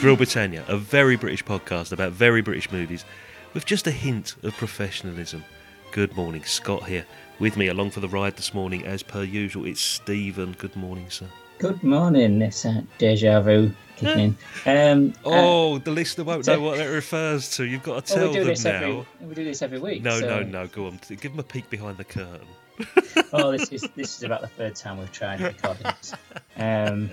It's 0.00 0.04
Real 0.06 0.16
Britannia, 0.16 0.64
a 0.66 0.78
very 0.78 1.16
British 1.16 1.44
podcast 1.44 1.92
about 1.92 2.12
very 2.12 2.40
British 2.40 2.72
movies 2.72 3.04
with 3.52 3.66
just 3.66 3.86
a 3.86 3.90
hint 3.90 4.34
of 4.42 4.54
professionalism. 4.56 5.44
Good 5.92 6.16
morning, 6.16 6.42
Scott 6.44 6.84
here. 6.88 7.04
With 7.38 7.58
me 7.58 7.66
along 7.66 7.90
for 7.90 8.00
the 8.00 8.08
ride 8.08 8.34
this 8.36 8.54
morning, 8.54 8.86
as 8.86 9.02
per 9.02 9.22
usual, 9.22 9.66
it's 9.66 9.82
Stephen. 9.82 10.56
Good 10.58 10.74
morning, 10.74 11.10
sir. 11.10 11.26
Good 11.58 11.82
morning. 11.82 12.40
It's 12.40 12.64
uh, 12.64 12.80
deja 12.96 13.42
vu 13.42 13.72
kicking 13.98 14.36
in. 14.64 15.02
Um, 15.04 15.12
uh, 15.26 15.28
Oh, 15.34 15.76
the 15.76 15.90
listener 15.90 16.24
won't 16.24 16.46
so- 16.46 16.54
know 16.54 16.62
what 16.62 16.78
that 16.78 16.86
refers 16.86 17.50
to. 17.56 17.66
You've 17.66 17.82
got 17.82 18.06
to 18.06 18.14
well, 18.14 18.22
tell 18.22 18.28
we 18.28 18.32
do 18.32 18.40
them 18.40 18.48
this 18.48 18.64
now. 18.64 18.70
every 18.70 19.06
we 19.28 19.34
do 19.34 19.44
this 19.44 19.60
every 19.60 19.80
week. 19.80 20.02
No, 20.02 20.18
so- 20.18 20.26
no, 20.26 20.42
no. 20.42 20.66
Go 20.68 20.86
on. 20.86 20.98
Give 21.10 21.30
them 21.30 21.40
a 21.40 21.42
peek 21.42 21.68
behind 21.68 21.98
the 21.98 22.04
curtain. 22.04 22.46
Oh, 23.34 23.52
this 23.52 23.68
is 23.68 23.82
this 23.94 24.16
is 24.16 24.22
about 24.24 24.40
the 24.40 24.48
third 24.48 24.74
time 24.74 24.98
we've 24.98 25.12
tried 25.12 25.40
recording 25.42 25.82
this. 25.82 26.14
Um, 26.56 27.10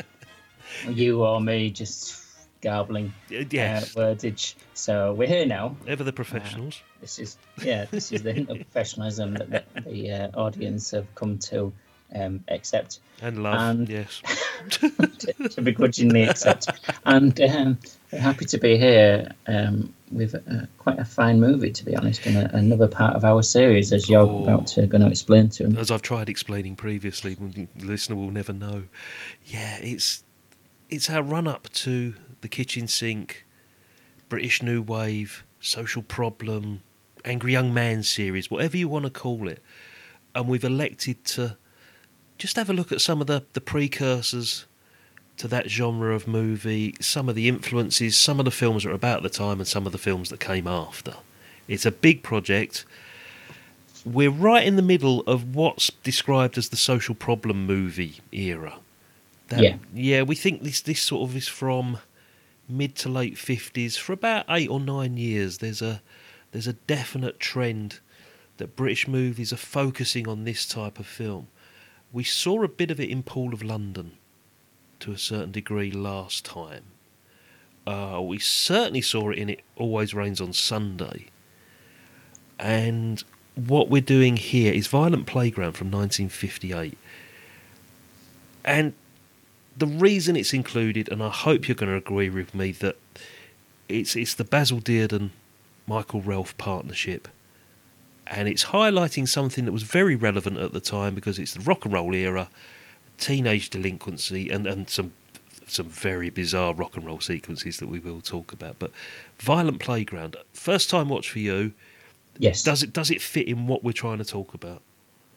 you 0.87 1.21
or 1.23 1.39
me 1.41 1.69
just 1.69 2.23
garbling 2.71 3.13
Yes. 3.29 3.95
uh, 3.95 3.99
wordage. 3.99 4.55
So 4.73 5.13
we're 5.13 5.27
here 5.27 5.45
now. 5.45 5.75
Ever 5.87 6.03
the 6.03 6.13
professionals. 6.13 6.81
This 7.01 7.19
is 7.19 7.37
yeah. 7.63 7.85
This 7.91 8.11
is 8.11 8.23
the 8.23 8.33
hint 8.33 8.49
of 8.49 8.57
professionalism 8.57 9.35
that 9.35 9.49
the, 9.51 9.81
the 9.81 10.11
uh, 10.11 10.29
audience 10.45 10.91
have 10.91 11.07
come 11.15 11.37
to 11.51 11.71
um, 12.15 12.43
accept. 12.47 12.99
And 13.21 13.41
love. 13.43 13.59
and- 13.69 13.89
yes. 13.89 14.21
to, 14.71 14.89
to 15.55 15.61
begrudgingly 15.61 16.23
accept. 16.23 16.67
And 17.05 17.39
um, 17.41 17.77
happy 18.11 18.45
to 18.45 18.57
be 18.57 18.77
here 18.77 19.31
um, 19.47 19.93
with 20.11 20.35
uh, 20.35 20.65
quite 20.77 20.99
a 20.99 21.05
fine 21.05 21.39
movie, 21.39 21.71
to 21.71 21.83
be 21.85 21.95
honest, 21.95 22.25
and 22.25 22.37
a, 22.37 22.55
another 22.55 22.87
part 22.87 23.15
of 23.15 23.23
our 23.25 23.41
series, 23.43 23.91
as 23.93 24.09
you're 24.09 24.21
Oh. 24.21 24.43
about 24.43 24.67
to 24.67 24.87
going 24.87 25.01
to 25.01 25.07
explain 25.09 25.49
to 25.49 25.65
him. 25.65 25.77
As 25.77 25.89
I've 25.91 26.01
tried 26.01 26.29
explaining 26.29 26.75
previously, 26.75 27.33
the 27.35 27.67
listener 27.85 28.15
will 28.15 28.31
never 28.31 28.53
know. 28.53 28.83
Yeah, 29.45 29.77
it's 29.81 30.23
it's 30.89 31.09
our 31.09 31.21
run 31.21 31.47
up 31.47 31.67
to 31.83 32.13
the 32.47 32.55
kitchen 32.55 32.87
sink, 32.87 33.45
British 34.29 34.63
New 34.63 34.81
Wave, 34.81 35.43
social 35.59 36.01
problem, 36.01 36.81
angry 37.25 37.51
young 37.51 37.73
man 37.73 38.03
series, 38.03 38.49
whatever 38.49 38.77
you 38.77 38.87
want 38.87 39.03
to 39.03 39.11
call 39.11 39.49
it. 39.49 39.61
And 40.33 40.47
we've 40.47 40.63
elected 40.63 41.25
to 41.25 41.57
just 42.37 42.55
have 42.55 42.69
a 42.69 42.73
look 42.73 42.93
at 42.93 43.01
some 43.01 43.19
of 43.19 43.27
the, 43.27 43.43
the 43.51 43.59
precursors 43.59 44.65
to 45.35 45.49
that 45.49 45.69
genre 45.69 46.15
of 46.15 46.25
movie, 46.25 46.95
some 47.01 47.27
of 47.27 47.35
the 47.35 47.49
influences, 47.49 48.17
some 48.17 48.39
of 48.39 48.45
the 48.45 48.51
films 48.51 48.83
that 48.83 48.91
are 48.91 48.93
about 48.93 49.23
the 49.23 49.29
time, 49.29 49.59
and 49.59 49.67
some 49.67 49.85
of 49.85 49.91
the 49.91 49.97
films 49.97 50.29
that 50.29 50.39
came 50.39 50.67
after. 50.67 51.15
It's 51.67 51.85
a 51.85 51.91
big 51.91 52.23
project 52.23 52.85
we're 54.05 54.29
right 54.29 54.65
in 54.65 54.77
the 54.77 54.81
middle 54.81 55.19
of 55.27 55.53
what's 55.53 55.91
described 56.01 56.57
as 56.57 56.69
the 56.69 56.77
social 56.77 57.13
problem 57.13 57.65
movie 57.65 58.21
era. 58.31 58.75
That- 59.49 59.61
Yeah. 59.61 59.75
yeah. 59.93 60.21
We 60.21 60.35
think 60.35 60.63
this 60.63 60.79
this 60.79 61.01
sort 61.01 61.29
of 61.29 61.35
is 61.35 61.49
from 61.49 61.97
mid 62.69 62.95
to 62.95 63.09
late 63.09 63.37
fifties 63.37 63.97
for 63.97 64.13
about 64.13 64.45
eight 64.49 64.69
or 64.69 64.79
nine 64.79 65.17
years. 65.17 65.59
There's 65.59 65.81
a 65.81 66.01
there's 66.51 66.67
a 66.67 66.73
definite 66.73 67.39
trend 67.39 67.99
that 68.57 68.75
British 68.75 69.07
movies 69.07 69.53
are 69.53 69.57
focusing 69.57 70.27
on 70.27 70.43
this 70.43 70.65
type 70.65 70.99
of 70.99 71.05
film. 71.05 71.47
We 72.11 72.23
saw 72.23 72.63
a 72.63 72.67
bit 72.67 72.89
of 72.89 72.99
it 72.99 73.09
in 73.09 73.23
Pool 73.23 73.53
of 73.53 73.61
London 73.61 74.13
to 74.99 75.11
a 75.11 75.17
certain 75.17 75.51
degree 75.51 75.91
last 75.91 76.45
time. 76.45 76.83
Uh, 77.85 78.19
we 78.21 78.39
certainly 78.39 79.01
saw 79.01 79.29
it 79.29 79.37
in 79.37 79.49
It 79.49 79.61
Always 79.75 80.13
Rains 80.13 80.41
on 80.41 80.53
Sunday. 80.53 81.27
And 82.59 83.23
what 83.55 83.89
we're 83.89 84.01
doing 84.01 84.37
here 84.37 84.73
is 84.73 84.87
Violent 84.87 85.25
Playground 85.25 85.73
from 85.73 85.91
1958. 85.91 86.97
And 88.65 88.93
the 89.77 89.87
reason 89.87 90.35
it's 90.35 90.53
included, 90.53 91.09
and 91.11 91.21
I 91.21 91.29
hope 91.29 91.67
you're 91.67 91.75
going 91.75 91.91
to 91.91 91.97
agree 91.97 92.29
with 92.29 92.55
me, 92.55 92.71
that 92.73 92.97
it's 93.87 94.15
it's 94.15 94.33
the 94.33 94.43
Basil 94.43 94.79
Dearden 94.79 95.29
Michael 95.87 96.21
Relph 96.21 96.57
partnership. 96.57 97.27
And 98.29 98.49
it's 98.49 98.65
highlighting 98.65 99.27
something 99.27 99.63
that 99.65 99.71
was 99.71 99.83
very 99.83 100.15
relevant 100.15 100.57
at 100.57 100.73
the 100.73 100.81
time 100.81 101.15
because 101.15 101.39
it's 101.39 101.53
the 101.53 101.61
rock 101.61 101.85
and 101.85 101.93
roll 101.93 102.13
era, 102.13 102.49
teenage 103.17 103.69
delinquency, 103.69 104.49
and, 104.49 104.67
and 104.67 104.89
some 104.89 105.13
some 105.69 105.87
very 105.87 106.29
bizarre 106.29 106.73
rock 106.73 106.95
and 106.95 107.05
roll 107.05 107.19
sequences 107.19 107.77
that 107.77 107.87
we 107.87 107.99
will 107.99 108.21
talk 108.21 108.51
about. 108.53 108.79
But 108.79 108.91
Violent 109.39 109.79
Playground, 109.79 110.35
first 110.53 110.89
time 110.89 111.09
watch 111.09 111.29
for 111.29 111.39
you. 111.39 111.73
Yes, 112.37 112.63
Does 112.63 112.83
it 112.83 112.93
does 112.93 113.11
it 113.11 113.21
fit 113.21 113.47
in 113.47 113.67
what 113.67 113.83
we're 113.83 113.91
trying 113.93 114.17
to 114.19 114.25
talk 114.25 114.53
about? 114.53 114.81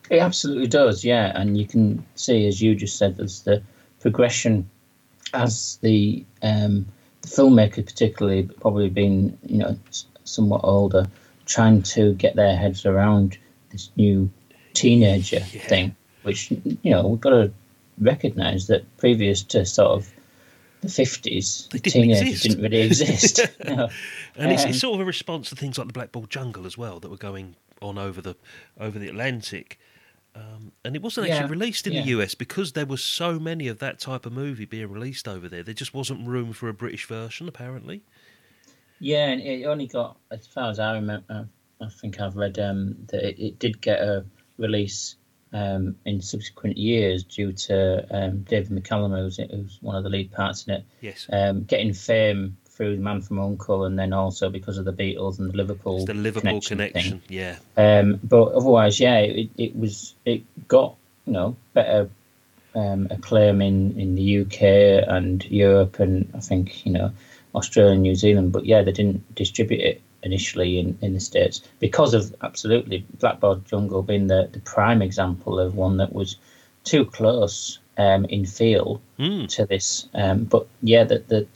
it 0.09 0.19
absolutely 0.19 0.67
does. 0.67 1.05
Yeah, 1.05 1.31
and 1.41 1.57
you 1.57 1.67
can 1.67 2.05
see, 2.17 2.49
as 2.49 2.61
you 2.61 2.75
just 2.75 2.97
said, 2.97 3.17
there's 3.17 3.43
the 3.43 3.63
progression 4.01 4.69
as 5.35 5.79
the 5.83 6.25
um, 6.43 6.87
the 7.23 7.29
filmmaker, 7.29 7.85
particularly, 7.85 8.45
probably 8.61 8.89
been 8.89 9.37
you 9.47 9.59
know 9.59 9.79
somewhat 10.25 10.61
older, 10.65 11.07
trying 11.47 11.83
to 11.83 12.15
get 12.15 12.37
their 12.37 12.57
heads 12.57 12.85
around 12.87 13.39
this 13.71 13.91
new 13.97 14.29
teenager 14.75 15.37
Yeah. 15.53 15.61
thing, 15.67 15.97
which 16.23 16.51
you 16.51 16.91
know 16.91 17.07
we've 17.07 17.21
got 17.21 17.31
to 17.31 17.53
recognise 17.99 18.67
that 18.69 18.83
previous 18.97 19.43
to 19.43 19.65
sort 19.67 19.91
of 19.91 20.11
the 20.81 20.89
fifties, 20.89 21.69
teenagers 21.83 22.23
exist. 22.23 22.43
didn't 22.45 22.63
really 22.63 22.81
exist. 22.83 23.41
No. 23.67 23.89
And 24.37 24.53
it's, 24.53 24.63
Um, 24.65 24.71
it's 24.71 24.79
sort 24.81 24.95
of 24.95 25.01
a 25.01 25.05
response 25.05 25.51
to 25.51 25.57
things 25.57 25.77
like 25.77 25.89
the 25.89 25.93
Blackboard 25.93 26.31
Jungle 26.31 26.65
as 26.67 26.79
well 26.79 27.01
that 27.01 27.11
were 27.11 27.17
going 27.19 27.57
on 27.83 27.99
over 27.99 28.23
the 28.23 28.35
over 28.79 28.99
the 28.99 29.09
Atlantic. 29.09 29.79
Um, 30.35 30.73
and 30.85 30.95
it 30.95 31.03
wasn't 31.03 31.27
actually 31.27 31.47
Yeah, 31.47 31.51
released 31.51 31.87
in 31.87 31.95
yeah. 31.95 32.03
the 32.03 32.09
US 32.09 32.35
because 32.35 32.73
there 32.73 32.87
were 32.87 32.97
so 32.97 33.39
many 33.39 33.69
of 33.69 33.79
that 33.81 33.99
type 33.99 34.27
of 34.27 34.33
movie 34.33 34.65
being 34.65 34.91
released 34.91 35.27
over 35.27 35.49
there. 35.49 35.63
There 35.63 35.75
just 35.75 35.93
wasn't 35.95 36.27
room 36.27 36.53
for 36.53 36.69
a 36.69 36.75
British 36.75 37.07
version, 37.07 37.49
apparently. 37.49 38.03
Yeah, 38.99 39.29
and 39.29 39.41
it 39.41 39.65
only 39.65 39.87
got, 39.87 40.19
as 40.31 40.47
far 40.47 40.71
as 40.71 40.79
I 40.79 40.95
remember, 40.95 41.49
I 41.81 41.89
think 41.89 42.21
I've 42.21 42.37
read 42.37 42.59
um, 42.59 42.97
that 43.09 43.23
it, 43.27 43.39
it 43.39 43.59
did 43.59 43.81
get 43.81 44.01
a 44.01 44.25
release 44.59 45.17
um, 45.53 45.97
in 46.05 46.21
subsequent 46.21 46.77
years 46.77 47.25
due 47.25 47.53
to 47.53 48.07
um, 48.11 48.43
David 48.43 48.71
McCallum, 48.71 49.19
who's, 49.19 49.39
who's 49.39 49.79
one 49.81 49.97
of 49.97 50.05
the 50.05 50.11
lead 50.11 50.33
parts 50.33 50.67
in 50.67 50.75
it, 50.75 50.85
Yes, 51.01 51.27
um, 51.33 51.65
getting 51.65 51.93
fame 51.95 52.57
through 52.81 52.97
Man 52.97 53.21
from 53.21 53.39
Uncle, 53.39 53.85
and 53.85 53.99
then 53.99 54.15
also 54.15 54.49
because 54.49 54.79
of 54.79 54.87
the 54.87 54.93
Beatles 54.93 55.39
and 55.39 55.51
the 55.51 55.57
Liverpool 55.57 55.97
it's 55.99 56.07
the 56.07 56.15
Liverpool 56.15 56.61
connection. 56.63 56.79
connection. 56.79 57.23
Yeah, 57.29 57.57
Um, 57.77 58.19
but 58.25 58.53
otherwise, 58.53 58.99
yeah, 58.99 59.19
it, 59.19 59.51
it 59.59 59.77
was 59.77 60.15
it 60.25 60.43
got 60.67 60.97
you 61.27 61.35
know 61.35 61.57
better 61.75 62.09
um, 62.75 63.07
acclaim 63.11 63.61
in, 63.61 63.99
in 64.01 64.15
the 64.15 64.41
UK 64.41 65.07
and 65.07 65.45
Europe 65.45 65.99
and 66.01 66.31
I 66.35 66.41
think 66.41 66.87
you 66.87 66.93
know 66.93 67.13
Australia 67.55 67.93
and 67.93 68.03
New 68.03 68.15
Zealand. 68.15 68.51
But 68.53 68.65
yeah, 68.65 68.81
they 68.81 68.93
didn't 68.93 69.35
distribute 69.35 69.81
it 69.83 70.01
initially 70.23 70.79
in, 70.79 70.97
in 71.03 71.13
the 71.13 71.21
states 71.21 71.61
because 71.81 72.15
of 72.15 72.35
absolutely 72.43 73.05
Blackboard 73.19 73.67
Jungle 73.67 74.03
being 74.03 74.27
the, 74.29 74.49
the 74.53 74.61
prime 74.61 75.03
example 75.03 75.59
of 75.61 75.75
one 75.75 75.99
that 75.99 76.15
was 76.15 76.37
too 76.85 77.05
close 77.05 77.79
um, 77.99 78.25
in 78.25 78.47
feel 78.47 79.03
Mm. 79.19 79.49
to 79.51 79.67
this. 79.67 80.09
Um, 80.15 80.45
but 80.45 80.67
yeah, 80.83 81.05
the, 81.05 81.19
the 81.29 81.47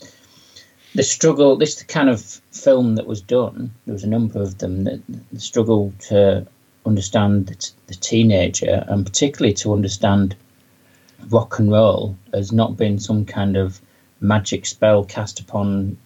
the 0.94 1.02
struggle, 1.02 1.56
this 1.56 1.82
kind 1.82 2.08
of 2.08 2.22
film 2.52 2.94
that 2.94 3.06
was 3.06 3.20
done, 3.20 3.72
there 3.86 3.92
was 3.92 4.04
a 4.04 4.08
number 4.08 4.40
of 4.40 4.58
them 4.58 4.84
that 4.84 5.00
the 5.32 5.40
struggle 5.40 5.92
to 6.08 6.46
understand 6.86 7.46
the, 7.46 7.54
t- 7.54 7.72
the 7.86 7.94
teenager 7.94 8.84
and 8.88 9.04
particularly 9.04 9.54
to 9.54 9.72
understand 9.72 10.36
rock 11.30 11.58
and 11.58 11.72
roll 11.72 12.16
as 12.32 12.52
not 12.52 12.76
being 12.76 12.98
some 12.98 13.24
kind 13.24 13.56
of 13.56 13.80
magic 14.20 14.66
spell 14.66 15.04
cast 15.04 15.40
upon 15.40 15.96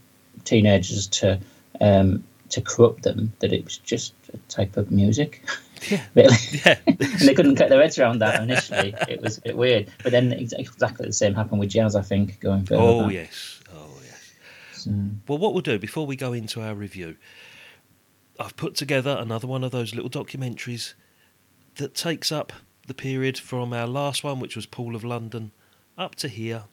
teenagers 0.44 1.06
to 1.08 1.38
um, 1.80 2.24
to 2.48 2.60
corrupt 2.62 3.02
them 3.02 3.32
that 3.40 3.52
it 3.52 3.64
was 3.64 3.76
just 3.78 4.14
a 4.32 4.38
type 4.48 4.76
of 4.76 4.90
music. 4.90 5.44
Yeah. 5.90 6.02
really. 6.14 6.36
Yeah. 6.64 6.78
and 6.86 6.98
they 6.98 7.34
couldn't 7.34 7.54
get 7.54 7.68
their 7.68 7.80
heads 7.80 7.98
around 7.98 8.20
that 8.20 8.42
initially. 8.42 8.94
it 9.08 9.20
was 9.20 9.38
a 9.38 9.42
bit 9.42 9.56
weird. 9.56 9.88
But 10.02 10.12
then 10.12 10.32
exactly 10.32 11.06
the 11.06 11.12
same 11.12 11.34
happened 11.34 11.60
with 11.60 11.68
jazz, 11.68 11.94
I 11.94 12.02
think, 12.02 12.40
going 12.40 12.66
oh 12.70 13.08
yes. 13.10 13.57
Yes. 14.78 14.84
So, 14.84 14.90
mm. 14.90 15.18
Well, 15.26 15.38
what 15.38 15.52
we'll 15.52 15.62
do 15.62 15.78
before 15.78 16.06
we 16.06 16.16
go 16.16 16.32
into 16.32 16.62
our 16.62 16.74
review, 16.74 17.16
I've 18.38 18.56
put 18.56 18.74
together 18.74 19.16
another 19.18 19.46
one 19.46 19.64
of 19.64 19.72
those 19.72 19.94
little 19.94 20.10
documentaries 20.10 20.94
that 21.76 21.94
takes 21.94 22.30
up 22.30 22.52
the 22.86 22.94
period 22.94 23.38
from 23.38 23.72
our 23.72 23.86
last 23.86 24.24
one, 24.24 24.40
which 24.40 24.56
was 24.56 24.66
Pool 24.66 24.94
of 24.94 25.04
London, 25.04 25.52
up 25.96 26.14
to 26.16 26.28
here, 26.28 26.64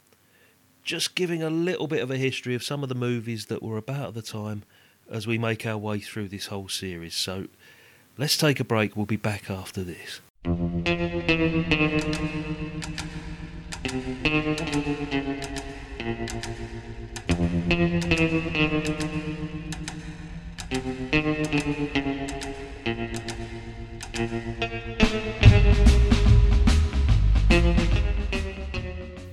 just 0.83 1.15
giving 1.15 1.41
a 1.41 1.49
little 1.49 1.87
bit 1.87 2.01
of 2.01 2.11
a 2.11 2.17
history 2.17 2.55
of 2.55 2.63
some 2.63 2.83
of 2.83 2.89
the 2.89 2.95
movies 2.95 3.47
that 3.47 3.63
were 3.63 3.77
about 3.77 4.09
at 4.09 4.13
the 4.13 4.21
time 4.21 4.63
as 5.09 5.27
we 5.27 5.37
make 5.37 5.65
our 5.65 5.77
way 5.77 5.99
through 5.99 6.27
this 6.27 6.47
whole 6.47 6.69
series. 6.69 7.15
So 7.15 7.47
let's 8.17 8.37
take 8.37 8.59
a 8.59 8.63
break. 8.63 8.95
We'll 8.95 9.05
be 9.05 9.15
back 9.15 9.49
after 9.49 9.83
this. 9.83 10.21
By 16.05 16.11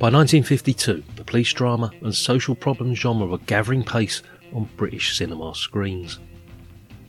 1952, 0.09 1.03
the 1.17 1.25
police 1.25 1.53
drama 1.53 1.91
and 2.01 2.15
social 2.15 2.55
problem 2.55 2.95
genre 2.95 3.27
were 3.27 3.37
gathering 3.37 3.85
pace 3.85 4.23
on 4.55 4.71
British 4.79 5.19
cinema 5.19 5.55
screens. 5.55 6.21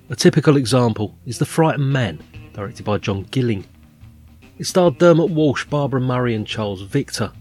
A 0.10 0.16
typical 0.18 0.58
example 0.58 1.16
is 1.26 1.40
The 1.40 1.46
Frightened 1.46 1.90
Man, 1.90 2.20
directed 2.52 2.86
by 2.86 2.98
John 2.98 3.24
Gilling. 3.32 3.64
It 4.58 4.66
starred 4.66 4.98
Dermot 4.98 5.30
Walsh, 5.30 5.64
Barbara 5.64 6.02
Murray, 6.02 6.36
and 6.36 6.46
Charles 6.46 6.82
Victor. 6.82 7.32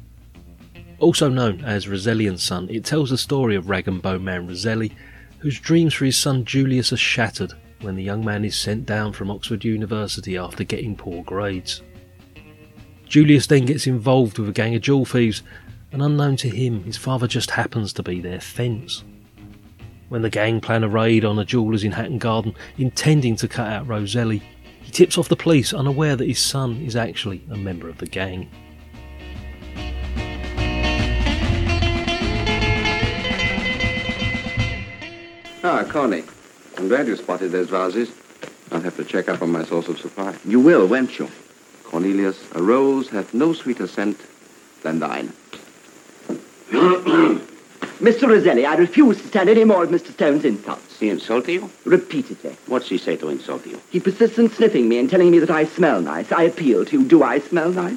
Also 1.02 1.28
known 1.28 1.64
as 1.64 1.88
Roselli 1.88 2.28
and 2.28 2.38
Son, 2.38 2.69
it 2.70 2.84
tells 2.84 3.10
the 3.10 3.19
story 3.19 3.56
of 3.56 3.69
rag 3.69 3.88
and 3.88 4.00
bone 4.00 4.22
man 4.22 4.46
Roselli, 4.46 4.93
whose 5.38 5.58
dreams 5.58 5.93
for 5.93 6.04
his 6.04 6.16
son 6.16 6.44
Julius 6.44 6.93
are 6.93 6.96
shattered 6.96 7.54
when 7.81 7.96
the 7.96 8.04
young 8.04 8.25
man 8.25 8.44
is 8.44 8.56
sent 8.56 8.87
down 8.87 9.12
from 9.12 9.28
Oxford 9.28 9.64
University 9.64 10.38
after 10.38 10.62
getting 10.62 10.94
poor 10.94 11.25
grades. 11.25 11.82
Julius 13.04 13.49
then 13.49 13.66
gets 13.66 13.88
involved 13.88 14.38
with 14.38 14.49
a 14.49 14.52
gang 14.52 14.76
of 14.76 14.82
jewel 14.82 15.04
thieves, 15.04 15.43
and 15.90 16.02
unknown 16.02 16.37
to 16.37 16.49
him, 16.49 16.84
his 16.84 16.99
father 16.99 17.26
just 17.26 17.50
happens 17.50 17.93
to 17.94 18.05
be 18.05 18.20
their 18.20 18.40
fence. 18.40 19.02
When 20.08 20.22
the 20.22 20.31
gang 20.31 20.60
plan 20.60 20.84
a 20.84 20.88
raid 20.88 21.25
on 21.25 21.37
a 21.37 21.44
jeweller's 21.44 21.82
in 21.82 21.90
Hatton 21.90 22.19
Garden, 22.19 22.55
intending 22.78 23.34
to 23.37 23.48
cut 23.48 23.66
out 23.66 23.88
Roselli, 23.88 24.40
he 24.81 24.93
tips 24.93 25.19
off 25.19 25.28
the 25.28 25.34
police, 25.34 25.75
unaware 25.75 26.14
that 26.14 26.28
his 26.28 26.38
son 26.38 26.76
is 26.76 26.94
actually 26.94 27.43
a 27.50 27.56
member 27.56 27.88
of 27.88 27.98
the 27.98 28.06
gang. 28.06 28.48
Ah, 35.74 35.84
Connie. 35.84 36.22
I'm 36.76 36.88
glad 36.88 37.06
you 37.06 37.16
spotted 37.16 37.50
those 37.50 37.70
vases. 37.70 38.10
I'll 38.72 38.82
have 38.82 38.94
to 38.96 39.04
check 39.04 39.30
up 39.30 39.40
on 39.40 39.50
my 39.50 39.64
source 39.64 39.88
of 39.88 39.98
supply. 39.98 40.36
You 40.44 40.60
will, 40.60 40.86
won't 40.86 41.19
you? 41.19 41.30
Cornelius, 41.84 42.38
a 42.52 42.62
rose 42.62 43.08
hath 43.08 43.32
no 43.32 43.54
sweeter 43.54 43.86
scent 43.86 44.20
than 44.82 44.98
thine. 44.98 45.32
Mr. 46.69 48.28
Roselli, 48.28 48.66
I 48.66 48.74
refuse 48.74 49.22
to 49.22 49.28
stand 49.28 49.48
any 49.48 49.64
more 49.64 49.84
of 49.84 49.88
Mr. 49.88 50.12
Stone's 50.12 50.44
insults. 50.44 51.00
He 51.00 51.08
insult 51.08 51.48
you? 51.48 51.70
Repeatedly. 51.86 52.54
What's 52.66 52.90
he 52.90 52.98
say 52.98 53.16
to 53.16 53.30
insult 53.30 53.64
you? 53.66 53.80
He 53.88 53.98
persists 53.98 54.36
in 54.38 54.50
sniffing 54.50 54.90
me 54.90 54.98
and 54.98 55.08
telling 55.08 55.30
me 55.30 55.38
that 55.38 55.50
I 55.50 55.64
smell 55.64 56.02
nice. 56.02 56.30
I 56.32 56.42
appeal 56.42 56.84
to 56.84 57.00
you. 57.00 57.08
Do 57.08 57.22
I 57.22 57.38
smell 57.38 57.70
nice? 57.70 57.96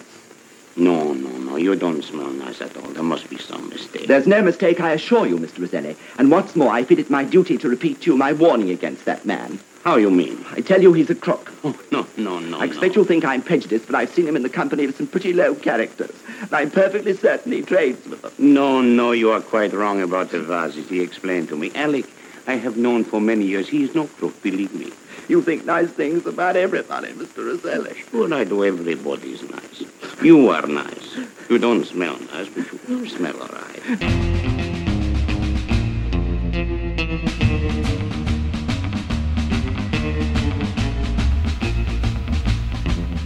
No, 0.78 1.12
no, 1.12 1.28
no. 1.56 1.62
You 1.62 1.76
don't 1.76 2.04
smell 2.04 2.30
nice 2.30 2.62
at 2.62 2.76
all. 2.78 2.90
There 2.90 3.04
must 3.04 3.30
be 3.30 3.38
some 3.38 3.70
mistake. 3.70 4.08
There's 4.08 4.28
no 4.28 4.42
mistake, 4.42 4.80
I 4.80 4.92
assure 4.92 5.26
you, 5.26 5.38
Mr. 5.38 5.60
Roselli. 5.60 5.96
And 6.18 6.32
what's 6.32 6.56
more, 6.56 6.72
I 6.72 6.84
feel 6.84 7.00
it 7.00 7.10
my 7.10 7.24
duty 7.24 7.58
to 7.58 7.70
repeat 7.70 8.02
to 8.02 8.12
you 8.12 8.18
my 8.18 8.34
warning 8.34 8.70
against 8.70 9.06
that 9.06 9.26
man. 9.26 9.60
How 9.84 9.98
you 9.98 10.10
mean? 10.10 10.44
I 10.52 10.62
tell 10.62 10.82
you 10.82 10.94
he's 10.94 11.12
a 11.12 11.16
crook. 11.16 11.54
Oh, 11.64 11.80
no, 11.92 12.08
no, 12.18 12.40
no. 12.40 12.60
I 12.60 12.66
expect 12.66 12.96
no. 12.96 13.02
you'll 13.02 13.06
think 13.06 13.24
I'm 13.24 13.44
prejudiced, 13.44 13.86
but 13.86 13.96
I've 13.96 14.10
seen 14.10 14.28
him 14.28 14.36
in 14.36 14.42
the 14.42 14.50
company 14.50 14.84
of 14.86 14.96
some 14.96 15.06
pretty 15.06 15.32
low 15.32 15.54
characters. 15.54 16.16
And 16.42 16.54
I'm 16.54 16.72
perfectly 16.72 17.16
certain 17.16 17.52
he 17.52 17.62
trades 17.62 18.04
with 18.08 18.24
them. 18.24 18.32
No, 18.40 18.82
no, 18.82 19.12
you 19.12 19.32
are 19.32 19.42
quite 19.42 19.74
wrong 19.74 20.02
about 20.02 20.32
the 20.32 20.42
vases. 20.42 20.90
He 20.90 21.02
explained 21.02 21.50
to 21.50 21.56
me. 21.56 21.72
Alec, 21.76 22.08
I 22.48 22.56
have 22.56 22.78
known 22.78 23.04
for 23.04 23.20
many 23.20 23.46
years. 23.46 23.68
He 23.68 23.84
is 23.84 23.96
no 23.96 24.06
crook, 24.06 24.42
believe 24.44 24.74
me. 24.74 24.92
You 25.28 25.42
think 25.42 25.66
nice 25.66 25.90
things 25.90 26.28
about 26.28 26.56
everybody, 26.56 27.08
Mr. 27.14 27.38
Roselli. 27.38 27.96
Sure, 28.12 28.32
I 28.32 28.44
do. 28.44 28.64
Everybody's 28.64 29.42
nice. 29.50 29.84
You 30.22 30.50
are 30.50 30.68
nice. 30.68 31.18
You 31.50 31.58
don't 31.58 31.84
smell 31.86 32.20
nice, 32.34 32.48
but 32.50 32.72
you, 32.72 32.80
you 32.88 33.10
smell 33.10 33.36
all 33.42 33.48
right. 33.48 34.36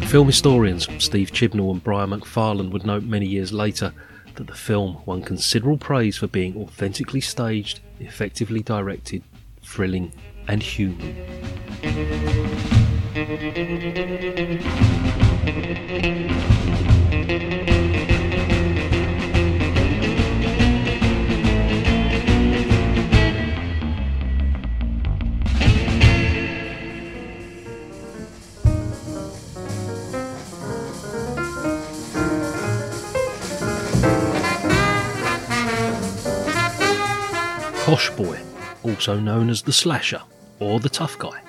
Film 0.07 0.27
historians 0.27 0.87
Steve 0.97 1.31
Chibnall 1.31 1.71
and 1.71 1.83
Brian 1.83 2.09
McFarlane 2.09 2.71
would 2.71 2.85
note 2.85 3.03
many 3.03 3.27
years 3.27 3.51
later 3.51 3.93
that 4.35 4.47
the 4.47 4.55
film 4.55 5.01
won 5.05 5.21
considerable 5.21 5.77
praise 5.77 6.17
for 6.17 6.27
being 6.27 6.55
authentically 6.57 7.21
staged, 7.21 7.81
effectively 7.99 8.61
directed, 8.61 9.23
thrilling, 9.63 10.11
and 10.47 10.63
human. 10.63 11.15
Cosh 37.89 38.11
Boy, 38.11 38.39
also 38.83 39.19
known 39.19 39.49
as 39.49 39.63
the 39.63 39.73
Slasher 39.73 40.21
or 40.59 40.79
the 40.79 40.89
Tough 40.89 41.17
Guy, 41.17 41.41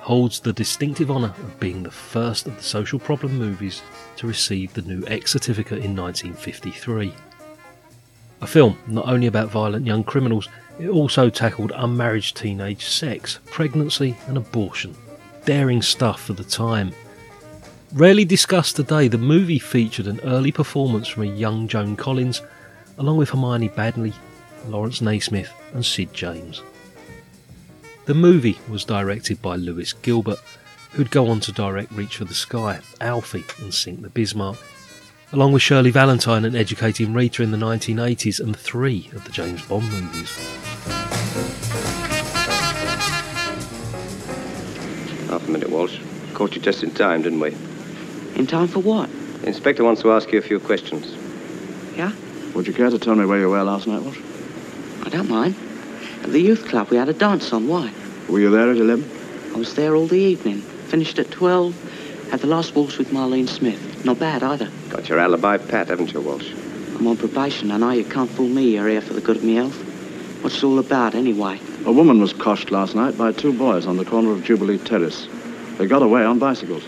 holds 0.00 0.40
the 0.40 0.50
distinctive 0.50 1.10
honour 1.10 1.34
of 1.36 1.60
being 1.60 1.82
the 1.82 1.90
first 1.90 2.46
of 2.46 2.56
the 2.56 2.62
social 2.62 2.98
problem 2.98 3.36
movies 3.36 3.82
to 4.16 4.26
receive 4.26 4.72
the 4.72 4.80
new 4.80 5.04
X 5.06 5.32
certificate 5.32 5.84
in 5.84 5.94
1953. 5.94 7.12
A 8.40 8.46
film 8.46 8.78
not 8.86 9.06
only 9.06 9.26
about 9.26 9.50
violent 9.50 9.84
young 9.84 10.02
criminals, 10.02 10.48
it 10.80 10.88
also 10.88 11.28
tackled 11.28 11.70
unmarried 11.74 12.24
teenage 12.34 12.86
sex, 12.86 13.40
pregnancy, 13.44 14.16
and 14.26 14.38
abortion. 14.38 14.96
Daring 15.44 15.82
stuff 15.82 16.22
for 16.22 16.32
the 16.32 16.44
time. 16.44 16.94
Rarely 17.92 18.24
discussed 18.24 18.76
today, 18.76 19.08
the 19.08 19.18
movie 19.18 19.58
featured 19.58 20.06
an 20.06 20.20
early 20.20 20.50
performance 20.50 21.08
from 21.08 21.24
a 21.24 21.36
young 21.36 21.68
Joan 21.68 21.94
Collins, 21.94 22.40
along 22.96 23.18
with 23.18 23.28
Hermione 23.28 23.68
Baddeley, 23.68 24.14
Laurence 24.68 25.00
Naismith, 25.00 25.52
and 25.72 25.84
Sid 25.84 26.12
James. 26.12 26.62
The 28.06 28.14
movie 28.14 28.58
was 28.68 28.84
directed 28.84 29.40
by 29.40 29.56
Lewis 29.56 29.92
Gilbert, 29.92 30.38
who'd 30.92 31.10
go 31.10 31.28
on 31.28 31.40
to 31.40 31.52
direct 31.52 31.90
Reach 31.92 32.18
for 32.18 32.24
the 32.24 32.34
Sky, 32.34 32.80
Alfie, 33.00 33.44
and 33.62 33.72
Sink 33.72 34.02
the 34.02 34.10
Bismarck, 34.10 34.58
along 35.32 35.52
with 35.52 35.62
Shirley 35.62 35.90
Valentine 35.90 36.44
and 36.44 36.54
Educating 36.54 37.14
Rita 37.14 37.42
in 37.42 37.50
the 37.50 37.56
1980s 37.56 38.40
and 38.40 38.56
three 38.56 39.10
of 39.14 39.24
the 39.24 39.32
James 39.32 39.62
Bond 39.66 39.90
movies. 39.90 40.30
Half 45.28 45.48
a 45.48 45.50
minute, 45.50 45.70
Walsh. 45.70 45.98
Caught 46.34 46.54
you 46.54 46.60
just 46.60 46.82
in 46.82 46.90
time, 46.90 47.22
didn't 47.22 47.40
we? 47.40 47.56
In 48.36 48.46
time 48.46 48.68
for 48.68 48.80
what? 48.80 49.10
The 49.40 49.48
inspector 49.48 49.82
wants 49.82 50.02
to 50.02 50.12
ask 50.12 50.30
you 50.30 50.38
a 50.38 50.42
few 50.42 50.60
questions. 50.60 51.16
Yeah? 51.96 52.12
Would 52.54 52.66
you 52.66 52.72
care 52.72 52.90
to 52.90 52.98
tell 52.98 53.14
me 53.14 53.24
where 53.24 53.40
you 53.40 53.48
were 53.48 53.62
last 53.62 53.86
night, 53.86 54.02
Walsh? 54.02 54.20
I 55.04 55.08
don't 55.10 55.28
mind. 55.28 55.54
At 56.22 56.32
the 56.32 56.40
youth 56.40 56.66
club, 56.66 56.90
we 56.90 56.96
had 56.96 57.08
a 57.08 57.12
dance 57.12 57.52
on. 57.52 57.68
Why? 57.68 57.92
Were 58.28 58.40
you 58.40 58.50
there 58.50 58.70
at 58.70 58.78
11? 58.78 59.10
I 59.54 59.58
was 59.58 59.74
there 59.74 59.94
all 59.94 60.06
the 60.06 60.16
evening. 60.16 60.62
Finished 60.88 61.18
at 61.18 61.30
12. 61.30 62.30
Had 62.30 62.40
the 62.40 62.46
last 62.46 62.74
waltz 62.74 62.96
with 62.96 63.10
Marlene 63.10 63.48
Smith. 63.48 64.04
Not 64.04 64.18
bad 64.18 64.42
either. 64.42 64.70
Got 64.88 65.08
your 65.08 65.18
alibi 65.18 65.58
pat, 65.58 65.88
haven't 65.88 66.12
you, 66.12 66.20
Walsh? 66.20 66.50
I'm 66.96 67.06
on 67.06 67.16
probation. 67.16 67.70
I 67.70 67.76
know 67.76 67.90
you 67.90 68.04
can't 68.04 68.30
fool 68.30 68.48
me. 68.48 68.74
You're 68.74 68.88
here 68.88 69.02
for 69.02 69.12
the 69.12 69.20
good 69.20 69.36
of 69.36 69.44
me 69.44 69.56
health. 69.56 69.76
What's 70.42 70.56
it 70.56 70.64
all 70.64 70.78
about, 70.78 71.14
anyway? 71.14 71.60
A 71.84 71.92
woman 71.92 72.20
was 72.20 72.32
coshed 72.32 72.70
last 72.70 72.94
night 72.94 73.18
by 73.18 73.32
two 73.32 73.52
boys 73.52 73.86
on 73.86 73.96
the 73.98 74.04
corner 74.04 74.32
of 74.32 74.42
Jubilee 74.42 74.78
Terrace. 74.78 75.28
They 75.78 75.86
got 75.86 76.02
away 76.02 76.24
on 76.24 76.38
bicycles. 76.38 76.84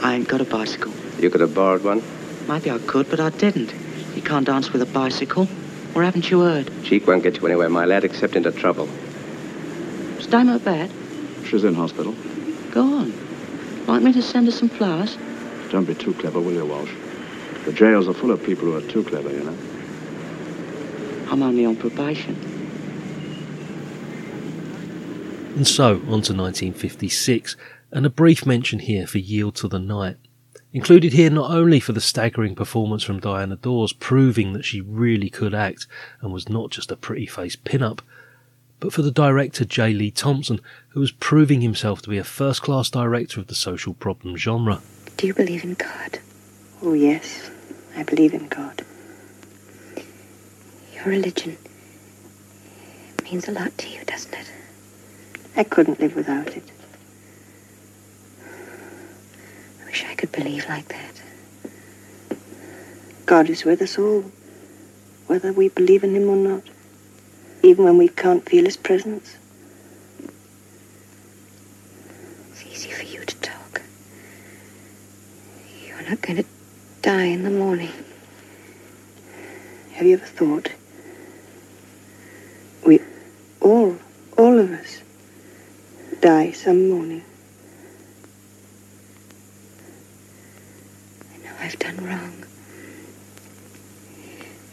I 0.00 0.14
ain't 0.14 0.28
got 0.28 0.40
a 0.40 0.44
bicycle. 0.44 0.92
You 1.18 1.30
could 1.30 1.40
have 1.40 1.54
borrowed 1.54 1.82
one. 1.82 2.02
Maybe 2.48 2.70
I 2.70 2.78
could, 2.78 3.08
but 3.08 3.20
I 3.20 3.30
didn't. 3.30 3.74
You 4.14 4.22
can't 4.22 4.46
dance 4.46 4.72
with 4.72 4.82
a 4.82 4.86
bicycle. 4.86 5.48
Or 5.94 6.02
haven't 6.02 6.30
you 6.30 6.40
heard? 6.40 6.70
Cheek 6.84 7.06
won't 7.06 7.22
get 7.22 7.36
you 7.36 7.46
anywhere, 7.46 7.68
my 7.68 7.84
lad, 7.84 8.04
except 8.04 8.34
into 8.34 8.50
trouble. 8.50 8.88
Is 10.18 10.26
Damo 10.26 10.58
bad? 10.58 10.90
She's 11.44 11.64
in 11.64 11.74
hospital. 11.74 12.14
Go 12.70 12.82
on. 12.82 13.12
Want 13.86 14.02
me 14.02 14.12
to 14.12 14.22
send 14.22 14.46
her 14.46 14.52
some 14.52 14.68
flowers? 14.68 15.18
Don't 15.70 15.84
be 15.84 15.94
too 15.94 16.14
clever, 16.14 16.40
will 16.40 16.52
you, 16.52 16.64
Walsh? 16.64 16.92
The 17.64 17.72
jails 17.72 18.08
are 18.08 18.14
full 18.14 18.30
of 18.30 18.42
people 18.42 18.64
who 18.64 18.76
are 18.76 18.90
too 18.90 19.04
clever, 19.04 19.30
you 19.30 19.44
know. 19.44 19.56
I'm 21.30 21.42
only 21.42 21.64
on 21.64 21.76
probation. 21.76 22.36
And 25.56 25.66
so, 25.66 25.94
on 25.94 26.22
to 26.22 26.32
1956, 26.32 27.56
and 27.90 28.06
a 28.06 28.10
brief 28.10 28.46
mention 28.46 28.78
here 28.78 29.06
for 29.06 29.18
Yield 29.18 29.54
to 29.56 29.68
the 29.68 29.78
Night. 29.78 30.16
Included 30.74 31.12
here 31.12 31.28
not 31.28 31.50
only 31.50 31.80
for 31.80 31.92
the 31.92 32.00
staggering 32.00 32.54
performance 32.54 33.02
from 33.02 33.20
Diana 33.20 33.56
Dors, 33.56 33.92
proving 33.92 34.54
that 34.54 34.64
she 34.64 34.80
really 34.80 35.28
could 35.28 35.54
act 35.54 35.86
and 36.20 36.32
was 36.32 36.48
not 36.48 36.70
just 36.70 36.90
a 36.90 36.96
pretty 36.96 37.26
face 37.26 37.56
pin-up, 37.56 38.00
but 38.80 38.92
for 38.92 39.02
the 39.02 39.10
director 39.10 39.64
J. 39.64 39.92
Lee 39.92 40.10
Thompson, 40.10 40.60
who 40.88 41.00
was 41.00 41.12
proving 41.12 41.60
himself 41.60 42.00
to 42.02 42.08
be 42.08 42.18
a 42.18 42.24
first 42.24 42.62
class 42.62 42.88
director 42.90 43.38
of 43.38 43.48
the 43.48 43.54
social 43.54 43.94
problem 43.94 44.36
genre. 44.36 44.80
Do 45.18 45.26
you 45.26 45.34
believe 45.34 45.62
in 45.62 45.74
God? 45.74 46.18
Oh, 46.80 46.94
yes, 46.94 47.50
I 47.94 48.02
believe 48.02 48.32
in 48.32 48.48
God. 48.48 48.82
Your 50.94 51.04
religion 51.04 51.58
means 53.22 53.46
a 53.46 53.52
lot 53.52 53.76
to 53.78 53.88
you, 53.88 54.04
doesn't 54.04 54.34
it? 54.34 54.50
I 55.54 55.64
couldn't 55.64 56.00
live 56.00 56.16
without 56.16 56.48
it. 56.48 56.64
I 59.80 59.81
wish 59.92 60.04
I 60.06 60.14
could 60.14 60.32
believe 60.32 60.66
like 60.68 60.88
that. 60.88 61.22
God 63.26 63.48
is 63.48 63.64
with 63.64 63.80
us 63.82 63.98
all, 63.98 64.24
whether 65.26 65.52
we 65.52 65.68
believe 65.68 66.02
in 66.02 66.16
Him 66.16 66.28
or 66.28 66.36
not, 66.36 66.62
even 67.62 67.84
when 67.84 67.98
we 67.98 68.08
can't 68.08 68.44
feel 68.48 68.64
His 68.64 68.76
presence. 68.76 69.36
It's 72.50 72.64
easy 72.66 72.90
for 72.90 73.04
you 73.04 73.24
to 73.24 73.36
talk. 73.36 73.82
You're 75.86 76.08
not 76.08 76.20
going 76.22 76.42
to 76.42 76.44
die 77.02 77.24
in 77.24 77.42
the 77.44 77.50
morning. 77.50 77.92
Have 79.92 80.06
you 80.06 80.14
ever 80.14 80.24
thought? 80.24 80.70
We 82.86 83.00
all, 83.60 83.96
all 84.36 84.58
of 84.58 84.72
us, 84.72 85.02
die 86.20 86.50
some 86.52 86.88
morning. 86.88 87.22
I 91.34 91.44
know 91.44 91.52
I've 91.60 91.78
done 91.78 91.96
wrong. 92.04 92.44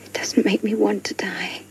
It 0.05 0.13
doesn't 0.13 0.38
make 0.49 0.63
me 0.63 0.73
want 0.73 1.03
to 1.03 1.13
die. 1.13 1.61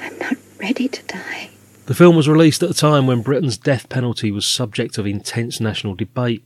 I'm 0.00 0.16
not 0.18 0.36
ready 0.60 0.86
to 0.86 1.02
die. 1.02 1.50
The 1.86 1.94
film 1.94 2.14
was 2.14 2.28
released 2.28 2.62
at 2.62 2.70
a 2.70 2.74
time 2.74 3.08
when 3.08 3.20
Britain's 3.20 3.58
death 3.58 3.88
penalty 3.88 4.30
was 4.30 4.46
subject 4.46 4.96
of 4.96 5.08
intense 5.08 5.58
national 5.58 5.96
debate, 5.96 6.44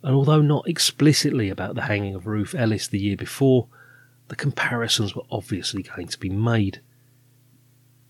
and 0.00 0.14
although 0.14 0.42
not 0.42 0.68
explicitly 0.68 1.50
about 1.50 1.74
the 1.74 1.82
hanging 1.82 2.14
of 2.14 2.28
Ruth 2.28 2.54
Ellis 2.54 2.86
the 2.86 3.00
year 3.00 3.16
before, 3.16 3.66
the 4.28 4.36
comparisons 4.36 5.16
were 5.16 5.26
obviously 5.28 5.82
going 5.82 6.06
to 6.06 6.18
be 6.20 6.28
made. 6.28 6.80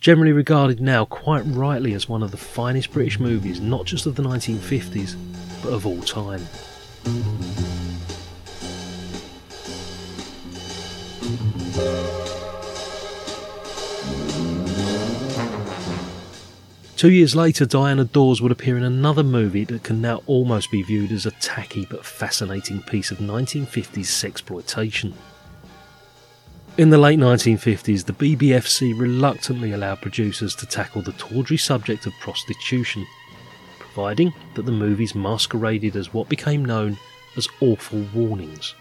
Generally 0.00 0.32
regarded 0.32 0.82
now 0.82 1.06
quite 1.06 1.46
rightly 1.46 1.94
as 1.94 2.10
one 2.10 2.22
of 2.22 2.30
the 2.30 2.36
finest 2.36 2.92
British 2.92 3.18
movies, 3.18 3.58
not 3.58 3.86
just 3.86 4.04
of 4.04 4.16
the 4.16 4.22
1950s, 4.22 5.16
but 5.62 5.72
of 5.72 5.86
all 5.86 6.02
time. 6.02 6.46
Two 17.02 17.10
years 17.10 17.34
later, 17.34 17.66
Diana 17.66 18.04
Dors 18.04 18.40
would 18.40 18.52
appear 18.52 18.76
in 18.76 18.84
another 18.84 19.24
movie 19.24 19.64
that 19.64 19.82
can 19.82 20.00
now 20.00 20.22
almost 20.28 20.70
be 20.70 20.84
viewed 20.84 21.10
as 21.10 21.26
a 21.26 21.32
tacky 21.32 21.84
but 21.84 22.06
fascinating 22.06 22.80
piece 22.80 23.10
of 23.10 23.18
1950s 23.18 24.06
sexploitation. 24.06 25.12
In 26.78 26.90
the 26.90 26.98
late 26.98 27.18
1950s, 27.18 28.04
the 28.04 28.12
BBFC 28.12 28.96
reluctantly 28.96 29.72
allowed 29.72 30.00
producers 30.00 30.54
to 30.54 30.64
tackle 30.64 31.02
the 31.02 31.10
tawdry 31.14 31.56
subject 31.56 32.06
of 32.06 32.12
prostitution, 32.20 33.04
providing 33.80 34.32
that 34.54 34.64
the 34.64 34.70
movies 34.70 35.16
masqueraded 35.16 35.96
as 35.96 36.14
what 36.14 36.28
became 36.28 36.64
known 36.64 36.96
as 37.36 37.48
awful 37.60 38.06
warnings. 38.14 38.76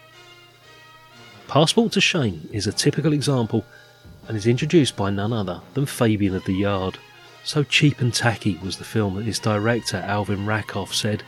Passport 1.48 1.94
to 1.94 2.02
Shame 2.02 2.48
is 2.52 2.68
a 2.68 2.72
typical 2.72 3.14
example 3.14 3.66
and 4.28 4.38
is 4.38 4.46
introduced 4.46 4.96
by 4.96 5.10
none 5.10 5.34
other 5.34 5.60
than 5.74 5.88
Fabian 5.88 6.36
of 6.36 6.46
the 6.46 6.54
Yard. 6.54 7.00
So 7.44 7.64
cheap 7.64 8.00
and 8.02 8.14
tacky 8.14 8.58
was 8.58 8.78
the 8.78 8.84
film 8.84 9.16
that 9.16 9.28
its 9.28 9.40
director 9.40 9.98
Alvin 9.98 10.46
Rakoff 10.46 10.94
said, 10.94 11.24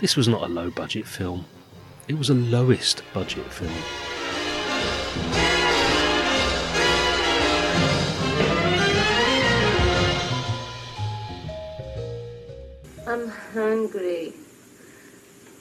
This 0.00 0.16
was 0.16 0.28
not 0.28 0.42
a 0.42 0.52
low 0.52 0.70
budget 0.70 1.06
film, 1.06 1.44
it 2.08 2.18
was 2.18 2.30
a 2.30 2.34
lowest 2.34 3.02
budget 3.14 3.50
film. 3.52 3.72
I'm 13.06 13.28
hungry. 13.28 14.32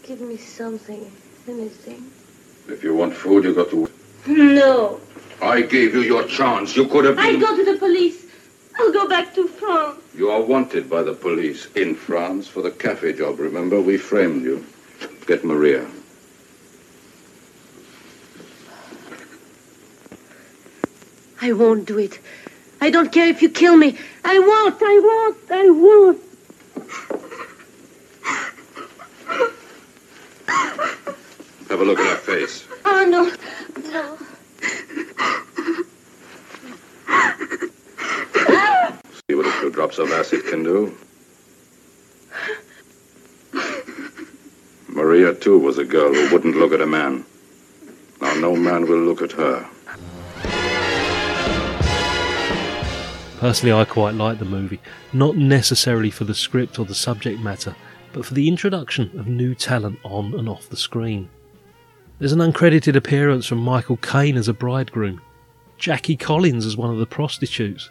Give 0.05 0.21
me 0.21 0.37
something, 0.37 1.11
anything. 1.47 2.11
If 2.67 2.83
you 2.83 2.95
want 2.95 3.13
food, 3.13 3.43
you 3.43 3.53
got 3.55 3.69
to. 3.71 3.89
No. 4.27 4.99
I 5.41 5.61
gave 5.61 5.93
you 5.95 6.01
your 6.01 6.23
chance. 6.27 6.75
You 6.75 6.85
could 6.87 7.05
have 7.05 7.17
I 7.17 7.31
been. 7.31 7.39
go 7.39 7.55
to 7.55 7.65
the 7.71 7.77
police. 7.77 8.25
I'll 8.79 8.93
go 8.93 9.09
back 9.09 9.35
to 9.35 9.45
France. 9.45 9.99
You 10.15 10.31
are 10.31 10.41
wanted 10.41 10.89
by 10.89 11.03
the 11.03 11.13
police 11.13 11.67
in 11.75 11.95
France 11.95 12.47
for 12.47 12.61
the 12.61 12.71
cafe 12.71 13.11
job. 13.11 13.37
Remember, 13.39 13.81
we 13.81 13.97
framed 13.97 14.43
you. 14.43 14.65
Get 15.27 15.43
Maria. 15.43 15.85
I 21.41 21.51
won't 21.51 21.85
do 21.85 21.99
it. 21.99 22.19
I 22.79 22.89
don't 22.89 23.11
care 23.11 23.27
if 23.27 23.41
you 23.41 23.49
kill 23.49 23.75
me. 23.75 23.97
I 24.23 24.39
won't. 24.39 24.81
I 24.81 24.99
won't. 25.09 25.37
I 25.51 25.69
won't. 25.69 26.21
Have 31.69 31.81
a 31.81 31.83
look 31.83 31.99
at 31.99 32.07
her 32.07 32.15
face. 32.15 32.65
Oh, 32.85 33.05
no. 33.05 33.29
No. 33.91 34.17
See 37.99 39.35
what 39.35 39.45
a 39.45 39.51
few 39.59 39.69
drops 39.69 39.97
of 39.97 40.11
acid 40.11 40.45
can 40.45 40.63
do. 40.63 40.95
Maria, 44.87 45.33
too, 45.33 45.57
was 45.57 45.77
a 45.77 45.85
girl 45.85 46.13
who 46.13 46.31
wouldn't 46.33 46.55
look 46.57 46.71
at 46.71 46.81
a 46.81 46.85
man. 46.85 47.25
Now, 48.21 48.33
no 48.35 48.55
man 48.55 48.87
will 48.87 48.99
look 48.99 49.21
at 49.21 49.31
her. 49.33 49.67
Personally, 53.39 53.71
I 53.71 53.85
quite 53.85 54.15
like 54.15 54.39
the 54.39 54.45
movie, 54.45 54.81
not 55.13 55.37
necessarily 55.37 56.11
for 56.11 56.25
the 56.25 56.35
script 56.35 56.77
or 56.77 56.85
the 56.85 56.93
subject 56.93 57.39
matter, 57.39 57.73
but 58.11 58.25
for 58.25 58.33
the 58.33 58.49
introduction 58.49 59.17
of 59.17 59.27
new 59.27 59.55
talent 59.55 59.99
on 60.03 60.33
and 60.33 60.49
off 60.49 60.67
the 60.67 60.75
screen. 60.75 61.29
There's 62.17 62.33
an 62.33 62.39
uncredited 62.39 62.97
appearance 62.97 63.45
from 63.45 63.59
Michael 63.59 63.95
Caine 63.95 64.35
as 64.35 64.49
a 64.49 64.53
bridegroom, 64.53 65.21
Jackie 65.79 66.17
Collins 66.17 66.65
as 66.65 66.75
one 66.75 66.91
of 66.91 66.97
the 66.97 67.05
prostitutes, 67.05 67.89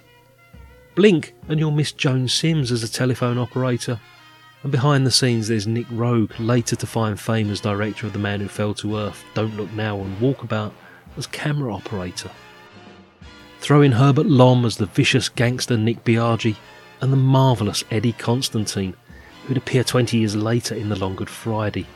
Blink 0.94 1.34
and 1.48 1.58
you'll 1.58 1.70
miss 1.70 1.90
Joan 1.90 2.28
Sims 2.28 2.70
as 2.70 2.82
a 2.82 2.88
telephone 2.88 3.38
operator, 3.38 3.98
and 4.62 4.70
behind 4.70 5.06
the 5.06 5.10
scenes 5.10 5.48
there's 5.48 5.66
Nick 5.66 5.86
Roeg, 5.86 6.30
later 6.38 6.76
to 6.76 6.86
find 6.86 7.18
fame 7.18 7.50
as 7.50 7.60
director 7.60 8.06
of 8.06 8.12
The 8.12 8.18
Man 8.18 8.40
Who 8.40 8.48
Fell 8.48 8.74
to 8.74 8.98
Earth, 8.98 9.24
Don't 9.32 9.56
Look 9.56 9.72
Now 9.72 10.00
and 10.00 10.18
Walkabout, 10.18 10.72
as 11.16 11.26
camera 11.26 11.72
operator. 11.72 12.30
Throw 13.60 13.80
in 13.80 13.92
Herbert 13.92 14.26
Lom 14.26 14.66
as 14.66 14.76
the 14.76 14.86
vicious 14.86 15.30
gangster 15.30 15.78
Nick 15.78 16.04
Biaggi, 16.04 16.56
and 17.00 17.10
the 17.10 17.16
marvellous 17.16 17.84
Eddie 17.90 18.12
Constantine, 18.12 18.94
who'd 19.46 19.56
appear 19.56 19.82
20 19.82 20.18
years 20.18 20.36
later 20.36 20.74
in 20.74 20.90
The 20.90 20.98
Long 20.98 21.14
Good 21.14 21.30
Friday, 21.30 21.86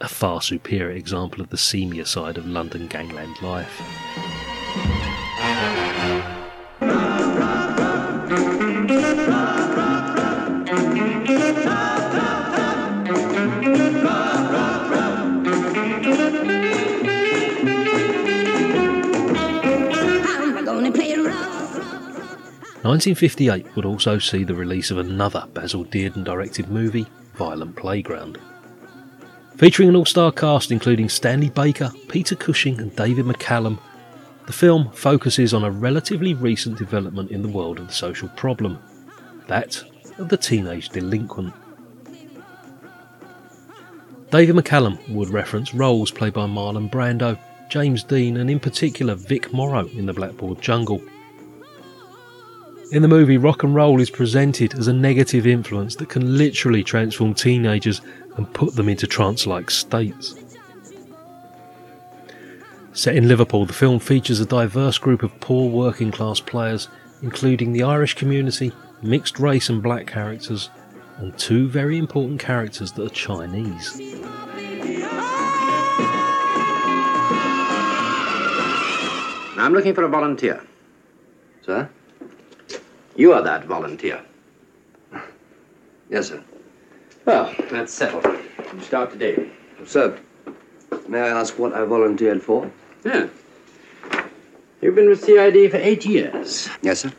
a 0.00 0.08
far 0.08 0.42
superior 0.42 0.96
example 0.96 1.40
of 1.40 1.50
the 1.50 1.56
seamier 1.56 2.06
side 2.06 2.36
of 2.36 2.46
London 2.46 2.88
gangland 2.88 3.40
life. 3.42 5.05
1958 22.86 23.74
would 23.74 23.84
also 23.84 24.18
see 24.18 24.44
the 24.44 24.54
release 24.54 24.92
of 24.92 24.98
another 24.98 25.48
Basil 25.54 25.84
Dearden 25.84 26.22
directed 26.22 26.68
movie, 26.68 27.06
Violent 27.34 27.74
Playground. 27.74 28.38
Featuring 29.56 29.88
an 29.88 29.96
all 29.96 30.04
star 30.04 30.30
cast 30.30 30.70
including 30.70 31.08
Stanley 31.08 31.50
Baker, 31.50 31.90
Peter 32.08 32.36
Cushing, 32.36 32.80
and 32.80 32.94
David 32.94 33.24
McCallum, 33.24 33.80
The 34.46 34.52
film 34.52 34.92
focuses 34.92 35.52
on 35.52 35.64
a 35.64 35.70
relatively 35.70 36.34
recent 36.34 36.78
development 36.78 37.32
in 37.32 37.42
the 37.42 37.48
world 37.48 37.80
of 37.80 37.88
the 37.88 37.92
social 37.92 38.28
problem 38.28 38.78
that 39.48 39.82
of 40.18 40.28
the 40.28 40.36
teenage 40.36 40.90
delinquent. 40.90 41.52
David 44.30 44.54
McCallum 44.54 44.96
would 45.08 45.30
reference 45.30 45.74
roles 45.74 46.12
played 46.12 46.34
by 46.34 46.46
Marlon 46.46 46.88
Brando, 46.88 47.36
James 47.68 48.04
Dean, 48.04 48.36
and 48.36 48.48
in 48.48 48.60
particular 48.60 49.16
Vic 49.16 49.52
Morrow 49.52 49.88
in 49.88 50.06
The 50.06 50.12
Blackboard 50.12 50.60
Jungle. 50.60 51.02
In 52.92 53.02
the 53.02 53.08
movie, 53.08 53.36
rock 53.36 53.64
and 53.64 53.74
roll 53.74 54.00
is 54.00 54.10
presented 54.10 54.74
as 54.74 54.86
a 54.86 54.92
negative 54.92 55.44
influence 55.44 55.96
that 55.96 56.08
can 56.08 56.38
literally 56.38 56.84
transform 56.84 57.34
teenagers 57.34 58.00
and 58.36 58.52
put 58.54 58.76
them 58.76 58.88
into 58.88 59.08
trance 59.08 59.44
like 59.44 59.72
states. 59.72 60.36
Set 62.92 63.16
in 63.16 63.26
Liverpool, 63.26 63.66
the 63.66 63.72
film 63.72 63.98
features 63.98 64.38
a 64.38 64.46
diverse 64.46 64.98
group 64.98 65.24
of 65.24 65.38
poor 65.40 65.68
working 65.68 66.12
class 66.12 66.38
players, 66.38 66.88
including 67.22 67.72
the 67.72 67.82
Irish 67.82 68.14
community, 68.14 68.72
mixed 69.02 69.40
race 69.40 69.68
and 69.68 69.82
black 69.82 70.06
characters, 70.06 70.70
and 71.18 71.36
two 71.36 71.66
very 71.68 71.98
important 71.98 72.38
characters 72.38 72.92
that 72.92 73.04
are 73.04 73.10
Chinese. 73.10 74.00
I'm 79.58 79.72
looking 79.72 79.94
for 79.94 80.04
a 80.04 80.08
volunteer. 80.08 80.62
Sir? 81.62 81.90
You 83.16 83.32
are 83.32 83.42
that 83.42 83.64
volunteer. 83.64 84.20
Yes, 86.10 86.28
sir. 86.28 86.42
Well, 87.24 87.52
that's 87.70 87.92
settled. 87.92 88.26
You 88.74 88.80
start 88.80 89.10
today. 89.10 89.50
Sir, 89.86 90.18
may 91.08 91.20
I 91.20 91.28
ask 91.28 91.58
what 91.58 91.72
I 91.72 91.84
volunteered 91.84 92.42
for? 92.42 92.70
Yeah. 93.04 93.28
You've 94.80 94.94
been 94.94 95.08
with 95.08 95.24
CID 95.24 95.70
for 95.70 95.78
eight 95.78 96.04
years. 96.04 96.68
Yes, 96.82 97.00
sir. 97.00 97.12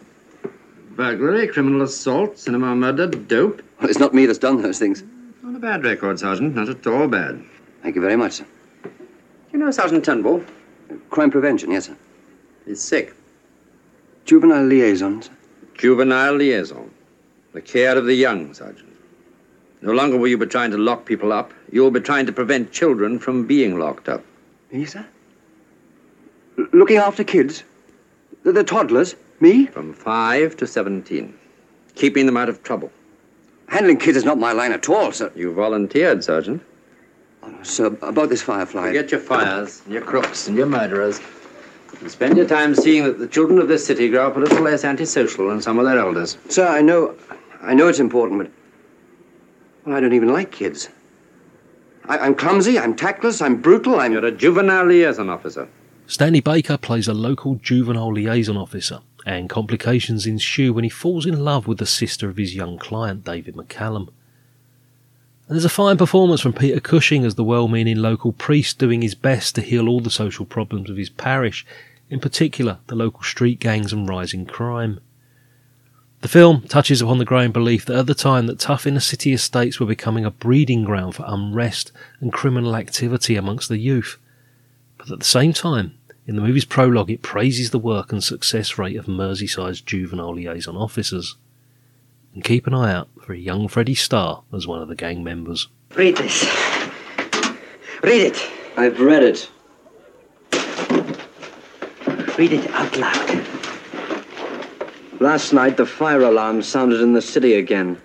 Burglary, 0.91 1.47
criminal 1.47 1.81
assault, 1.81 2.37
cinema 2.37 2.75
murder, 2.75 3.07
dope. 3.07 3.61
Well, 3.79 3.89
it's 3.89 3.99
not 3.99 4.13
me 4.13 4.25
that's 4.25 4.39
done 4.39 4.61
those 4.61 4.79
things. 4.79 5.03
Not 5.43 5.55
a 5.55 5.59
bad 5.59 5.83
record, 5.83 6.19
Sergeant. 6.19 6.55
Not 6.55 6.69
at 6.69 6.85
all 6.87 7.07
bad. 7.07 7.43
Thank 7.81 7.95
you 7.95 8.01
very 8.01 8.15
much, 8.15 8.33
sir. 8.33 8.45
You 9.51 9.59
know 9.59 9.71
Sergeant 9.71 10.05
Turnbull? 10.05 10.43
Crime 11.09 11.31
prevention, 11.31 11.71
yes, 11.71 11.87
sir. 11.87 11.97
He's 12.65 12.81
sick. 12.81 13.15
Juvenile 14.25 14.63
liaison, 14.63 15.21
sir. 15.21 15.31
Juvenile 15.77 16.33
liaison. 16.35 16.91
The 17.53 17.61
care 17.61 17.97
of 17.97 18.05
the 18.05 18.13
young, 18.15 18.53
Sergeant. 18.53 18.93
No 19.81 19.93
longer 19.93 20.17
will 20.17 20.27
you 20.27 20.37
be 20.37 20.47
trying 20.47 20.71
to 20.71 20.77
lock 20.77 21.05
people 21.05 21.31
up. 21.31 21.53
You'll 21.71 21.91
be 21.91 21.99
trying 21.99 22.25
to 22.25 22.31
prevent 22.31 22.71
children 22.71 23.19
from 23.19 23.45
being 23.45 23.77
locked 23.77 24.09
up. 24.09 24.23
Me, 24.71 24.85
sir? 24.85 25.05
L- 26.57 26.65
looking 26.73 26.97
after 26.97 27.23
kids? 27.23 27.63
The, 28.43 28.51
the 28.51 28.63
toddlers? 28.63 29.15
Me? 29.39 29.67
From 29.67 29.93
5 29.93 30.57
to 30.57 30.67
17. 30.67 31.33
Keeping 31.95 32.25
them 32.25 32.37
out 32.37 32.49
of 32.49 32.63
trouble. 32.63 32.91
Handling 33.67 33.97
kids 33.97 34.17
is 34.17 34.25
not 34.25 34.39
my 34.39 34.51
line 34.51 34.71
at 34.71 34.89
all, 34.89 35.11
sir. 35.11 35.31
You 35.35 35.53
volunteered, 35.53 36.23
Sergeant. 36.23 36.63
Oh, 37.43 37.49
no, 37.49 37.63
sir, 37.63 37.87
about 38.01 38.29
this 38.29 38.41
firefly. 38.41 38.87
Forget 38.87 39.11
your 39.11 39.19
fires, 39.19 39.81
and 39.85 39.93
your 39.93 40.01
crooks, 40.01 40.47
and 40.47 40.57
your 40.57 40.65
murderers. 40.65 41.19
And 42.01 42.11
spend 42.11 42.37
your 42.37 42.47
time 42.47 42.75
seeing 42.75 43.03
that 43.03 43.19
the 43.19 43.27
children 43.27 43.59
of 43.59 43.67
this 43.67 43.85
city 43.85 44.09
grow 44.09 44.27
up 44.27 44.37
a 44.37 44.39
little 44.39 44.61
less 44.61 44.83
antisocial 44.83 45.49
than 45.49 45.61
some 45.61 45.79
of 45.79 45.85
their 45.85 45.97
elders. 45.97 46.37
Sir, 46.49 46.67
I 46.67 46.81
know, 46.81 47.15
I 47.61 47.73
know 47.73 47.87
it's 47.87 47.99
important, 47.99 48.39
but 48.39 48.51
well, 49.85 49.95
I 49.95 49.99
don't 49.99 50.13
even 50.13 50.31
like 50.31 50.51
kids. 50.51 50.89
I, 52.05 52.17
I'm 52.19 52.35
clumsy. 52.35 52.77
I'm 52.77 52.95
tactless. 52.95 53.41
I'm 53.41 53.61
brutal. 53.61 53.99
I'm. 53.99 54.13
You're 54.13 54.25
a 54.25 54.31
juvenile 54.31 54.85
liaison 54.85 55.29
officer. 55.29 55.69
Stanley 56.07 56.39
Baker 56.39 56.77
plays 56.77 57.07
a 57.07 57.13
local 57.13 57.55
juvenile 57.55 58.13
liaison 58.13 58.57
officer, 58.57 58.99
and 59.25 59.49
complications 59.49 60.25
ensue 60.25 60.71
when 60.71 60.83
he 60.83 60.89
falls 60.89 61.25
in 61.25 61.43
love 61.43 61.67
with 61.67 61.79
the 61.79 61.85
sister 61.85 62.29
of 62.29 62.37
his 62.37 62.55
young 62.55 62.77
client, 62.77 63.25
David 63.25 63.55
McCallum. 63.55 64.09
And 65.47 65.55
there's 65.55 65.65
a 65.65 65.69
fine 65.69 65.97
performance 65.97 66.41
from 66.41 66.51
Peter 66.51 66.81
Cushing 66.81 67.23
as 67.23 67.35
the 67.35 67.43
well 67.43 67.69
meaning 67.69 67.97
local 67.97 68.33
priest 68.33 68.79
doing 68.79 69.01
his 69.01 69.15
best 69.15 69.55
to 69.55 69.61
heal 69.61 69.87
all 69.87 70.01
the 70.01 70.09
social 70.09 70.45
problems 70.45 70.89
of 70.89 70.97
his 70.97 71.09
parish, 71.09 71.65
in 72.09 72.19
particular 72.19 72.79
the 72.87 72.95
local 72.95 73.23
street 73.23 73.61
gangs 73.61 73.93
and 73.93 74.09
rising 74.09 74.45
crime. 74.45 74.99
The 76.19 76.27
film 76.27 76.63
touches 76.63 77.01
upon 77.01 77.19
the 77.19 77.25
growing 77.25 77.53
belief 77.53 77.85
that 77.85 77.97
at 77.97 78.07
the 78.07 78.15
time 78.15 78.47
that 78.47 78.59
tough 78.59 78.85
inner 78.85 78.99
city 78.99 79.31
estates 79.31 79.79
were 79.79 79.85
becoming 79.85 80.25
a 80.25 80.31
breeding 80.31 80.83
ground 80.83 81.15
for 81.15 81.23
unrest 81.25 81.93
and 82.19 82.33
criminal 82.33 82.75
activity 82.75 83.37
amongst 83.37 83.69
the 83.69 83.77
youth. 83.77 84.17
But 84.97 85.11
at 85.11 85.19
the 85.19 85.25
same 85.25 85.53
time, 85.53 85.93
in 86.25 86.35
the 86.35 86.41
movie's 86.41 86.65
prologue, 86.65 87.09
it 87.09 87.21
praises 87.21 87.69
the 87.69 87.79
work 87.79 88.11
and 88.11 88.21
success 88.21 88.77
rate 88.77 88.97
of 88.97 89.05
Merseyside's 89.05 89.79
juvenile 89.79 90.33
liaison 90.33 90.75
officers. 90.75 91.37
And 92.37 92.43
keep 92.43 92.67
an 92.67 92.75
eye 92.75 92.93
out 92.93 93.09
for 93.19 93.33
a 93.33 93.37
young 93.37 93.67
Freddie 93.67 93.95
Starr 93.95 94.43
as 94.53 94.67
one 94.67 94.79
of 94.79 94.89
the 94.89 94.95
gang 94.95 95.23
members. 95.23 95.69
Read 95.95 96.17
this. 96.17 96.43
Read 98.03 98.21
it. 98.27 98.51
I've 98.77 98.99
read 98.99 99.23
it. 99.23 99.49
Read 102.37 102.53
it 102.53 102.69
out 102.69 102.95
loud. 102.95 103.47
Last 105.19 105.51
night, 105.51 105.77
the 105.77 105.87
fire 105.87 106.21
alarm 106.21 106.61
sounded 106.61 107.01
in 107.01 107.13
the 107.13 107.23
city 107.23 107.55
again. 107.55 107.99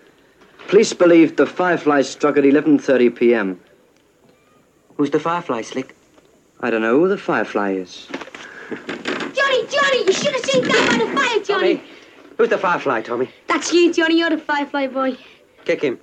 Police 0.67 0.95
believe 0.95 1.37
the 1.37 1.45
firefly 1.45 2.01
struck 2.01 2.39
at 2.39 2.45
11:30 2.45 3.15
p.m. 3.15 3.61
Who's 4.97 5.11
the 5.11 5.21
firefly, 5.21 5.61
Slick? 5.61 5.95
I 6.61 6.71
don't 6.71 6.81
know 6.81 6.99
who 6.99 7.09
the 7.09 7.19
firefly 7.19 7.73
is. 7.73 8.09
Johnny, 8.71 9.67
Johnny, 9.67 10.07
you 10.07 10.13
should 10.15 10.33
have 10.33 10.45
seen 10.47 10.65
that 10.65 10.89
by 10.89 11.05
the 11.05 11.21
fire, 11.21 11.45
Johnny. 11.45 11.77
Tommy. 11.77 11.92
Who's 12.43 12.51
the 12.51 12.59
firefly, 12.59 13.03
Tommy? 13.03 13.29
That's 13.47 13.73
you, 13.73 13.93
Johnny. 13.95 14.19
You're 14.19 14.31
the 14.31 14.37
firefly 14.37 14.89
boy. 14.89 15.17
Kick 15.65 15.81
him. 15.81 16.01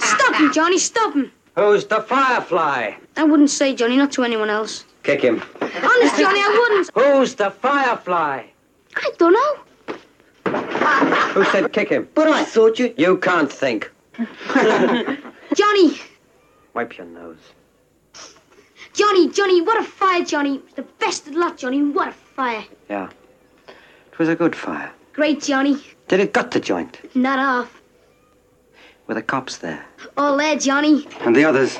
Stop 0.00 0.34
him, 0.34 0.52
Johnny. 0.52 0.78
Stop 0.78 1.14
him. 1.14 1.30
Who's 1.54 1.84
the 1.84 2.00
firefly? 2.02 2.94
I 3.16 3.22
wouldn't 3.22 3.50
say, 3.50 3.72
Johnny, 3.72 3.96
not 3.96 4.10
to 4.14 4.24
anyone 4.24 4.50
else. 4.50 4.84
Kick 5.04 5.20
him. 5.20 5.40
Honest, 5.60 6.18
Johnny, 6.18 6.40
I 6.40 6.58
wouldn't. 6.58 6.90
Who's 6.92 7.36
the 7.36 7.52
firefly? 7.52 8.46
I 8.96 9.10
don't 9.16 9.32
know. 9.32 10.54
Who 11.34 11.44
said 11.44 11.72
kick 11.72 11.90
him? 11.90 12.08
But 12.16 12.26
I 12.26 12.42
thought 12.42 12.80
you. 12.80 12.92
You 12.96 13.16
can't 13.18 13.52
think. 13.52 13.92
Johnny, 15.54 16.00
Wipe 16.74 16.98
your 16.98 17.06
nose. 17.06 17.38
Johnny, 18.92 19.28
Johnny, 19.30 19.62
what 19.62 19.80
a 19.80 19.84
fire, 19.84 20.24
Johnny. 20.24 20.60
The 20.74 20.82
best 20.82 21.28
of 21.28 21.36
luck, 21.36 21.58
Johnny. 21.58 21.80
What 21.80 22.08
a 22.08 22.12
fire. 22.12 22.64
Yeah. 22.90 23.08
It 23.68 24.18
was 24.18 24.28
a 24.28 24.34
good 24.34 24.56
fire. 24.56 24.90
Great, 25.12 25.42
Johnny. 25.42 25.82
Did 26.08 26.20
it 26.20 26.32
gut 26.32 26.50
the 26.50 26.60
joint? 26.60 26.98
Not 27.14 27.38
off. 27.38 27.82
Were 29.06 29.14
the 29.14 29.22
cops 29.22 29.58
there? 29.58 29.84
All 30.16 30.36
there, 30.36 30.56
Johnny. 30.56 31.06
And 31.20 31.36
the 31.36 31.44
others? 31.44 31.78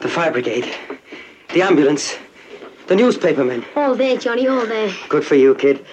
The 0.00 0.08
fire 0.08 0.32
brigade? 0.32 0.72
The 1.52 1.62
ambulance? 1.62 2.16
The 2.86 2.96
newspapermen? 2.96 3.64
All 3.74 3.94
there, 3.94 4.16
Johnny. 4.16 4.48
All 4.48 4.64
there. 4.66 4.94
Good 5.08 5.24
for 5.24 5.34
you, 5.34 5.54
kid. 5.54 5.84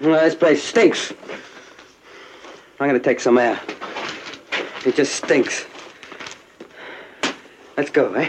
Well, 0.00 0.22
this 0.24 0.34
place 0.34 0.62
stinks. 0.62 1.12
I'm 2.80 2.88
gonna 2.88 2.98
take 2.98 3.20
some 3.20 3.38
air. 3.38 3.60
It 4.84 4.96
just 4.96 5.14
stinks. 5.14 5.64
Let's 7.76 7.90
go, 7.90 8.12
eh? 8.14 8.28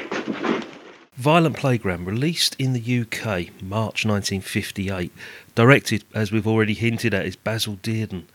Violent 1.16 1.58
Playground, 1.58 2.06
released 2.06 2.56
in 2.60 2.74
the 2.74 2.80
UK 3.02 3.50
March 3.62 4.06
1958, 4.06 5.12
directed, 5.56 6.04
as 6.14 6.32
we've 6.32 6.48
already 6.48 6.74
hinted 6.74 7.14
at, 7.14 7.26
is 7.26 7.36
Basil 7.36 7.78
Dearden, 7.82 8.26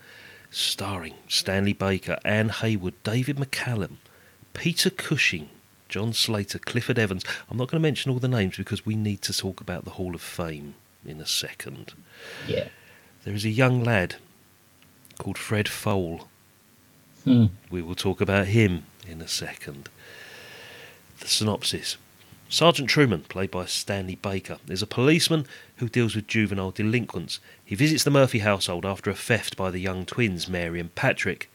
starring 0.50 1.14
Stanley 1.28 1.72
Baker, 1.72 2.18
Anne 2.24 2.50
Heywood, 2.50 2.94
David 3.02 3.36
McCallum, 3.36 3.96
Peter 4.54 4.90
Cushing, 4.90 5.48
John 5.88 6.12
Slater, 6.12 6.58
Clifford 6.58 6.98
Evans. 6.98 7.24
I'm 7.50 7.56
not 7.56 7.70
going 7.70 7.80
to 7.80 7.86
mention 7.86 8.12
all 8.12 8.18
the 8.18 8.28
names 8.28 8.56
because 8.56 8.84
we 8.84 8.94
need 8.94 9.22
to 9.22 9.32
talk 9.32 9.60
about 9.60 9.84
the 9.84 9.92
Hall 9.92 10.14
of 10.14 10.20
Fame 10.20 10.74
in 11.04 11.20
a 11.20 11.26
second. 11.26 11.94
Yeah. 12.46 12.68
There 13.24 13.34
is 13.34 13.44
a 13.44 13.50
young 13.50 13.82
lad 13.82 14.16
called 15.18 15.38
Fred 15.38 15.68
Fowell. 15.68 16.28
Hmm. 17.24 17.46
We 17.70 17.82
will 17.82 17.94
talk 17.94 18.20
about 18.20 18.46
him 18.46 18.84
in 19.06 19.20
a 19.20 19.28
second. 19.28 19.88
The 21.20 21.28
synopsis 21.28 21.96
Sergeant 22.50 22.88
Truman, 22.88 23.24
played 23.28 23.50
by 23.50 23.66
Stanley 23.66 24.14
Baker, 24.14 24.56
is 24.68 24.80
a 24.80 24.86
policeman 24.86 25.46
who 25.78 25.88
deals 25.88 26.14
with 26.14 26.26
juvenile 26.26 26.70
delinquents. 26.70 27.40
He 27.64 27.74
visits 27.74 28.04
the 28.04 28.10
Murphy 28.10 28.40
household 28.40 28.84
after 28.84 29.10
a 29.10 29.14
theft 29.14 29.56
by 29.56 29.70
the 29.70 29.80
young 29.80 30.04
twins, 30.04 30.48
Mary 30.48 30.80
and 30.80 30.94
Patrick. 30.94 31.50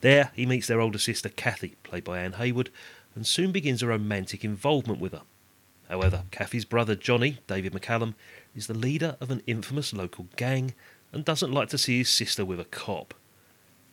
There, 0.00 0.30
he 0.34 0.46
meets 0.46 0.66
their 0.66 0.80
older 0.80 0.98
sister, 0.98 1.28
Kathy, 1.28 1.76
played 1.82 2.04
by 2.04 2.20
Anne 2.20 2.34
Heywood, 2.34 2.70
and 3.14 3.26
soon 3.26 3.52
begins 3.52 3.82
a 3.82 3.86
romantic 3.86 4.44
involvement 4.44 5.00
with 5.00 5.12
her. 5.12 5.22
However, 5.88 6.24
Kathy's 6.30 6.64
brother, 6.64 6.94
Johnny, 6.94 7.38
David 7.46 7.72
McCallum, 7.72 8.14
is 8.54 8.66
the 8.66 8.74
leader 8.74 9.16
of 9.20 9.30
an 9.30 9.42
infamous 9.46 9.92
local 9.92 10.28
gang 10.36 10.74
and 11.12 11.24
doesn't 11.24 11.52
like 11.52 11.68
to 11.70 11.78
see 11.78 11.98
his 11.98 12.08
sister 12.08 12.44
with 12.44 12.60
a 12.60 12.64
cop. 12.64 13.14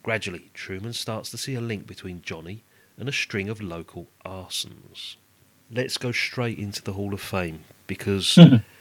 Gradually, 0.04 0.52
Truman 0.54 0.94
starts 0.94 1.32
to 1.32 1.38
see 1.38 1.56
a 1.56 1.62
link 1.62 1.88
between 1.88 2.22
Johnny 2.22 2.64
and 2.98 3.10
a 3.10 3.12
string 3.12 3.50
of 3.50 3.62
local 3.62 4.08
arsons. 4.26 5.16
let's 5.70 5.98
go 5.98 6.12
straight 6.12 6.58
into 6.58 6.82
the 6.82 6.94
Hall 6.94 7.14
of 7.14 7.22
Fame 7.22 7.64
because 7.88 8.40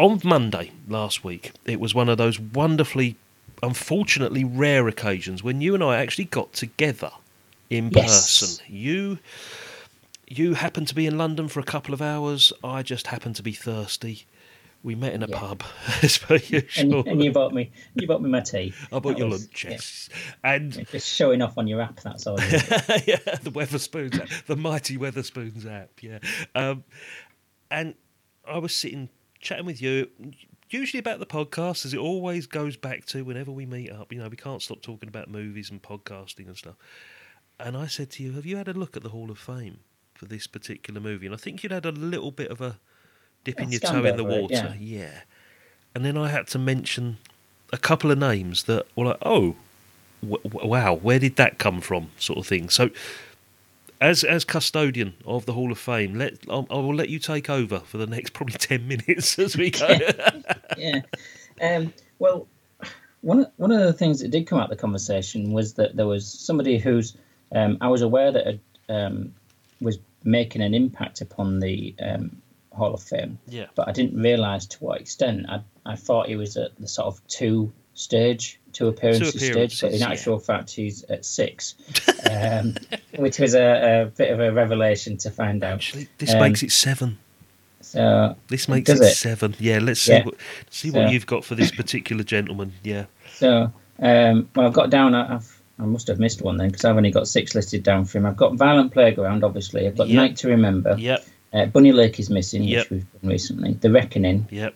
on 0.00 0.20
Monday 0.24 0.72
last 0.88 1.22
week, 1.24 1.52
it 1.64 1.78
was 1.80 1.94
one 1.94 2.08
of 2.08 2.18
those 2.18 2.38
wonderfully, 2.40 3.16
unfortunately 3.62 4.44
rare 4.44 4.88
occasions 4.88 5.42
when 5.42 5.60
you 5.60 5.74
and 5.74 5.82
I 5.84 5.96
actually 6.00 6.24
got 6.24 6.52
together 6.52 7.10
in 7.68 7.90
Yes. 7.90 8.40
person. 8.40 8.64
You. 8.68 9.18
You 10.32 10.54
happened 10.54 10.86
to 10.88 10.94
be 10.94 11.06
in 11.06 11.18
London 11.18 11.48
for 11.48 11.58
a 11.58 11.64
couple 11.64 11.92
of 11.92 12.00
hours. 12.00 12.52
I 12.62 12.82
just 12.84 13.08
happened 13.08 13.34
to 13.36 13.42
be 13.42 13.50
thirsty. 13.52 14.26
We 14.82 14.94
met 14.94 15.12
in 15.12 15.22
a 15.24 15.28
pub, 15.28 15.62
as 16.02 16.18
per 16.18 16.36
And, 16.36 16.50
usual. 16.50 17.04
and 17.06 17.22
you 17.22 17.32
bought 17.32 17.52
me, 17.52 17.70
you 17.96 18.06
bought 18.06 18.22
me 18.22 18.30
my 18.30 18.40
tea. 18.40 18.72
I 18.92 19.00
bought 19.00 19.10
That 19.14 19.18
your 19.18 19.28
was- 19.28 19.40
lunch, 19.42 19.64
yes. 19.68 20.08
And 20.44 20.74
yeah, 20.76 20.84
just 20.92 21.08
showing 21.12 21.42
off 21.42 21.58
on 21.58 21.66
your 21.66 21.80
app. 21.82 22.00
That's 22.00 22.26
all. 22.28 22.38
yeah, 22.40 23.18
the 23.42 23.50
Wetherspoons 23.52 24.20
app, 24.20 24.28
the 24.46 24.56
mighty 24.56 24.96
Wetherspoons 24.96 25.66
app, 25.66 25.90
yeah. 26.00 26.20
Um, 26.54 26.84
and 27.70 27.94
I 28.48 28.58
was 28.58 28.74
sitting 28.74 29.08
chatting 29.40 29.66
with 29.66 29.80
you, 29.82 30.08
usually 30.70 30.98
about 30.98 31.18
the 31.18 31.26
podcast, 31.26 31.84
as 31.84 31.94
it 31.94 31.98
always 31.98 32.46
goes 32.46 32.76
back 32.76 33.04
to 33.06 33.24
whenever 33.24 33.50
we 33.50 33.66
meet 33.66 33.90
up. 33.90 34.12
You 34.12 34.20
know, 34.20 34.28
we 34.28 34.36
can't 34.36 34.62
stop 34.62 34.82
talking 34.82 35.08
about 35.08 35.28
movies 35.28 35.70
and 35.70 35.82
podcasting 35.82 36.46
and 36.46 36.56
stuff. 36.56 36.76
And 37.58 37.76
I 37.76 37.86
said 37.86 38.10
to 38.12 38.22
you, 38.22 38.32
"Have 38.32 38.46
you 38.46 38.56
had 38.56 38.68
a 38.68 38.72
look 38.72 38.96
at 38.96 39.02
the 39.02 39.10
Hall 39.10 39.30
of 39.30 39.38
Fame 39.38 39.80
for 40.14 40.26
this 40.26 40.46
particular 40.46 41.00
movie?" 41.00 41.26
And 41.26 41.34
I 41.34 41.38
think 41.38 41.62
you'd 41.62 41.72
had 41.72 41.86
a 41.86 41.92
little 41.92 42.30
bit 42.30 42.50
of 42.50 42.60
a 42.60 42.78
dipping 43.44 43.70
Yeah, 43.70 43.78
your 43.82 43.90
toe 43.92 44.04
in 44.04 44.16
the 44.16 44.24
over 44.24 44.32
it, 44.32 44.42
water, 44.42 44.76
yeah. 44.78 45.22
And 45.94 46.04
then 46.04 46.16
I 46.16 46.28
had 46.28 46.46
to 46.48 46.58
mention 46.58 47.18
a 47.72 47.78
couple 47.78 48.10
of 48.10 48.18
names 48.18 48.64
that 48.64 48.86
were 48.96 49.06
like, 49.06 49.18
"Oh, 49.22 49.56
w- 50.22 50.42
w- 50.42 50.68
wow, 50.68 50.94
where 50.94 51.18
did 51.18 51.36
that 51.36 51.58
come 51.58 51.80
from?" 51.80 52.10
sort 52.18 52.38
of 52.38 52.46
thing. 52.46 52.68
So, 52.70 52.90
as 54.00 54.24
as 54.24 54.44
custodian 54.44 55.14
of 55.26 55.46
the 55.46 55.52
Hall 55.52 55.70
of 55.72 55.78
Fame, 55.78 56.14
let 56.14 56.38
I 56.48 56.54
will 56.74 56.94
let 56.94 57.08
you 57.08 57.18
take 57.18 57.50
over 57.50 57.80
for 57.80 57.98
the 57.98 58.06
next 58.06 58.32
probably 58.32 58.54
ten 58.58 58.86
minutes 58.88 59.38
as 59.38 59.56
we 59.56 59.70
go. 59.70 59.86
yeah. 60.78 61.00
Um, 61.60 61.92
well, 62.18 62.46
one 63.20 63.40
of- 63.40 63.50
one 63.56 63.70
of 63.72 63.80
the 63.80 63.92
things 63.92 64.20
that 64.20 64.30
did 64.30 64.46
come 64.46 64.58
out 64.58 64.70
of 64.70 64.76
the 64.76 64.80
conversation 64.80 65.52
was 65.52 65.74
that 65.74 65.96
there 65.96 66.06
was 66.06 66.26
somebody 66.26 66.78
who's 66.78 67.16
um, 67.52 67.76
I 67.80 67.88
was 67.88 68.00
aware 68.02 68.30
that 68.32 68.46
had, 68.46 68.60
um, 68.88 69.34
was 69.80 69.98
making 70.24 70.62
an 70.62 70.72
impact 70.74 71.20
upon 71.20 71.60
the 71.60 71.94
um, 72.00 72.40
Hall 72.72 72.94
of 72.94 73.02
Fame, 73.02 73.38
yeah, 73.48 73.66
but 73.74 73.88
I 73.88 73.92
didn't 73.92 74.20
realise 74.20 74.66
to 74.66 74.78
what 74.84 75.00
extent. 75.00 75.46
I 75.48 75.60
I 75.84 75.96
thought 75.96 76.28
he 76.28 76.36
was 76.36 76.56
at 76.56 76.76
the 76.78 76.86
sort 76.88 77.08
of 77.08 77.26
two 77.28 77.72
stage, 77.94 78.58
two 78.72 78.88
appearances, 78.88 79.30
stage, 79.30 79.40
but 79.40 79.50
appearances, 79.50 79.94
in 79.94 80.00
yeah. 80.00 80.08
actual 80.10 80.38
fact 80.38 80.70
he's 80.70 81.02
at 81.04 81.24
six, 81.24 81.74
um, 82.30 82.74
which 83.16 83.38
was 83.38 83.54
a, 83.54 84.02
a 84.02 84.06
bit 84.06 84.30
of 84.30 84.40
a 84.40 84.52
revelation 84.52 85.16
to 85.18 85.30
find 85.30 85.62
out. 85.64 85.74
Actually, 85.74 86.08
this 86.18 86.32
Um, 86.32 86.40
makes 86.40 86.62
it 86.62 86.70
seven. 86.72 87.18
So 87.82 88.36
This 88.48 88.68
makes 88.68 88.90
it, 88.90 89.00
it? 89.00 89.14
seven. 89.16 89.54
Yeah, 89.58 89.78
let's 89.80 90.00
see 90.00 90.12
Yeah. 90.12 90.24
what 90.24 90.34
see 90.70 90.90
what 90.90 91.10
you've 91.12 91.26
got 91.26 91.44
for 91.44 91.54
this 91.54 91.70
particular 91.72 92.22
gentleman. 92.22 92.72
Yeah, 92.84 93.06
So, 93.34 93.72
um, 93.98 94.48
well, 94.54 94.66
I've 94.66 94.72
got 94.72 94.90
down. 94.90 95.14
I've 95.14 95.60
I 95.78 95.84
must 95.84 96.06
have 96.08 96.18
missed 96.20 96.42
one 96.42 96.58
then 96.58 96.68
because 96.68 96.84
I've 96.84 96.96
only 96.98 97.10
got 97.10 97.26
six 97.26 97.54
listed 97.54 97.82
down 97.82 98.04
for 98.04 98.18
him. 98.18 98.26
I've 98.26 98.36
got 98.36 98.54
Violent 98.54 98.92
Playground, 98.92 99.42
obviously. 99.44 99.86
I've 99.86 99.96
got 99.96 100.08
Yep. 100.08 100.16
Night 100.16 100.36
to 100.36 100.48
Remember. 100.48 100.94
Yep. 100.98 101.24
Uh, 101.54 101.66
Bunny 101.66 101.90
Lake 101.90 102.20
is 102.20 102.28
missing, 102.28 102.64
Yep. 102.64 102.78
which 102.82 102.90
we've 102.90 103.12
done 103.22 103.30
recently. 103.30 103.72
The 103.72 103.90
Reckoning. 103.90 104.46
Yep. 104.50 104.74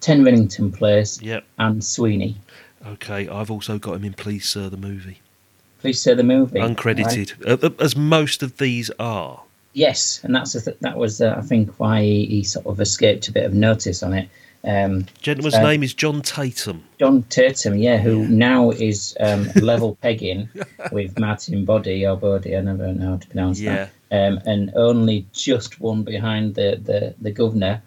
Ten 0.00 0.22
Rillington 0.24 0.72
Place. 0.74 1.20
Yep. 1.22 1.44
And 1.58 1.84
Sweeney. 1.84 2.36
Okay, 2.86 3.28
I've 3.28 3.50
also 3.50 3.78
got 3.78 3.96
him 3.96 4.04
in 4.04 4.14
Please 4.14 4.48
Sir 4.48 4.68
the 4.70 4.76
movie, 4.78 5.20
Please 5.80 6.00
Sir 6.00 6.14
the 6.14 6.22
movie. 6.22 6.58
uncredited, 6.58 7.44
Right. 7.46 7.62
uh, 7.62 7.66
uh, 7.66 7.84
as 7.84 7.94
most 7.96 8.42
of 8.42 8.56
these 8.56 8.90
are. 8.98 9.42
Yes, 9.74 10.20
and 10.24 10.34
that's 10.34 10.52
th- 10.52 10.76
that 10.80 10.96
was 10.96 11.20
uh, 11.20 11.34
I 11.36 11.42
think 11.42 11.78
why 11.78 12.02
he, 12.02 12.24
he 12.26 12.42
sort 12.42 12.66
of 12.66 12.80
escaped 12.80 13.28
a 13.28 13.32
bit 13.32 13.44
of 13.44 13.52
notice 13.54 14.02
on 14.02 14.14
it. 14.14 14.28
Um, 14.64 15.06
Gentleman's 15.22 15.54
uh, 15.54 15.62
name 15.62 15.82
is 15.82 15.94
John 15.94 16.20
Tatum. 16.22 16.82
John 16.98 17.22
Tatum, 17.24 17.76
yeah, 17.76 17.96
who 17.98 18.26
now 18.28 18.70
is 18.70 19.16
um, 19.20 19.48
level 19.56 19.96
pegging 20.02 20.48
with 20.92 21.18
Martin 21.18 21.64
Body 21.64 22.06
or 22.06 22.16
Bodie, 22.16 22.56
I 22.56 22.60
never 22.62 22.92
know 22.92 23.10
how 23.12 23.16
to 23.18 23.26
pronounce 23.28 23.60
that. 23.60 23.90
Um, 24.12 24.40
and 24.44 24.70
only 24.74 25.24
just 25.32 25.80
one 25.80 26.02
behind 26.02 26.56
the, 26.56 26.78
the, 26.82 27.14
the 27.20 27.30
governor, 27.30 27.80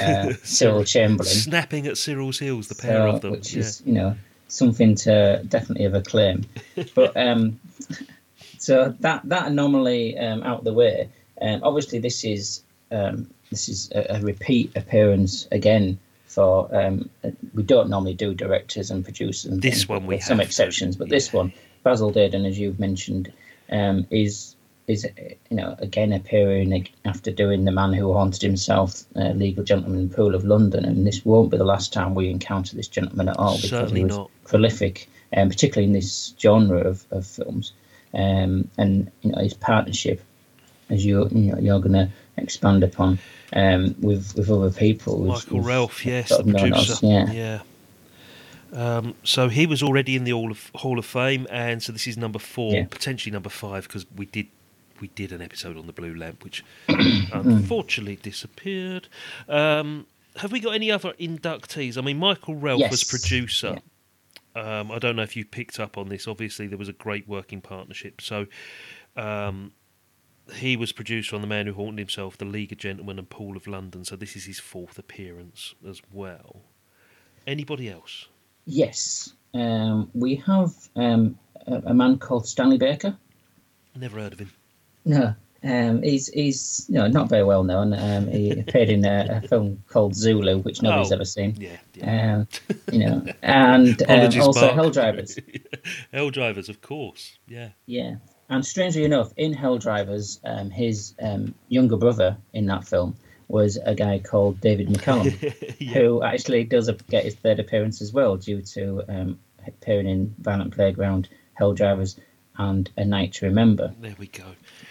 uh, 0.00 0.32
Cyril 0.42 0.84
Chamberlain. 0.84 1.32
Snapping 1.32 1.86
at 1.86 1.96
Cyril's 1.98 2.38
heels, 2.38 2.68
the 2.68 2.74
pair 2.74 2.98
So, 2.98 3.10
of 3.10 3.20
them. 3.22 3.30
which 3.32 3.52
yeah. 3.54 3.60
is, 3.60 3.82
you 3.84 3.92
know, 3.92 4.16
something 4.48 4.94
to 4.96 5.42
definitely 5.48 5.84
have 5.84 5.94
a 5.94 6.02
claim. 6.02 6.44
but 6.94 7.16
um, 7.16 7.58
so 8.58 8.94
that 9.00 9.22
that 9.28 9.46
anomaly 9.48 10.18
um, 10.18 10.42
out 10.42 10.58
of 10.60 10.64
the 10.64 10.72
way. 10.72 11.08
Um, 11.40 11.60
obviously, 11.62 11.98
this 11.98 12.24
is 12.24 12.62
um, 12.90 13.28
this 13.50 13.68
is 13.68 13.90
a, 13.94 14.16
a 14.16 14.20
repeat 14.20 14.72
appearance 14.76 15.48
again 15.52 15.98
for. 16.26 16.68
Um, 16.74 17.08
we 17.54 17.62
don't 17.62 17.88
normally 17.90 18.14
do 18.14 18.34
directors 18.34 18.90
and 18.90 19.04
producers. 19.04 19.50
And 19.50 19.62
This 19.62 19.74
things, 19.74 19.88
one 19.88 20.06
we 20.06 20.16
with 20.16 20.24
some 20.24 20.38
have 20.38 20.46
to, 20.46 20.48
exceptions, 20.50 20.96
but 20.96 21.08
this 21.08 21.32
one, 21.32 21.52
Basil 21.82 22.12
Dearden, 22.12 22.46
as 22.46 22.58
you've 22.58 22.78
mentioned, 22.78 23.32
um, 23.70 24.06
is 24.10 24.53
is 24.86 25.06
you 25.16 25.56
know 25.56 25.74
again 25.78 26.12
appearing 26.12 26.86
after 27.04 27.30
doing 27.30 27.64
the 27.64 27.72
man 27.72 27.92
who 27.92 28.12
haunted 28.12 28.42
himself, 28.42 29.04
uh, 29.16 29.30
League 29.30 29.58
of 29.58 29.64
Gentlemen 29.64 30.00
in 30.00 30.10
Pool 30.10 30.34
of 30.34 30.44
London, 30.44 30.84
and 30.84 31.06
this 31.06 31.24
won't 31.24 31.50
be 31.50 31.56
the 31.56 31.64
last 31.64 31.92
time 31.92 32.14
we 32.14 32.28
encounter 32.30 32.76
this 32.76 32.88
gentleman 32.88 33.28
at 33.28 33.36
all 33.38 33.56
because 33.56 33.70
Certainly 33.70 34.00
he 34.00 34.04
was 34.06 34.16
not. 34.16 34.30
prolific, 34.44 35.08
um, 35.36 35.48
particularly 35.48 35.86
in 35.86 35.92
this 35.92 36.34
genre 36.38 36.80
of, 36.80 37.04
of 37.10 37.26
films, 37.26 37.72
um, 38.12 38.68
and 38.76 39.10
you 39.22 39.32
know 39.32 39.38
his 39.42 39.54
partnership, 39.54 40.20
as 40.90 41.04
you 41.06 41.28
you 41.30 41.52
know 41.52 41.58
you're 41.58 41.80
going 41.80 41.92
to 41.92 42.10
expand 42.36 42.84
upon 42.84 43.18
um, 43.54 43.94
with 44.00 44.34
with 44.36 44.50
other 44.50 44.70
people. 44.70 45.24
Michael 45.24 45.60
Relph, 45.62 46.04
yes, 46.04 46.28
the 46.28 46.40
of 46.40 46.46
known 46.46 46.74
as- 46.74 46.98
producer. 47.00 47.06
yeah. 47.06 47.32
yeah. 47.32 47.60
Um, 48.72 49.14
so 49.22 49.48
he 49.48 49.66
was 49.66 49.84
already 49.84 50.16
in 50.16 50.24
the 50.24 50.32
Hall 50.32 50.50
of 50.50 50.70
Hall 50.74 50.98
of 50.98 51.06
Fame, 51.06 51.46
and 51.48 51.80
so 51.82 51.92
this 51.92 52.06
is 52.08 52.16
number 52.16 52.40
four, 52.40 52.72
Yeah. 52.74 52.86
potentially 52.90 53.32
number 53.32 53.48
five, 53.48 53.86
because 53.86 54.04
we 54.16 54.26
did 54.26 54.48
we 55.00 55.08
did 55.08 55.32
an 55.32 55.40
episode 55.42 55.76
on 55.76 55.86
the 55.86 55.92
Blue 55.92 56.14
Lamp, 56.14 56.44
which 56.44 56.64
Hmm. 56.88 57.32
unfortunately 57.32 58.16
disappeared. 58.16 59.08
Um, 59.48 60.06
have 60.36 60.52
we 60.52 60.60
got 60.60 60.74
any 60.74 60.90
other 60.90 61.12
inductees? 61.20 61.96
I 61.96 62.00
mean, 62.00 62.18
Michael 62.18 62.54
Relph 62.56 62.80
was 62.90 63.02
Yes. 63.02 63.04
producer. 63.04 63.78
Um, 64.56 64.90
I 64.92 64.98
don't 64.98 65.16
know 65.16 65.22
if 65.22 65.36
you 65.36 65.44
picked 65.44 65.80
up 65.80 65.96
on 65.98 66.08
this. 66.08 66.28
Obviously, 66.28 66.66
there 66.66 66.78
was 66.78 66.88
a 66.88 66.92
great 66.92 67.28
working 67.28 67.60
partnership. 67.60 68.20
So 68.20 68.46
um, 69.16 69.72
he 70.54 70.76
was 70.76 70.92
producer 70.92 71.34
on 71.36 71.40
The 71.42 71.48
Man 71.48 71.66
Who 71.66 71.72
Haunted 71.74 71.98
Himself, 71.98 72.36
The 72.38 72.44
League 72.44 72.72
of 72.72 72.78
Gentlemen, 72.78 73.18
and 73.18 73.28
Pool 73.28 73.56
of 73.56 73.66
London. 73.66 74.04
So 74.04 74.14
this 74.16 74.36
is 74.36 74.44
his 74.44 74.58
fourth 74.60 74.98
appearance 74.98 75.74
as 75.88 76.00
well. 76.12 76.62
Anybody 77.46 77.88
else? 77.90 78.28
Yes, 78.66 79.32
um, 79.54 80.10
we 80.14 80.36
have 80.36 80.70
um, 80.96 81.38
a, 81.66 81.74
a 81.86 81.94
man 81.94 82.18
called 82.18 82.46
Stanley 82.48 82.78
Baker. 82.78 83.16
Never 83.96 84.18
heard 84.18 84.32
of 84.32 84.38
him. 84.40 84.52
No, 85.04 85.34
um, 85.62 86.02
he's 86.02 86.28
he's 86.28 86.86
you 86.88 86.94
know 86.96 87.06
not 87.08 87.28
very 87.28 87.44
well 87.44 87.64
known. 87.64 87.92
Um, 87.94 88.26
he 88.28 88.50
appeared 88.60 88.88
in 88.90 89.04
a, 89.04 89.40
a 89.42 89.48
film 89.48 89.82
called 89.88 90.14
Zulu, 90.14 90.58
which 90.58 90.82
nobody's 90.82 91.12
Oh, 91.12 91.14
ever 91.16 91.24
seen. 91.24 91.56
Yeah, 91.58 92.34
Um, 92.36 92.48
you 92.92 92.98
know, 93.00 93.24
and 93.42 94.02
um, 94.08 94.40
also. 94.40 94.72
Hell 94.74 94.90
Drivers. 94.90 95.38
Hell 96.12 96.30
Drivers, 96.30 96.68
of 96.68 96.80
course. 96.80 97.38
Yeah. 97.48 97.70
Yeah, 97.86 98.16
and 98.48 98.64
strangely 98.64 99.04
enough, 99.04 99.32
in 99.36 99.52
Hell 99.52 99.78
Drivers, 99.78 100.40
um, 100.44 100.70
his 100.70 101.14
um, 101.22 101.54
younger 101.68 101.96
brother 101.96 102.36
in 102.52 102.66
that 102.66 102.86
film 102.86 103.16
was 103.48 103.76
a 103.84 103.94
guy 103.94 104.18
called 104.18 104.58
David 104.60 104.88
McCallum, 104.88 105.32
who 105.92 106.22
actually 106.22 106.64
does 106.64 106.90
get 107.10 107.24
his 107.24 107.34
third 107.34 107.60
appearance 107.60 108.00
as 108.00 108.12
well, 108.12 108.36
due 108.36 108.62
to 108.62 109.02
um, 109.08 109.38
appearing 109.66 110.08
in 110.08 110.34
Violent 110.40 110.74
Playground, 110.74 111.28
Hell 111.54 111.74
Drivers, 111.74 112.18
and 112.58 112.90
A 112.96 113.04
Night 113.04 113.32
to 113.34 113.46
Remember. 113.46 113.92
There 114.00 114.14
we 114.18 114.26
go. 114.28 114.44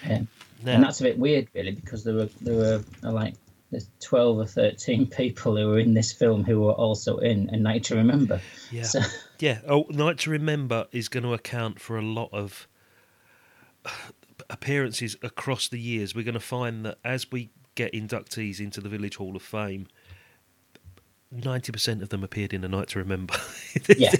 Um, 0.10 0.28
Now- 0.63 0.73
and 0.73 0.84
that's 0.84 0.99
a 1.02 1.04
bit 1.04 1.17
weird, 1.17 1.47
really, 1.54 1.71
because 1.71 2.04
there 2.04 2.15
were 2.15 2.30
there 2.41 2.56
were 2.56 2.84
uh, 3.04 3.12
like 3.12 3.36
there's 3.71 3.89
twelve 3.99 4.38
or 4.38 4.45
thirteen 4.45 5.06
people 5.21 5.56
who 5.58 5.67
were 5.69 5.80
in 5.80 5.93
this 5.93 6.12
film 6.13 6.43
who 6.43 6.62
were 6.62 6.73
also 6.73 7.17
in 7.17 7.49
A 7.49 7.58
Night 7.58 7.84
to 7.86 7.95
Remember. 7.95 8.39
Yeah. 8.71 8.84
So, 8.84 8.99
Yeah. 9.39 9.60
Oh, 9.67 9.86
Night 9.89 10.19
to 10.19 10.30
Remember 10.30 10.88
is 10.91 11.10
going 11.10 11.23
to 11.23 11.34
account 11.34 11.80
for 11.82 11.97
a 11.97 12.02
lot 12.02 12.30
of 12.32 12.67
appearances 14.49 15.15
across 15.21 15.67
the 15.67 15.80
years. 15.80 16.15
We're 16.15 16.23
going 16.23 16.34
to 16.34 16.39
find 16.39 16.86
that 16.86 16.97
as 17.04 17.32
we 17.32 17.49
get 17.76 17.93
inductees 17.93 18.60
into 18.60 18.80
the 18.82 18.89
Village 18.89 19.15
Hall 19.17 19.36
of 19.36 19.41
Fame, 19.41 19.88
90% 21.36 22.02
of 22.02 22.10
them 22.10 22.24
appeared 22.24 22.54
in 22.54 22.63
A 22.63 22.67
Night 22.67 22.89
to 22.89 23.00
Remember. 23.00 23.36
yeah, 23.98 24.13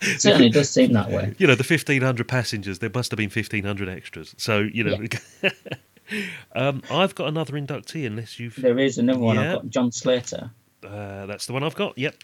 certainly 0.00 0.50
does 0.50 0.70
seem 0.70 0.92
that 0.92 1.10
way. 1.10 1.34
You 1.38 1.46
know, 1.46 1.54
the 1.54 1.64
1,500 1.64 2.28
passengers, 2.28 2.78
there 2.78 2.90
must 2.92 3.10
have 3.10 3.18
been 3.18 3.30
1,500 3.30 3.88
extras. 3.88 4.34
So, 4.38 4.60
you 4.60 4.84
know. 4.84 5.06
um, 6.54 6.82
I've 6.90 7.14
got 7.14 7.28
another 7.28 7.54
inductee, 7.54 8.06
unless 8.06 8.38
you've. 8.38 8.56
There 8.56 8.78
is 8.78 8.98
another 8.98 9.18
one. 9.18 9.36
Yeah. 9.36 9.42
I've 9.42 9.62
got 9.62 9.70
John 9.70 9.92
Slater. 9.92 10.50
Uh, 10.84 11.26
that's 11.26 11.46
the 11.46 11.52
one 11.52 11.62
I've 11.62 11.74
got. 11.74 11.96
Yep. 11.98 12.16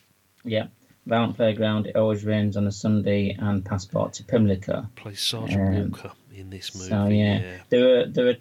Yeah. 0.44 0.66
Violent 1.06 1.36
Playground, 1.36 1.86
It 1.86 1.96
Always 1.96 2.24
Rains 2.24 2.56
on 2.56 2.66
a 2.66 2.72
Sunday, 2.72 3.36
and 3.38 3.64
Passport 3.64 4.12
to 4.14 4.24
Pimlico. 4.24 4.86
Plays 4.94 5.20
Sergeant 5.20 5.76
Um, 5.76 5.90
Walker 5.90 6.12
in 6.32 6.50
this 6.50 6.74
movie. 6.74 6.90
So 6.90 7.06
yeah, 7.08 7.56
there 7.70 8.00
are 8.00 8.06
there 8.06 8.28
are 8.28 8.36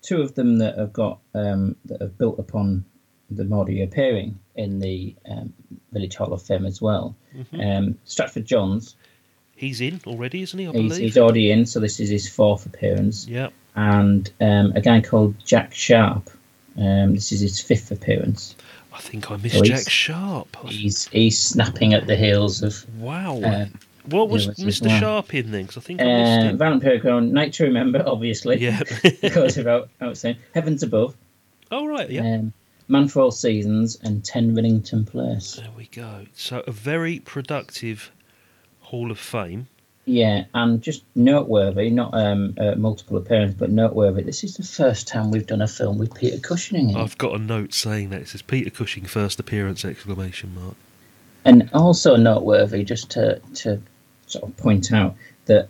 two 0.00 0.22
of 0.22 0.34
them 0.34 0.58
that 0.58 0.78
have 0.78 0.92
got 0.92 1.18
um, 1.34 1.76
that 1.84 2.00
have 2.00 2.16
built 2.16 2.38
upon 2.38 2.84
the 3.30 3.44
Mordy 3.44 3.82
appearing 3.82 4.38
in 4.56 4.80
the 4.80 5.14
um, 5.30 5.52
Village 5.92 6.16
Hall 6.16 6.32
of 6.32 6.42
Fame 6.42 6.64
as 6.66 6.80
well. 6.80 7.14
Mhm. 7.36 7.76
Um, 7.78 7.98
Stratford 8.04 8.46
Johns, 8.46 8.94
He's 9.56 9.80
in 9.80 10.00
already, 10.06 10.42
isn't 10.42 10.56
he? 10.58 10.66
I 10.68 10.70
he's, 10.72 10.82
believe. 10.82 10.98
he's 11.02 11.18
already 11.18 11.50
in, 11.50 11.66
so 11.66 11.80
this 11.80 11.98
is 11.98 12.08
his 12.08 12.28
fourth 12.28 12.64
appearance. 12.64 13.26
Yep. 13.26 13.52
And 13.74 14.30
um, 14.40 14.72
a 14.76 14.80
guy 14.80 15.00
called 15.00 15.34
Jack 15.44 15.74
Sharp, 15.74 16.30
um, 16.76 17.14
this 17.14 17.32
is 17.32 17.40
his 17.40 17.60
fifth 17.60 17.90
appearance. 17.90 18.54
I 18.94 19.00
think 19.00 19.30
I 19.32 19.36
missed 19.36 19.56
So 19.56 19.62
Jack 19.64 19.88
Sharp. 19.88 20.56
He's 20.66 21.06
he's 21.08 21.38
snapping 21.38 21.92
at 21.92 22.06
the 22.06 22.14
heels 22.16 22.62
of 22.62 22.84
Wow. 23.00 23.40
uh, 23.42 23.66
what 24.06 24.28
was 24.28 24.46
Mr. 24.46 24.86
well. 24.86 25.00
Sharp 25.00 25.34
in 25.34 25.50
then? 25.50 25.66
'Cause 25.66 25.76
I 25.76 25.80
think 25.80 26.00
I 26.00 26.04
missed 26.04 26.46
Uh, 26.46 26.48
him. 26.50 26.58
Violent 26.58 27.32
Night 27.32 27.52
to 27.54 27.64
Remember, 27.64 28.02
obviously. 28.06 28.58
Yeah. 28.60 28.80
goes 29.34 29.56
without, 29.56 29.88
without 29.98 30.16
saying. 30.16 30.36
Heavens 30.54 30.82
Above. 30.84 31.16
Oh 31.72 31.86
right, 31.86 32.08
yeah. 32.10 32.22
Um, 32.22 32.52
Man 32.88 33.08
Seasons 33.08 33.98
and 34.02 34.24
10 34.24 34.54
Rillington 34.56 35.06
Place. 35.06 35.54
There 35.54 35.68
we 35.76 35.86
go. 35.86 36.26
So 36.34 36.62
a 36.66 36.72
very 36.72 37.20
productive 37.20 38.10
Hall 38.80 39.10
of 39.10 39.18
Fame. 39.18 39.68
Yeah, 40.06 40.46
and 40.54 40.80
just 40.80 41.04
noteworthy, 41.14 41.90
not 41.90 42.14
um, 42.14 42.54
uh, 42.58 42.76
multiple 42.76 43.18
appearance, 43.18 43.54
but 43.58 43.70
noteworthy. 43.70 44.22
This 44.22 44.42
is 44.42 44.56
the 44.56 44.62
first 44.62 45.06
time 45.06 45.30
we've 45.30 45.46
done 45.46 45.60
a 45.60 45.68
film 45.68 45.98
with 45.98 46.14
Peter 46.14 46.38
Cushing 46.38 46.88
in 46.88 46.90
it. 46.90 46.96
I've 46.96 47.18
got 47.18 47.34
a 47.34 47.38
note 47.38 47.74
saying 47.74 48.08
that 48.08 48.22
it 48.22 48.28
says 48.28 48.40
Peter 48.40 48.70
Cushing 48.70 49.04
first 49.04 49.38
appearance 49.38 49.84
exclamation 49.84 50.54
mark. 50.54 50.76
And 51.44 51.68
also 51.74 52.16
noteworthy, 52.16 52.84
just 52.84 53.10
to, 53.10 53.38
to 53.56 53.82
sort 54.26 54.44
of 54.44 54.56
point 54.56 54.90
out 54.92 55.14
that 55.44 55.68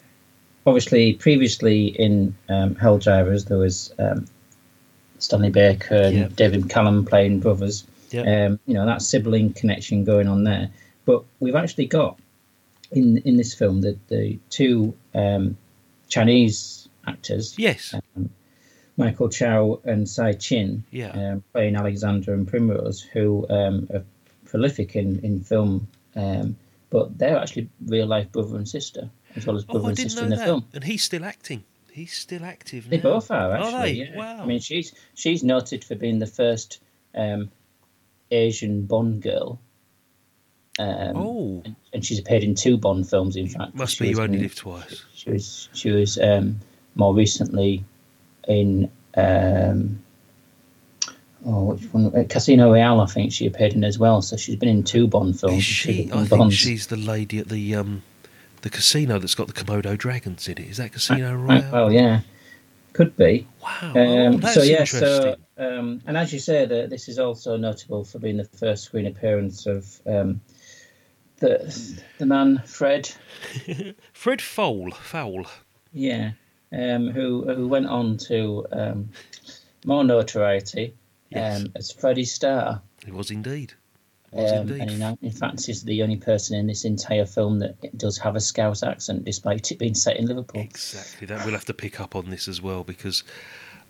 obviously 0.69 1.15
previously 1.15 1.87
in 1.87 2.37
um, 2.49 2.77
Hell 2.77 2.99
Drivers 2.99 3.47
there 3.47 3.59
was 3.59 3.93
um, 3.99 4.27
Stanley 5.19 5.51
Baker 5.51 5.95
and 5.95 6.17
Yeah. 6.17 6.29
David 6.35 6.69
Callum 6.69 7.05
playing 7.05 7.41
brothers. 7.41 7.85
Yeah. 8.11 8.23
Um, 8.47 8.59
you 8.67 8.75
know 8.75 8.87
that 8.87 9.03
sibling 9.03 9.53
connection 9.53 10.05
going 10.05 10.29
on 10.29 10.45
there. 10.45 10.71
But 11.05 11.25
we've 11.41 11.55
actually 11.57 11.87
got 11.87 12.19
in 12.93 13.19
in 13.19 13.37
this 13.37 13.55
film 13.55 13.81
the 13.81 13.99
the 14.09 14.39
two 14.51 14.95
um, 15.15 15.57
Chinese 16.09 16.89
actors. 17.07 17.55
Yes. 17.59 17.95
Um, 17.95 18.31
Michael 18.97 19.29
Chow 19.29 19.81
and 19.85 20.09
Tsai 20.09 20.33
Chin 20.33 20.83
Yeah. 20.91 21.11
um, 21.11 21.45
playing 21.53 21.77
Alexander 21.77 22.35
and 22.35 22.49
Primrose, 22.49 23.01
who 23.01 23.47
um, 23.49 23.89
are 23.95 24.03
prolific 24.45 24.97
in, 24.97 25.21
in 25.21 25.41
film, 25.41 25.87
um, 26.17 26.57
but 26.91 27.17
they're 27.17 27.39
actually 27.39 27.69
real 27.87 28.07
life 28.07 28.33
brother 28.33 28.57
and 28.57 28.69
sister, 28.69 29.09
as 29.37 29.47
well 29.47 29.57
as 29.57 29.65
brother 29.65 29.85
Oh, 29.85 29.89
and 29.89 29.97
sister 29.99 30.25
in 30.25 30.31
the 30.31 30.37
that. 30.37 30.45
film. 30.47 30.65
And 30.75 30.83
he's 30.83 31.05
still 31.05 31.25
acting. 31.25 31.63
He's 31.99 32.13
still 32.13 32.45
active. 32.45 32.85
Now. 32.87 32.91
They 32.91 32.97
both 32.99 33.31
are 33.31 33.53
actually. 33.55 33.75
Are 33.75 33.83
they? 33.83 33.93
yeah. 33.93 34.17
Wow. 34.17 34.43
I 34.43 34.47
mean, 34.47 34.61
she's 34.61 34.93
she's 35.15 35.43
noted 35.43 35.85
for 35.85 35.95
being 35.97 36.19
the 36.21 36.27
first 36.27 36.81
um, 37.15 37.51
Asian 38.31 38.87
Bond 38.87 39.23
girl. 39.23 39.59
Um, 40.81 41.17
Oh. 41.17 41.63
and, 41.65 41.75
and 41.93 42.05
she's 42.07 42.21
appeared 42.21 42.45
in 42.45 42.55
two 42.55 42.77
Bond 42.79 43.09
films. 43.11 43.35
In 43.35 43.49
fact, 43.49 43.75
Must 43.75 43.97
She 43.97 44.05
be 44.05 44.11
you 44.11 44.21
only 44.21 44.37
in- 44.37 44.43
live 44.43 44.55
twice. 44.55 45.05
She 45.13 45.31
was 45.31 45.69
she 45.73 45.91
was 45.91 46.19
um, 46.19 46.61
more 46.95 47.13
recently 47.15 47.85
in 48.47 48.89
um, 49.17 50.01
oh 51.45 51.65
which 51.75 51.83
one 51.93 52.15
uh, 52.15 52.25
Casino 52.29 52.71
Royale 52.71 53.01
I 53.01 53.07
think 53.07 53.33
she 53.33 53.47
appeared 53.47 53.73
in 53.73 53.83
as 53.83 53.99
well. 53.99 54.23
So 54.23 54.37
she's 54.37 54.57
been 54.57 54.69
in 54.69 54.85
two 54.85 55.09
Bond 55.09 55.39
films. 55.41 55.59
Is 55.59 55.65
she? 55.65 56.11
I 56.13 56.19
think 56.19 56.31
Bonds. 56.31 56.55
she's 56.55 56.87
the 56.87 56.97
lady 56.97 57.39
at 57.39 57.49
the 57.49 57.75
um, 57.75 58.03
the 58.63 58.71
casino 58.71 59.19
that's 59.19 59.35
got 59.35 59.47
the 59.47 59.53
Komodo 59.53 59.97
dragons 59.97 60.49
in 60.49 60.59
it. 60.59 60.69
Is 60.69 60.77
that 60.79 60.93
Casino 60.93 61.35
Royale? 61.35 61.71
well, 61.73 61.93
yeah, 61.93 62.21
could 62.93 63.17
be. 63.17 63.47
Wow. 63.63 63.93
Um, 63.95 64.41
oh, 64.45 64.49
so 64.49 64.63
yeah, 64.63 64.85
so 64.85 65.37
um, 65.57 66.01
and 66.07 66.17
as 66.17 66.33
you 66.33 66.39
say, 66.39 66.67
that 66.67 66.91
this 66.91 67.09
is 67.09 67.19
also 67.19 67.57
notable 67.57 68.05
for 68.05 68.19
being 68.19 68.37
the 68.37 68.45
first 68.45 68.85
screen 68.85 69.07
appearance 69.07 69.67
of 69.67 70.01
um, 70.07 70.41
the 71.39 72.01
the 72.19 72.27
man 72.27 72.63
Fred, 72.67 73.11
Fred 74.13 74.41
Fowell. 74.43 74.91
Fowell. 74.93 75.47
yeah, 75.93 76.33
um, 76.73 77.09
who 77.11 77.45
who 77.55 77.69
went 77.69 77.87
on 77.87 78.17
to 78.19 78.67
um, 78.73 79.11
more 79.85 80.03
notoriety 80.05 80.95
Yes. 81.31 81.61
um, 81.61 81.73
as 81.77 81.93
Freddie 81.93 82.25
Starr. 82.25 82.81
He 83.05 83.13
was 83.13 83.31
indeed. 83.31 83.75
Um, 84.33 84.43
and 84.43 84.91
in, 84.91 85.19
in 85.23 85.31
fact, 85.33 85.69
is 85.69 85.83
the 85.85 86.03
only 86.03 86.17
person 86.17 86.57
in 86.59 86.67
this 86.67 86.85
entire 86.85 87.25
film 87.25 87.59
that 87.61 87.97
does 87.97 88.19
have 88.19 88.37
a 88.37 88.41
Scouse 88.41 88.83
accent, 88.83 89.25
despite 89.25 89.71
it 89.73 89.79
being 89.79 89.95
set 89.95 90.17
in 90.19 90.27
Liverpool. 90.27 90.61
Exactly. 90.61 91.27
That 91.27 91.45
we'll 91.45 91.55
have 91.55 91.65
to 91.67 91.75
pick 91.75 91.99
up 92.01 92.15
on 92.15 92.29
this 92.31 92.47
as 92.47 92.61
well 92.61 92.85
because 92.85 93.23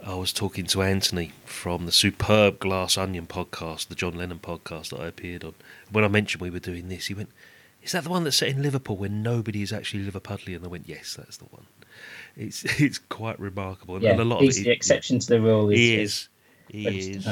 I 0.05 0.14
was 0.14 0.33
talking 0.33 0.66
to 0.66 0.83
Anthony 0.83 1.33
from 1.44 1.87
the 1.87 1.92
superb 1.92 2.61
Glass 2.61 2.96
Onion 2.96 3.27
podcast, 3.27 3.88
the 3.88 3.96
John 3.96 4.14
Lennon 4.16 4.38
podcast 4.38 4.90
that 4.90 5.01
I 5.01 5.07
appeared 5.09 5.42
on. 5.42 5.55
When 5.90 6.05
I 6.05 6.09
mentioned 6.09 6.40
we 6.40 6.51
were 6.51 6.61
doing 6.61 6.88
this, 6.88 7.07
he 7.07 7.14
went, 7.14 7.31
"Is 7.83 7.90
that 7.92 8.05
the 8.05 8.11
one 8.11 8.22
that's 8.22 8.37
set 8.37 8.51
in 8.51 8.62
Liverpool 8.62 8.96
when 8.96 9.24
nobody 9.24 9.62
is 9.62 9.72
actually 9.72 10.09
Liverpudlian?" 10.09 10.57
And 10.57 10.64
I 10.66 10.68
went, 10.68 10.88
"Yes, 10.88 11.14
that's 11.18 11.38
the 11.38 11.46
one." 11.46 11.66
It's 12.37 12.62
it's 12.81 12.98
quite 12.98 13.40
remarkable, 13.40 13.96
and- 13.96 14.05
Yeah, 14.05 14.12
and 14.12 14.20
a 14.20 14.24
lot 14.24 14.40
he's 14.42 14.59
of 14.59 14.62
it. 14.62 14.64
the 14.66 14.70
exception 14.70 15.18
to 15.18 15.27
the 15.27 15.40
rule. 15.40 15.68
He 15.70 15.96
is- 15.96 16.29
is. 16.70 16.85
He 16.87 17.11
is. 17.12 17.29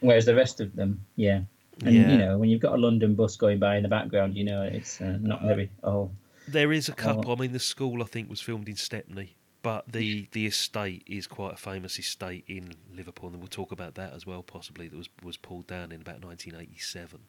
Whereas 0.00 0.26
the 0.26 0.34
rest 0.34 0.60
of 0.60 0.76
them, 0.76 1.00
yeah. 1.16 1.40
And 1.82 1.94
Yeah. 1.94 2.10
you 2.12 2.18
know, 2.18 2.38
when 2.38 2.48
you've 2.48 2.60
got 2.60 2.74
a 2.74 2.80
London 2.80 3.14
bus 3.14 3.36
going 3.36 3.58
by 3.58 3.76
in 3.76 3.82
the 3.82 3.88
background, 3.88 4.36
you 4.36 4.44
know 4.44 4.62
it's 4.62 5.00
uh, 5.00 5.18
not 5.20 5.42
very. 5.42 5.70
Oh, 5.82 6.10
There 6.46 6.72
is 6.72 6.88
a 6.88 6.92
Oh. 6.92 6.96
couple. 6.96 7.32
I 7.32 7.36
mean, 7.36 7.52
the 7.52 7.58
school 7.58 8.02
I 8.02 8.06
think 8.06 8.28
was 8.30 8.40
filmed 8.40 8.68
in 8.68 8.76
Stepney, 8.76 9.36
but 9.62 9.90
the 9.90 10.28
the 10.32 10.46
estate 10.46 11.02
is 11.06 11.26
quite 11.26 11.54
a 11.54 11.56
famous 11.56 11.98
estate 11.98 12.44
in 12.46 12.74
Liverpool, 12.94 13.30
and 13.30 13.38
we'll 13.38 13.48
talk 13.48 13.72
about 13.72 13.94
that 13.96 14.12
as 14.12 14.26
well. 14.26 14.42
Possibly 14.42 14.88
that 14.88 14.96
was 14.96 15.08
was 15.22 15.36
pulled 15.36 15.66
down 15.66 15.90
in 15.90 16.00
about 16.02 16.20
1987. 16.22 17.20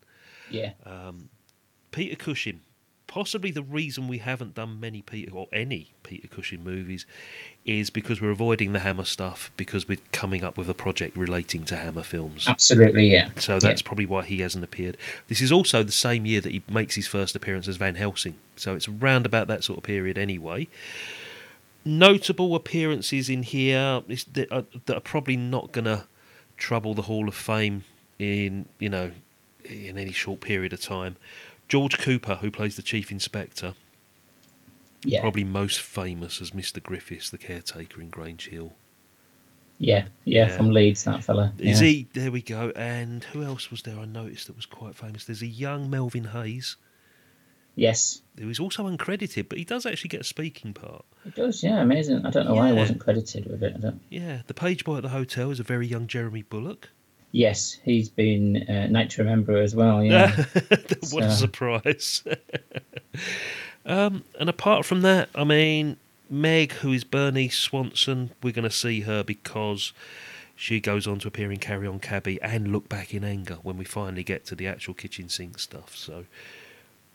yeah. 0.50 0.74
Um, 0.86 1.30
Peter 1.92 2.16
Cushing, 2.18 2.60
possibly 3.08 3.52
the 3.52 3.63
reason 3.63 4.08
we 4.08 4.18
haven't 4.20 4.56
done 4.56 4.80
many 4.80 5.02
Peter 5.02 5.32
or 5.34 5.48
any 5.54 5.91
Peter 6.04 6.28
Cushing 6.28 6.63
movies 6.63 7.06
is 7.65 7.89
because 7.89 8.22
we're 8.22 8.32
avoiding 8.32 8.74
the 8.74 8.80
Hammer 8.80 9.06
stuff 9.06 9.52
because 9.58 9.88
we're 9.88 10.00
coming 10.12 10.44
up 10.44 10.58
with 10.58 10.70
a 10.70 10.74
project 10.74 11.15
relating 11.15 11.63
to 11.65 11.76
Hammer 11.76 12.04
films. 12.04 12.48
Absolutely, 12.48 13.08
yeah. 13.08 13.30
So 13.38 13.60
that's 13.60 13.82
probably 13.82 14.06
why 14.06 14.24
he 14.24 14.41
hasn't 14.41 14.63
appeared. 14.63 14.98
This 15.28 15.41
is 15.41 15.52
also 15.52 15.84
the 15.84 15.91
same 15.91 16.26
year 16.26 16.41
that 16.41 16.52
he 16.52 16.63
makes 16.70 16.96
his 16.96 17.08
first 17.08 17.36
appearance 17.36 17.68
as 17.68 17.78
Van 17.78 17.96
Helsing. 17.96 18.36
So 18.56 18.76
it's 18.76 18.88
around 18.88 19.26
about 19.26 19.48
that 19.48 19.63
sort 19.63 19.78
of 19.78 19.84
period 19.84 20.18
anyway. 20.18 20.68
Notable 21.84 22.56
appearances 22.56 23.30
in 23.30 23.44
here 23.44 24.02
that 24.34 24.48
are, 24.52 24.65
that 24.86 24.98
are 24.98 25.02
probably 25.02 25.38
not 25.38 25.72
going 25.72 25.86
to 25.86 26.06
trouble 26.58 26.94
the 26.94 27.04
Hall 27.04 27.28
of 27.28 27.36
Fame 27.36 27.84
in 28.18 28.65
you 28.80 28.89
know 28.89 29.12
in 29.65 29.98
any 29.98 30.12
short 30.12 30.41
period 30.41 30.74
of 30.74 30.82
time. 30.82 31.15
George 31.67 31.97
Cooper, 31.97 32.36
who 32.36 32.51
plays 32.51 32.75
the 32.75 32.82
chief 32.82 33.12
inspector, 33.12 33.73
Yeah. 35.04 35.21
probably 35.21 35.43
most 35.43 35.80
famous 35.80 36.41
as 36.41 36.51
Mr. 36.51 36.82
Griffiths, 36.82 37.30
the 37.30 37.38
caretaker 37.38 38.01
in 38.01 38.10
Grange 38.10 38.47
Hill. 38.47 38.73
Yeah, 39.78 40.06
yeah, 40.23 40.47
Yeah. 40.47 40.56
from 40.58 40.69
Leeds, 40.71 41.04
that 41.04 41.23
fella. 41.23 41.54
Is 41.58 41.82
yeah. 41.82 41.88
he? 41.88 42.08
There 42.13 42.32
we 42.32 42.41
go. 42.41 42.71
And 42.75 43.23
who 43.25 43.43
else 43.43 43.69
was 43.71 43.82
there? 43.82 43.99
I 43.99 44.06
noticed 44.06 44.47
that 44.47 44.56
was 44.56 44.65
quite 44.65 44.95
famous. 44.95 45.25
There's 45.25 45.41
a 45.41 45.47
young 45.47 45.89
Melvin 45.89 46.25
Hayes, 46.25 46.78
Yes, 47.78 48.21
who 48.39 48.49
is 48.49 48.58
also 48.58 48.88
uncredited, 48.88 49.49
but 49.49 49.58
he 49.58 49.65
does 49.65 49.86
actually 49.86 50.08
get 50.08 50.21
a 50.21 50.23
speaking 50.25 50.73
part. 50.73 51.04
it 51.25 51.36
does. 51.36 51.62
Yeah, 51.62 51.82
amazing. 51.82 52.25
I 52.25 52.30
don't 52.30 52.45
know 52.45 52.54
why 52.56 52.67
I 52.67 52.71
Yeah. 52.71 52.80
wasn't 52.80 52.99
credited 53.01 53.47
with 53.47 53.63
it. 53.63 53.73
I 53.75 53.80
don't... 53.80 54.01
Yeah, 54.10 54.43
the 54.47 54.54
page 54.54 54.86
boy 54.86 54.97
at 54.97 55.04
the 55.04 55.10
hotel 55.10 55.51
is 55.51 55.60
a 55.60 55.63
very 55.63 55.86
young 55.88 56.08
Jeremy 56.08 56.43
Bulloch. 56.43 56.89
Yes, 57.36 57.78
he's 57.84 58.08
been 58.08 58.65
uh, 58.69 58.88
Night 58.88 59.10
to 59.10 59.21
Remember 59.21 59.58
as 59.58 59.76
well. 59.76 60.02
Yeah, 60.02 60.34
what 61.12 61.26
a 61.26 61.32
surprise! 61.32 62.24
um, 63.86 64.24
and 64.39 64.48
apart 64.48 64.86
from 64.86 65.02
that, 65.02 65.28
I 65.36 65.43
mean, 65.43 65.98
Meg, 66.30 66.71
who 66.71 66.93
is 66.93 67.04
Bernie 67.04 67.50
Swanson, 67.50 68.32
we're 68.41 68.54
going 68.54 68.63
to 68.63 68.71
see 68.71 69.02
her 69.02 69.21
because 69.21 69.91
she 70.56 70.80
goes 70.80 71.08
on 71.08 71.19
to 71.19 71.28
appear 71.28 71.52
in 71.52 71.60
Carry 71.60 71.86
On 71.86 72.00
Cabby 72.00 72.41
and 72.41 72.69
Look 72.69 72.88
Back 72.88 73.13
in 73.13 73.26
Anger 73.26 73.56
when 73.63 73.76
we 73.76 73.84
finally 73.84 74.24
get 74.24 74.45
to 74.45 74.56
the 74.56 74.67
actual 74.67 74.93
kitchen 74.93 75.28
sink 75.28 75.60
stuff. 75.60 75.93
So 75.93 76.24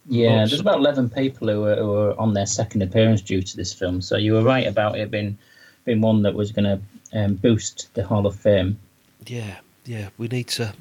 yeah. 0.04 0.44
There's 0.44 0.61
about 0.61 0.80
eleven 0.80 1.09
people 1.09 1.48
who 1.48 1.62
were, 1.62 1.76
who 1.76 1.88
were 1.88 2.20
on 2.20 2.35
their 2.35 2.44
second 2.44 2.83
appearance 2.83 3.22
due 3.22 3.40
to 3.40 3.56
this 3.56 3.72
film. 3.72 4.02
So 4.02 4.18
you 4.18 4.35
were 4.35 4.42
right 4.42 4.66
about 4.66 4.98
it 4.98 5.11
being 5.11 5.38
being 5.87 6.02
one 6.02 6.20
that 6.24 6.35
was 6.35 6.52
going 6.52 6.64
to 6.64 7.18
um, 7.18 7.37
boost 7.37 7.88
the 7.94 8.04
Hall 8.04 8.26
of 8.26 8.37
Fame. 8.37 8.78
Yeah, 9.26 9.56
yeah, 9.90 10.11
we 10.18 10.29
need 10.29 10.46
to 10.48 10.72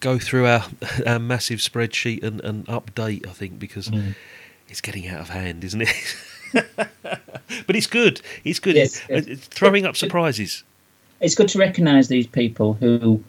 go 0.00 0.18
through 0.18 0.46
our, 0.46 0.64
our 1.06 1.18
massive 1.20 1.60
spreadsheet 1.60 2.22
and, 2.24 2.40
and 2.40 2.66
update, 2.66 3.26
I 3.28 3.30
think, 3.32 3.58
because 3.60 3.88
Mm. 3.88 4.14
it's 4.68 4.80
getting 4.80 5.06
out 5.06 5.20
of 5.20 5.28
hand, 5.28 5.62
isn't 5.62 5.82
it? 5.82 6.16
but 6.52 7.76
it's 7.76 7.86
good. 7.86 8.20
It's 8.44 8.58
good. 8.58 8.74
Yes, 8.74 9.00
It's- 9.08 9.26
it's 9.26 9.46
throwing 9.46 9.86
up 9.86 9.96
surprises. 9.96 10.64
It's 11.20 11.34
good 11.36 11.48
to 11.50 11.58
recognise 11.58 12.08
these 12.08 12.26
people 12.26 12.74
who 12.74 13.22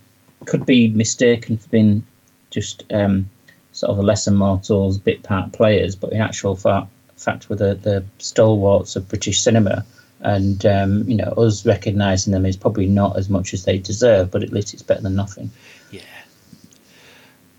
could 0.45 0.65
be 0.65 0.89
mistaken 0.89 1.57
for 1.57 1.69
being 1.69 2.03
just 2.49 2.83
um, 2.91 3.29
sort 3.73 3.91
of 3.91 4.03
lesser 4.03 4.31
mortals, 4.31 4.97
bit 4.97 5.21
part 5.23 5.53
players, 5.53 5.95
but 5.95 6.11
in 6.11 6.19
actual 6.19 6.55
fact, 6.55 6.87
fact 7.15 7.47
were 7.49 7.55
the, 7.55 7.75
the 7.75 8.03
stalwarts 8.17 8.95
of 8.95 9.07
British 9.07 9.39
cinema 9.41 9.85
and 10.27 10.65
um, 10.65 11.07
you 11.09 11.15
know 11.15 11.31
us 11.37 11.65
recognizing 11.65 12.33
them 12.33 12.45
is 12.45 12.57
probably 12.57 12.87
not 12.87 13.17
as 13.17 13.29
much 13.29 13.53
as 13.53 13.63
they 13.63 13.77
deserve, 13.77 14.29
but 14.29 14.43
at 14.43 14.51
least 14.51 14.73
it's 14.73 14.83
better 14.83 15.01
than 15.01 15.15
nothing. 15.15 15.49
Yeah. 15.89 16.01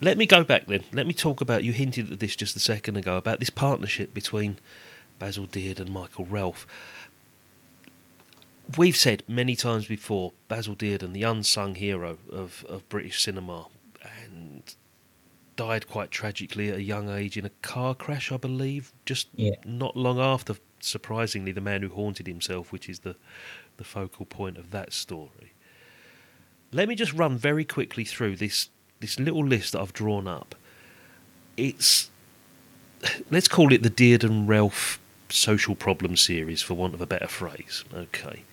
Let 0.00 0.18
me 0.18 0.26
go 0.26 0.44
back 0.44 0.66
then. 0.66 0.84
Let 0.92 1.06
me 1.06 1.14
talk 1.14 1.40
about 1.40 1.64
you 1.64 1.72
hinted 1.72 2.12
at 2.12 2.20
this 2.20 2.36
just 2.36 2.54
a 2.56 2.60
second 2.60 2.96
ago 2.96 3.16
about 3.16 3.40
this 3.40 3.50
partnership 3.50 4.12
between 4.14 4.58
Basil 5.18 5.46
Dearden 5.46 5.80
and 5.80 5.90
Michael 5.90 6.26
Relph. 6.26 6.66
We've 8.76 8.96
said 8.96 9.22
many 9.26 9.56
times 9.56 9.86
before 9.86 10.32
Basil 10.46 10.76
Dearden 10.76 11.02
and 11.04 11.16
the 11.16 11.22
unsung 11.22 11.74
hero 11.74 12.18
of, 12.30 12.64
of 12.68 12.86
British 12.90 13.22
cinema, 13.22 13.66
and 14.24 14.74
died 15.56 15.88
quite 15.88 16.10
tragically 16.10 16.68
at 16.68 16.76
a 16.76 16.82
young 16.82 17.08
age 17.08 17.36
in 17.36 17.44
a 17.46 17.50
car 17.62 17.94
crash, 17.94 18.30
I 18.30 18.36
believe, 18.36 18.92
just 19.06 19.28
Yeah. 19.34 19.56
not 19.64 19.96
long 19.96 20.20
after, 20.20 20.54
surprisingly, 20.80 21.52
The 21.52 21.60
Man 21.60 21.82
Who 21.82 21.88
Haunted 21.88 22.26
Himself, 22.26 22.72
which 22.72 22.88
is 22.88 23.00
the, 23.00 23.16
the 23.76 23.84
focal 23.84 24.26
point 24.26 24.58
of 24.58 24.70
that 24.70 24.92
story. 24.92 25.52
Let 26.72 26.88
me 26.88 26.94
just 26.94 27.12
run 27.12 27.36
very 27.36 27.64
quickly 27.64 28.04
through 28.04 28.36
this, 28.36 28.68
this 29.00 29.18
little 29.18 29.44
list 29.44 29.72
that 29.72 29.80
I've 29.80 29.92
drawn 29.92 30.28
up. 30.28 30.54
It's, 31.56 32.10
let's 33.30 33.48
call 33.48 33.72
it 33.72 33.82
the 33.82 33.90
Dearden 33.90 34.46
Relph 34.46 35.00
social 35.30 35.74
problem 35.74 36.16
series, 36.16 36.62
for 36.62 36.74
want 36.74 36.94
of 36.94 37.00
a 37.00 37.06
better 37.06 37.26
phrase. 37.26 37.84
Okay. 37.92 38.44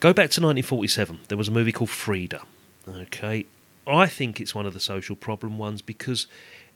Go 0.00 0.12
back 0.12 0.30
to 0.30 0.40
1947. 0.40 1.20
There 1.28 1.38
was 1.38 1.48
a 1.48 1.52
movie 1.52 1.72
called 1.72 1.90
Frieda. 1.90 2.42
Okay. 2.88 3.46
I 3.86 4.06
think 4.06 4.40
it's 4.40 4.54
one 4.54 4.66
of 4.66 4.74
the 4.74 4.80
social 4.80 5.16
problem 5.16 5.58
ones 5.58 5.80
because 5.80 6.26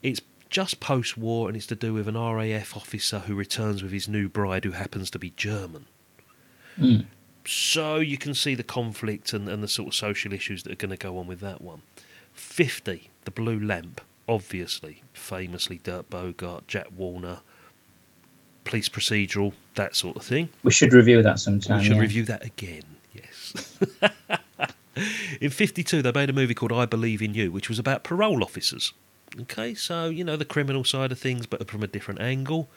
it's 0.03 0.21
just 0.51 0.81
post 0.81 1.17
war 1.17 1.49
and 1.49 1.57
it's 1.57 1.67
to 1.67 1.77
do 1.77 1.95
with 1.95 2.09
an 2.09 2.17
RAF 2.17 2.77
officer 2.77 3.21
who 3.21 3.35
returns 3.35 3.83
with 3.83 3.93
his 3.93 4.09
new 4.09 4.29
bride 4.29 4.65
who 4.65 4.73
happens 4.73 5.11
to 5.11 5.19
be 5.19 5.31
German. 5.31 5.87
Mm. 6.79 7.07
So 7.47 7.97
you 7.97 8.19
can 8.19 8.35
see 8.35 8.55
the 8.55 8.65
conflict 8.65 9.33
and, 9.33 9.49
and 9.49 9.63
the 9.63 9.69
sort 9.69 9.89
of 9.89 9.95
social 9.95 10.33
issues 10.33 10.65
that 10.65 10.73
are 10.73 10.77
going 10.77 10.91
to 10.91 10.97
go 10.97 11.17
on 11.19 11.27
with 11.27 11.41
that 11.41 11.63
one. 11.63 11.83
50, 12.35 13.11
The 13.25 13.31
Blue 13.31 13.59
Lamp, 13.59 14.01
obviously, 14.29 15.03
famously 15.13 15.81
Dirk 15.83 16.11
Bogarde, 16.11 16.67
Jack 16.67 16.89
Warner, 16.95 17.41
police 18.65 18.89
procedural, 18.89 19.53
that 19.77 19.97
sort 19.97 20.17
of 20.17 20.23
thing. 20.23 20.49
We 20.63 20.73
should 20.73 20.93
review 20.93 21.23
that 21.23 21.39
sometime. 21.39 21.79
We 21.79 21.85
should 21.85 21.97
yeah. 21.97 22.03
review 22.03 22.25
that 22.25 22.45
again, 22.45 22.85
yes. 23.15 23.79
in 25.41 25.51
52, 25.51 26.03
they 26.03 26.13
made 26.13 26.31
a 26.31 26.33
movie 26.33 26.55
called 26.55 26.73
I 26.73 26.87
Believe 26.87 27.23
in 27.23 27.35
You, 27.35 27.53
which 27.53 27.69
was 27.69 27.79
about 27.79 28.05
parole 28.05 28.43
officers. 28.43 28.93
Okay, 29.39 29.75
so, 29.75 30.09
you 30.09 30.25
know, 30.25 30.37
the 30.37 30.45
criminal 30.45 30.85
side 30.85 31.13
of 31.13 31.19
things, 31.19 31.47
but 31.47 31.69
from 31.71 31.83
a 31.83 31.87
different 31.87 32.21
angle. 32.21 32.69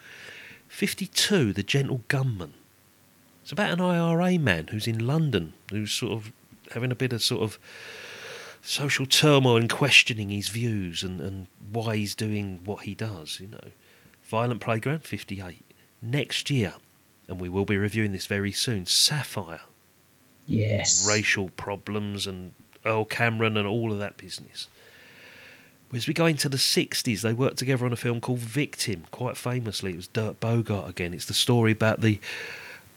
52, 0.67 1.53
The 1.53 1.63
Gentle 1.63 2.03
Gunman. 2.07 2.53
It's 3.41 3.51
about 3.51 3.71
an 3.71 3.81
IRA 3.81 4.37
man 4.37 4.67
who's 4.67 4.87
in 4.87 5.05
London, 5.05 5.53
who's 5.69 5.91
sort 5.91 6.13
of 6.13 6.31
having 6.73 6.91
a 6.91 6.95
bit 6.95 7.11
of 7.11 7.21
sort 7.21 7.41
of 7.41 7.59
social 8.61 9.05
turmoil 9.05 9.57
and 9.57 9.69
questioning 9.69 10.29
his 10.29 10.47
views 10.47 11.03
and, 11.03 11.19
and 11.19 11.47
why 11.71 11.97
he's 11.97 12.15
doing 12.15 12.61
what 12.63 12.83
he 12.83 12.95
does, 12.95 13.39
you 13.39 13.47
know. 13.47 13.71
Violent 14.23 14.61
Playground, 14.61 15.03
58. 15.03 15.63
Next 16.01 16.49
year, 16.49 16.75
and 17.27 17.39
we 17.39 17.49
will 17.49 17.65
be 17.65 17.77
reviewing 17.77 18.13
this 18.13 18.25
very 18.25 18.51
soon, 18.51 18.85
Sapphire. 18.85 19.61
Yes. 20.47 21.07
Racial 21.07 21.49
problems 21.49 22.25
and 22.27 22.53
Earl 22.85 23.05
Cameron 23.05 23.57
and 23.57 23.67
all 23.67 23.91
of 23.91 23.99
that 23.99 24.17
business. 24.17 24.67
As 25.93 26.07
we 26.07 26.13
go 26.13 26.25
into 26.25 26.49
the 26.49 26.57
60s, 26.57 27.21
they 27.21 27.33
worked 27.33 27.57
together 27.57 27.85
on 27.85 27.93
a 27.93 27.97
film 27.97 28.19
called 28.19 28.39
Victim, 28.39 29.03
quite 29.11 29.37
famously. 29.37 29.93
It 29.93 29.97
was 29.97 30.07
Dirk 30.07 30.39
Bogarde 30.39 30.89
again. 30.89 31.13
It's 31.13 31.25
the 31.25 31.35
story 31.35 31.71
about 31.71 32.01
the 32.01 32.19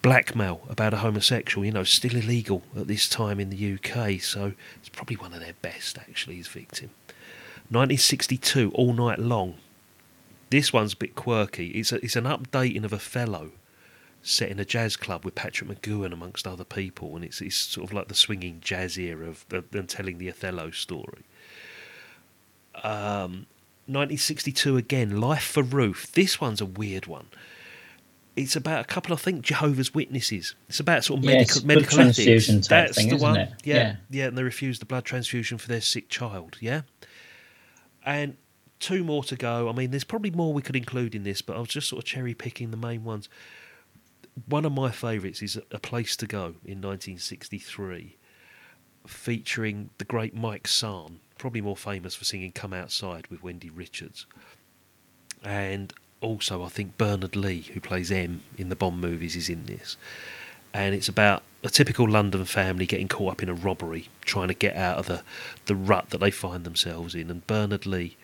blackmail 0.00 0.62
about 0.70 0.94
a 0.94 0.98
homosexual, 0.98 1.64
you 1.64 1.72
know, 1.72 1.85
still 1.85 2.16
illegal 2.16 2.62
at 2.74 2.87
this 2.87 3.09
time 3.09 3.38
in 3.38 3.50
the 3.50 3.74
UK, 3.74 4.20
so 4.20 4.52
it's 4.76 4.88
probably 4.88 5.16
one 5.16 5.35
of 5.35 5.40
their 5.40 5.54
best, 5.61 5.98
actually, 5.98 6.38
is 6.38 6.48
Victim. 6.48 6.90
1962, 7.68 8.70
All 8.74 8.94
Night 8.94 9.18
Long. 9.18 9.56
This 10.48 10.72
one's 10.72 10.94
a 10.94 10.96
bit 10.96 11.14
quirky. 11.14 11.70
It's, 11.72 11.92
a, 11.92 11.96
it's 12.04 12.16
an 12.16 12.24
updating 12.24 12.85
of 12.85 12.94
Othello 12.94 13.50
set 14.22 14.48
in 14.48 14.59
a 14.59 14.64
jazz 14.64 14.96
club 14.96 15.24
with 15.24 15.35
Patrick 15.35 15.68
McGoohan 15.68 16.12
amongst 16.12 16.46
other 16.46 16.64
people, 16.64 17.14
and 17.14 17.24
it's, 17.24 17.42
it's 17.42 17.56
sort 17.56 17.88
of 17.88 17.92
like 17.92 18.09
the 18.09 18.14
swinging 18.14 18.61
jazz 18.61 18.96
era 18.96 19.28
of 19.28 19.44
them 19.48 19.87
telling 19.87 20.18
the 20.18 20.30
Othello 20.30 20.70
story. 20.70 21.24
Um, 22.83 23.47
1962 23.89 24.77
again, 24.77 25.21
Life 25.21 25.45
for 25.45 25.62
Ruth. 25.62 26.12
This 26.12 26.41
one's 26.41 26.61
a 26.61 26.67
weird 26.67 27.07
one. 27.07 27.27
It's 28.35 28.55
about 28.57 28.81
a 28.83 28.85
couple, 28.85 29.15
I 29.15 29.17
think, 29.17 29.43
Jehovah's 29.43 29.95
Witnesses. 29.95 30.55
It's 30.69 30.81
about 30.81 31.05
sort 31.05 31.21
of 31.21 31.25
Yeah, 31.25 31.37
medical 31.39 31.65
medical 31.67 32.01
ethics. 32.01 32.69
That's 32.69 32.97
thing, 32.97 33.09
the 33.09 33.15
isn't 33.17 33.21
one. 33.29 33.37
it? 33.39 33.53
Yeah, 33.65 33.75
Yeah. 33.77 33.97
yeah, 34.11 34.25
and 34.27 34.37
they 34.37 34.43
refuse 34.43 34.79
the 34.79 34.85
blood 34.85 35.05
transfusion 35.05 35.57
for 35.57 35.69
their 35.69 35.81
sick 35.81 36.09
child. 36.11 36.59
Yeah, 36.61 36.83
and 38.05 38.37
two 38.79 39.05
more 39.05 39.25
to 39.25 39.37
go. 39.37 39.69
I 39.71 39.73
mean, 39.73 39.91
there's 39.91 40.05
probably 40.05 40.31
more 40.33 40.53
we 40.53 40.61
could 40.61 40.77
include 40.77 41.15
in 41.15 41.23
this, 41.23 41.41
but 41.41 41.57
I 41.57 41.61
was 41.61 41.69
just 41.69 41.89
sort 41.89 42.03
of 42.03 42.05
cherry 42.05 42.35
picking 42.35 42.73
the 42.73 42.77
main 42.77 43.05
ones. 43.05 43.29
One 44.47 44.67
of 44.67 44.73
my 44.73 44.91
favourites 44.91 45.41
is 45.41 45.59
A 45.71 45.79
Place 45.79 46.15
to 46.17 46.27
Go 46.27 46.57
in 46.65 46.83
1963, 46.83 48.17
featuring 49.07 49.89
the 49.97 50.05
great 50.05 50.35
Mike 50.35 50.69
Sarne, 50.69 51.21
probably 51.38 51.61
more 51.61 51.77
famous 51.77 52.14
for 52.14 52.25
singing 52.25 52.53
Come 52.53 52.72
Outside 52.72 53.27
with 53.29 53.42
Wendy 53.42 53.70
Richards. 53.70 54.27
And 55.42 55.92
also, 56.20 56.62
I 56.62 56.68
think 56.68 56.99
Bernard 56.99 57.37
Lee, 57.37 57.62
who 57.62 57.81
plays 57.81 58.11
M 58.11 58.42
in 58.57 58.68
the 58.68 58.77
Bond 58.77 59.01
movies, 59.01 59.37
is 59.37 59.49
in 59.49 59.66
this. 59.66 59.96
And 60.72 60.94
it's 60.94 61.09
about 61.09 61.42
a 61.62 61.70
typical 61.70 62.09
London 62.09 62.44
family 62.44 62.87
getting 62.87 63.09
caught 63.09 63.33
up 63.33 63.42
in 63.42 63.49
a 63.49 63.55
robbery, 63.55 64.09
trying 64.22 64.49
to 64.49 64.55
get 64.55 64.77
out 64.77 64.99
of 64.99 65.07
the, 65.07 65.22
the 65.66 65.75
rut 65.75 66.11
that 66.11 66.18
they 66.18 66.31
find 66.31 66.64
themselves 66.64 67.14
in. 67.14 67.31
And 67.31 67.46
Bernard 67.46 67.87
Lee, 67.87 68.16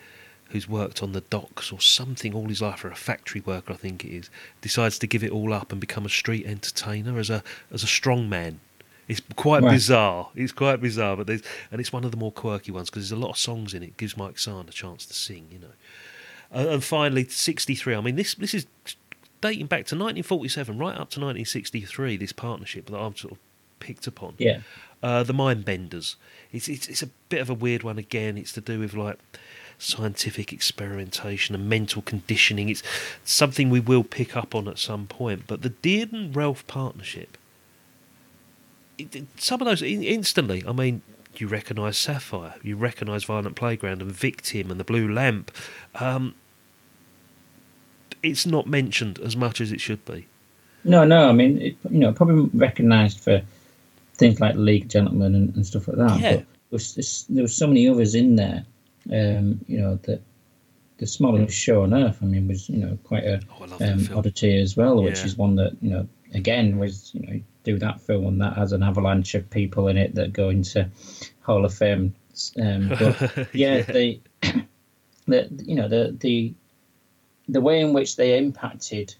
who's 0.50 0.68
worked 0.68 1.02
on 1.02 1.12
the 1.12 1.22
docks 1.22 1.72
or 1.72 1.80
something 1.80 2.34
all 2.34 2.48
his 2.48 2.60
life, 2.60 2.84
or 2.84 2.90
a 2.90 2.94
factory 2.94 3.40
worker, 3.40 3.72
I 3.72 3.76
think 3.76 4.04
it 4.04 4.10
is, 4.10 4.30
decides 4.60 4.98
to 4.98 5.06
give 5.06 5.24
it 5.24 5.30
all 5.30 5.52
up 5.52 5.72
and 5.72 5.80
become 5.80 6.04
a 6.04 6.10
street 6.10 6.46
entertainer 6.46 7.18
as 7.18 7.30
a 7.30 7.42
as 7.72 7.82
a 7.82 7.86
strong 7.86 8.28
man. 8.28 8.60
It's 9.08 9.20
quite 9.36 9.62
Right. 9.62 9.72
bizarre. 9.72 10.30
It's 10.34 10.52
quite 10.52 10.80
bizarre, 10.80 11.16
but 11.16 11.26
there's 11.26 11.42
and 11.70 11.80
it's 11.80 11.92
one 11.92 12.04
of 12.04 12.10
the 12.12 12.16
more 12.16 12.32
quirky 12.32 12.70
ones 12.70 12.88
because 12.90 13.08
there's 13.08 13.18
a 13.20 13.22
lot 13.22 13.32
of 13.32 13.38
songs 13.38 13.74
in 13.74 13.82
it. 13.82 13.96
Gives 13.96 14.16
Mike 14.16 14.38
Sarne 14.38 14.68
a 14.68 14.72
chance 14.72 15.04
to 15.06 15.14
sing, 15.14 15.48
you 15.50 15.58
know. 15.58 15.72
Uh, 16.54 16.74
and 16.74 16.84
finally, 16.84 17.24
63. 17.24 17.94
I 17.94 18.00
mean, 18.00 18.16
this 18.16 18.34
this 18.34 18.54
is 18.54 18.66
dating 19.40 19.66
back 19.66 19.86
to 19.86 19.96
1947, 19.96 20.78
right 20.78 20.92
up 20.92 21.10
to 21.10 21.20
1963. 21.20 22.16
This 22.16 22.32
partnership 22.32 22.86
that 22.86 22.98
I've 22.98 23.18
sort 23.18 23.32
of 23.32 23.38
picked 23.80 24.06
upon. 24.06 24.34
Yeah. 24.38 24.60
Uh, 25.02 25.24
the 25.24 25.32
Mind 25.32 25.64
Benders. 25.64 26.14
It's, 26.52 26.68
it's 26.68 26.86
it's 26.88 27.02
a 27.02 27.08
bit 27.28 27.40
of 27.40 27.50
a 27.50 27.54
weird 27.54 27.82
one 27.82 27.98
again. 27.98 28.38
It's 28.38 28.52
to 28.52 28.60
do 28.60 28.78
with 28.78 28.94
like 28.94 29.18
scientific 29.78 30.52
experimentation 30.52 31.56
and 31.56 31.68
mental 31.68 32.02
conditioning. 32.02 32.68
It's 32.68 32.84
something 33.24 33.68
we 33.68 33.80
will 33.80 34.04
pick 34.04 34.36
up 34.36 34.54
on 34.54 34.68
at 34.68 34.78
some 34.78 35.06
point. 35.08 35.44
But 35.48 35.62
the 35.62 35.70
Dearden 35.70 36.34
Relph 36.36 36.64
partnership. 36.68 37.36
Some 39.36 39.60
of 39.60 39.66
those 39.66 39.82
in, 39.82 40.02
instantly. 40.02 40.64
I 40.66 40.72
mean, 40.72 41.02
you 41.36 41.46
recognise 41.48 41.96
Sapphire, 41.98 42.54
you 42.62 42.76
recognise 42.76 43.24
Violent 43.24 43.56
Playground 43.56 44.02
and 44.02 44.12
Victim 44.12 44.70
and 44.70 44.78
the 44.78 44.84
Blue 44.84 45.08
Lamp. 45.12 45.50
Um, 45.94 46.34
it's 48.22 48.46
not 48.46 48.66
mentioned 48.66 49.18
as 49.20 49.36
much 49.36 49.60
as 49.60 49.72
it 49.72 49.80
should 49.80 50.04
be. 50.04 50.26
No, 50.84 51.04
no. 51.04 51.28
I 51.28 51.32
mean, 51.32 51.60
it, 51.60 51.76
you 51.90 51.98
know, 51.98 52.12
probably 52.12 52.50
recognised 52.54 53.20
for 53.20 53.40
things 54.14 54.40
like 54.40 54.54
League 54.56 54.88
Gentlemen 54.88 55.34
and, 55.34 55.54
and 55.54 55.66
stuff 55.66 55.88
like 55.88 55.96
that. 55.96 56.20
Yeah. 56.20 56.30
But 56.36 56.38
there 56.38 56.46
was, 56.70 56.94
this- 56.94 57.24
there 57.28 57.42
was 57.42 57.54
so 57.56 57.66
many 57.66 57.88
others 57.88 58.14
in 58.14 58.36
there. 58.36 58.64
Um, 59.12 59.58
you 59.66 59.80
know 59.80 59.96
that 60.04 60.20
the 60.98 61.08
smallest 61.08 61.56
show 61.58 61.82
on 61.82 61.92
earth. 61.92 62.18
I 62.22 62.26
mean, 62.26 62.46
was 62.46 62.68
you 62.68 62.76
know 62.76 62.96
quite 63.02 63.24
a 63.24 63.40
Oh, 63.50 63.64
I 63.64 63.66
love 63.66 63.78
that 63.80 64.10
um, 64.12 64.16
oddity 64.18 64.56
as 64.60 64.76
well, 64.76 65.02
which 65.02 65.24
is 65.24 65.36
one 65.36 65.56
that 65.56 65.72
you 65.82 65.90
know 65.90 66.06
again 66.34 66.78
was 66.78 67.10
you 67.14 67.20
know 67.26 67.40
do 67.64 67.78
that 67.78 68.00
film 68.00 68.26
and 68.26 68.40
that 68.40 68.56
has 68.56 68.72
an 68.72 68.82
avalanche 68.82 69.34
of 69.34 69.48
people 69.50 69.88
in 69.88 69.96
it 69.96 70.14
that 70.16 70.32
go 70.32 70.48
into 70.48 70.88
Hall 71.42 71.64
of 71.64 71.72
Fame. 71.74 72.14
Um, 72.60 72.88
but 72.98 73.48
yeah, 73.52 73.82
the 73.82 74.20
the 75.26 75.48
you 75.64 75.74
know 75.74 75.88
the 75.88 76.16
the 76.20 76.54
the 77.48 77.60
way 77.60 77.80
in 77.80 77.92
which 77.92 78.16
they 78.16 78.38
impacted 78.38 79.14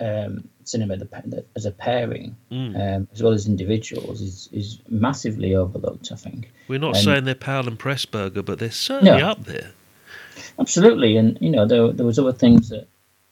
um, 0.00 0.48
cinema 0.64 0.96
the, 0.96 1.04
the, 1.26 1.44
as 1.56 1.66
a 1.66 1.70
pairing 1.72 2.36
Mm. 2.52 2.96
um, 2.96 3.08
as 3.12 3.22
well 3.22 3.32
as 3.32 3.46
individuals 3.46 4.20
is 4.20 4.48
is 4.52 4.78
massively 4.88 5.54
overlooked. 5.54 6.10
I 6.12 6.16
think 6.16 6.52
We're 6.68 6.78
not 6.78 6.94
And- 6.96 7.04
saying 7.04 7.24
they're 7.24 7.34
Powell 7.34 7.66
and 7.68 7.78
Pressburger, 7.78 8.44
but 8.44 8.58
they're 8.58 8.70
certainly 8.70 9.18
No. 9.20 9.28
up 9.28 9.44
there. 9.44 9.72
absolutely, 10.58 11.16
and 11.16 11.38
you 11.40 11.50
know 11.50 11.66
there 11.66 11.90
there 11.92 12.06
was 12.06 12.18
other 12.18 12.32
things 12.32 12.68
that 12.68 12.86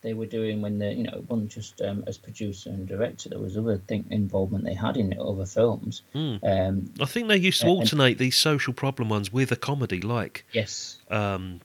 they 0.07 0.15
were 0.15 0.27
doing 0.39 0.63
when 0.63 0.79
they 0.79 0.93
you 0.95 1.03
know 1.05 1.15
it 1.21 1.29
wasn't 1.29 1.51
just 1.51 1.83
um, 1.83 2.05
as 2.07 2.17
producer 2.17 2.71
and 2.71 2.87
director. 2.87 3.29
There 3.29 3.39
was 3.39 3.57
other 3.57 3.79
thing 3.89 4.05
involvement 4.11 4.65
they 4.65 4.75
had 4.87 4.97
in 4.97 5.15
other 5.19 5.47
films. 5.47 6.03
Mm. 6.15 6.39
Um, 6.43 6.75
I 7.01 7.05
think 7.07 7.29
they 7.29 7.37
used 7.37 7.61
to 7.63 7.67
Uh, 7.67 7.71
and- 7.71 7.79
alternate 7.81 8.19
these 8.19 8.37
social 8.37 8.73
problem 8.73 9.09
ones 9.09 9.33
with 9.33 9.51
a 9.53 9.57
comedy, 9.57 10.01
like 10.01 10.45
yes, 10.53 10.99
um, 11.11 11.61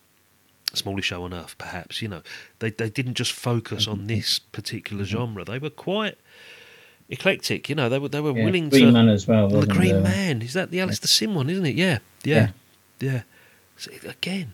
Smallest 0.74 1.08
Show 1.10 1.24
on 1.24 1.34
Earth, 1.34 1.56
perhaps. 1.58 2.02
You 2.02 2.08
know, 2.10 2.22
they 2.60 2.72
they 2.72 2.90
didn't 2.90 3.16
just 3.16 3.32
focus 3.32 3.84
Mm-hmm. 3.84 3.92
on 4.02 4.08
this 4.08 4.40
particular 4.40 5.06
genre. 5.06 5.44
They 5.46 5.60
were 5.60 5.70
quite. 5.70 6.18
eclectic. 7.10 7.68
You 7.70 7.76
know, 7.76 7.90
they 7.90 8.00
were 8.00 8.08
they 8.10 8.22
were 8.22 8.32
Yeah, 8.38 8.46
willing 8.46 8.70
Green 8.70 8.86
to. 8.88 8.92
Man 8.94 9.10
as 9.10 9.28
well, 9.28 9.50
the 9.50 9.66
Green? 9.68 10.02
Man 10.02 10.42
is 10.42 10.54
that 10.54 10.72
the 10.72 10.80
Alastair 10.80 11.08
Sim 11.08 11.36
one, 11.36 11.50
isn't 11.50 11.66
it? 11.66 11.76
Yeah, 11.76 12.00
yeah, 12.24 12.52
yeah. 13.02 13.24
So, 13.78 13.92
again, 14.08 14.54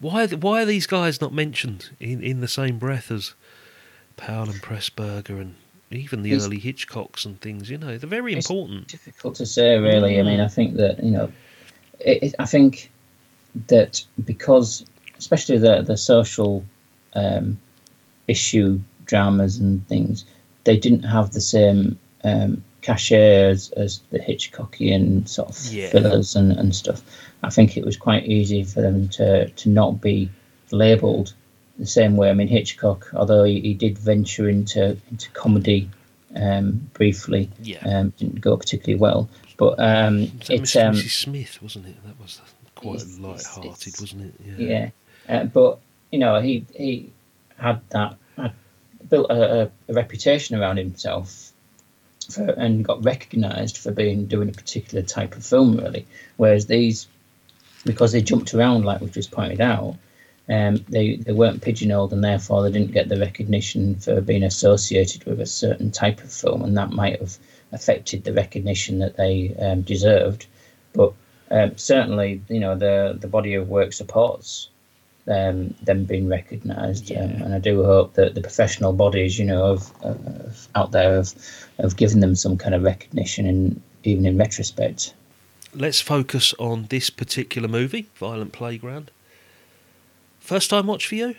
why 0.00 0.26
why 0.26 0.62
are 0.62 0.66
these 0.66 0.86
guys 0.86 1.20
not 1.20 1.32
mentioned 1.32 1.90
in, 2.00 2.22
in 2.22 2.40
the 2.40 2.48
same 2.48 2.78
breath 2.78 3.10
as 3.10 3.34
Powell 4.16 4.50
and 4.50 4.60
Pressburger 4.62 5.40
and 5.40 5.54
even 5.90 6.22
the 6.22 6.30
It's- 6.32 6.46
early 6.46 6.58
Hitchcocks 6.60 7.24
and 7.24 7.40
things? 7.40 7.70
You 7.70 7.78
know, 7.78 7.96
they're 7.98 8.08
very 8.10 8.34
It's 8.34 8.48
important. 8.50 8.88
difficult 8.88 9.34
to 9.36 9.46
say, 9.46 9.76
really. 9.78 10.18
I 10.18 10.22
mean, 10.22 10.40
I 10.40 10.48
think 10.48 10.76
that 10.76 11.02
you 11.02 11.10
know, 11.10 11.30
it, 12.00 12.22
it, 12.22 12.34
I 12.38 12.46
think 12.46 12.90
that 13.68 14.04
because, 14.24 14.84
especially 15.18 15.58
the 15.58 15.82
the 15.82 15.96
social 15.96 16.64
um, 17.14 17.58
issue 18.28 18.80
dramas 19.06 19.58
and 19.58 19.86
things, 19.88 20.24
they 20.64 20.76
didn't 20.76 21.02
have 21.02 21.32
the 21.32 21.40
same 21.40 21.98
um, 22.24 22.62
cachet 22.82 23.50
as, 23.50 23.70
as 23.72 24.00
the 24.10 24.18
Hitchcockian 24.18 25.28
sort 25.28 25.50
of 25.50 25.72
Yeah. 25.72 25.90
fillers 25.90 26.36
and, 26.36 26.52
and 26.52 26.74
stuff. 26.74 27.02
I 27.42 27.50
think 27.50 27.76
it 27.76 27.84
was 27.84 27.96
quite 27.96 28.26
easy 28.26 28.64
for 28.64 28.80
them 28.82 29.08
to 29.10 29.48
to 29.48 29.68
not 29.68 30.00
be 30.00 30.28
labelled 30.70 31.34
the 31.78 31.86
same 31.86 32.16
way. 32.16 32.30
I 32.30 32.34
mean, 32.34 32.48
Hitchcock, 32.48 33.08
although 33.14 33.44
he, 33.44 33.60
he 33.60 33.74
did 33.74 33.98
venture 33.98 34.48
into 34.48 34.96
into 35.10 35.30
comedy 35.30 35.90
um, 36.36 36.90
briefly, 36.94 37.50
Yeah. 37.62 37.78
um, 37.86 38.10
didn't 38.18 38.40
go 38.40 38.56
particularly 38.56 38.98
well. 39.00 39.28
But 39.56 39.78
um, 39.80 40.30
it's 40.48 40.76
um. 40.76 40.94
Smith, 40.94 41.60
wasn't 41.62 41.86
it? 41.88 41.96
That 42.06 42.18
was 42.20 42.40
quite 42.76 43.04
light-hearted, 43.18 43.94
wasn't 44.00 44.22
it? 44.22 44.58
yeah. 44.58 44.90
Uh, 45.28 45.44
but 45.44 45.78
you 46.12 46.18
know, 46.18 46.40
he 46.40 46.64
he 46.74 47.10
had 47.56 47.80
that 47.90 48.16
had 48.36 48.52
built 49.08 49.30
a, 49.30 49.70
a 49.88 49.92
reputation 49.92 50.56
around 50.58 50.76
himself 50.78 51.49
for, 52.30 52.44
and 52.44 52.84
got 52.84 53.04
recognised 53.04 53.78
for 53.78 53.92
being 53.92 54.26
doing 54.26 54.48
a 54.48 54.52
particular 54.52 55.02
type 55.02 55.36
of 55.36 55.44
film, 55.44 55.76
really. 55.76 56.06
Whereas 56.36 56.66
these, 56.66 57.06
because 57.84 58.12
they 58.12 58.22
jumped 58.22 58.54
around, 58.54 58.84
like 58.84 59.00
we've 59.00 59.12
just 59.12 59.30
pointed 59.30 59.60
out, 59.60 59.96
um, 60.48 60.84
they 60.88 61.16
they 61.16 61.32
weren't 61.32 61.62
pigeonholed, 61.62 62.12
and 62.12 62.24
therefore 62.24 62.62
they 62.62 62.72
didn't 62.72 62.92
get 62.92 63.08
the 63.08 63.20
recognition 63.20 63.96
for 63.96 64.20
being 64.20 64.42
associated 64.42 65.24
with 65.24 65.40
a 65.40 65.46
certain 65.46 65.90
type 65.90 66.22
of 66.24 66.32
film, 66.32 66.62
and 66.62 66.76
that 66.76 66.90
might 66.90 67.20
have 67.20 67.36
affected 67.72 68.24
the 68.24 68.32
recognition 68.32 68.98
that 68.98 69.16
they 69.16 69.54
um, 69.60 69.82
deserved. 69.82 70.46
But 70.92 71.12
um, 71.52 71.76
certainly, 71.76 72.42
you 72.48 72.58
know, 72.58 72.74
the 72.74 73.16
the 73.20 73.28
body 73.28 73.54
of 73.54 73.68
work 73.68 73.92
supports 73.92 74.69
um, 75.30 75.74
them 75.82 76.04
being 76.04 76.28
recognised, 76.28 77.10
um, 77.12 77.30
and 77.42 77.54
I 77.54 77.58
do 77.58 77.84
hope 77.84 78.14
that 78.14 78.34
the 78.34 78.40
professional 78.40 78.92
bodies, 78.92 79.38
you 79.38 79.44
know, 79.44 79.64
of, 79.64 79.92
of 80.02 80.68
out 80.74 80.92
there 80.92 81.14
have 81.16 81.32
have 81.78 81.96
given 81.96 82.20
them 82.20 82.34
some 82.34 82.56
kind 82.56 82.74
of 82.74 82.82
recognition, 82.82 83.46
and 83.46 83.80
even 84.04 84.26
in 84.26 84.36
retrospect. 84.36 85.14
Let's 85.74 86.00
focus 86.00 86.52
on 86.58 86.86
this 86.88 87.10
particular 87.10 87.68
movie, 87.68 88.08
Violent 88.16 88.52
Playground. 88.52 89.10
First 90.40 90.70
time 90.70 90.86
watch 90.88 91.06
for 91.06 91.14
you? 91.14 91.36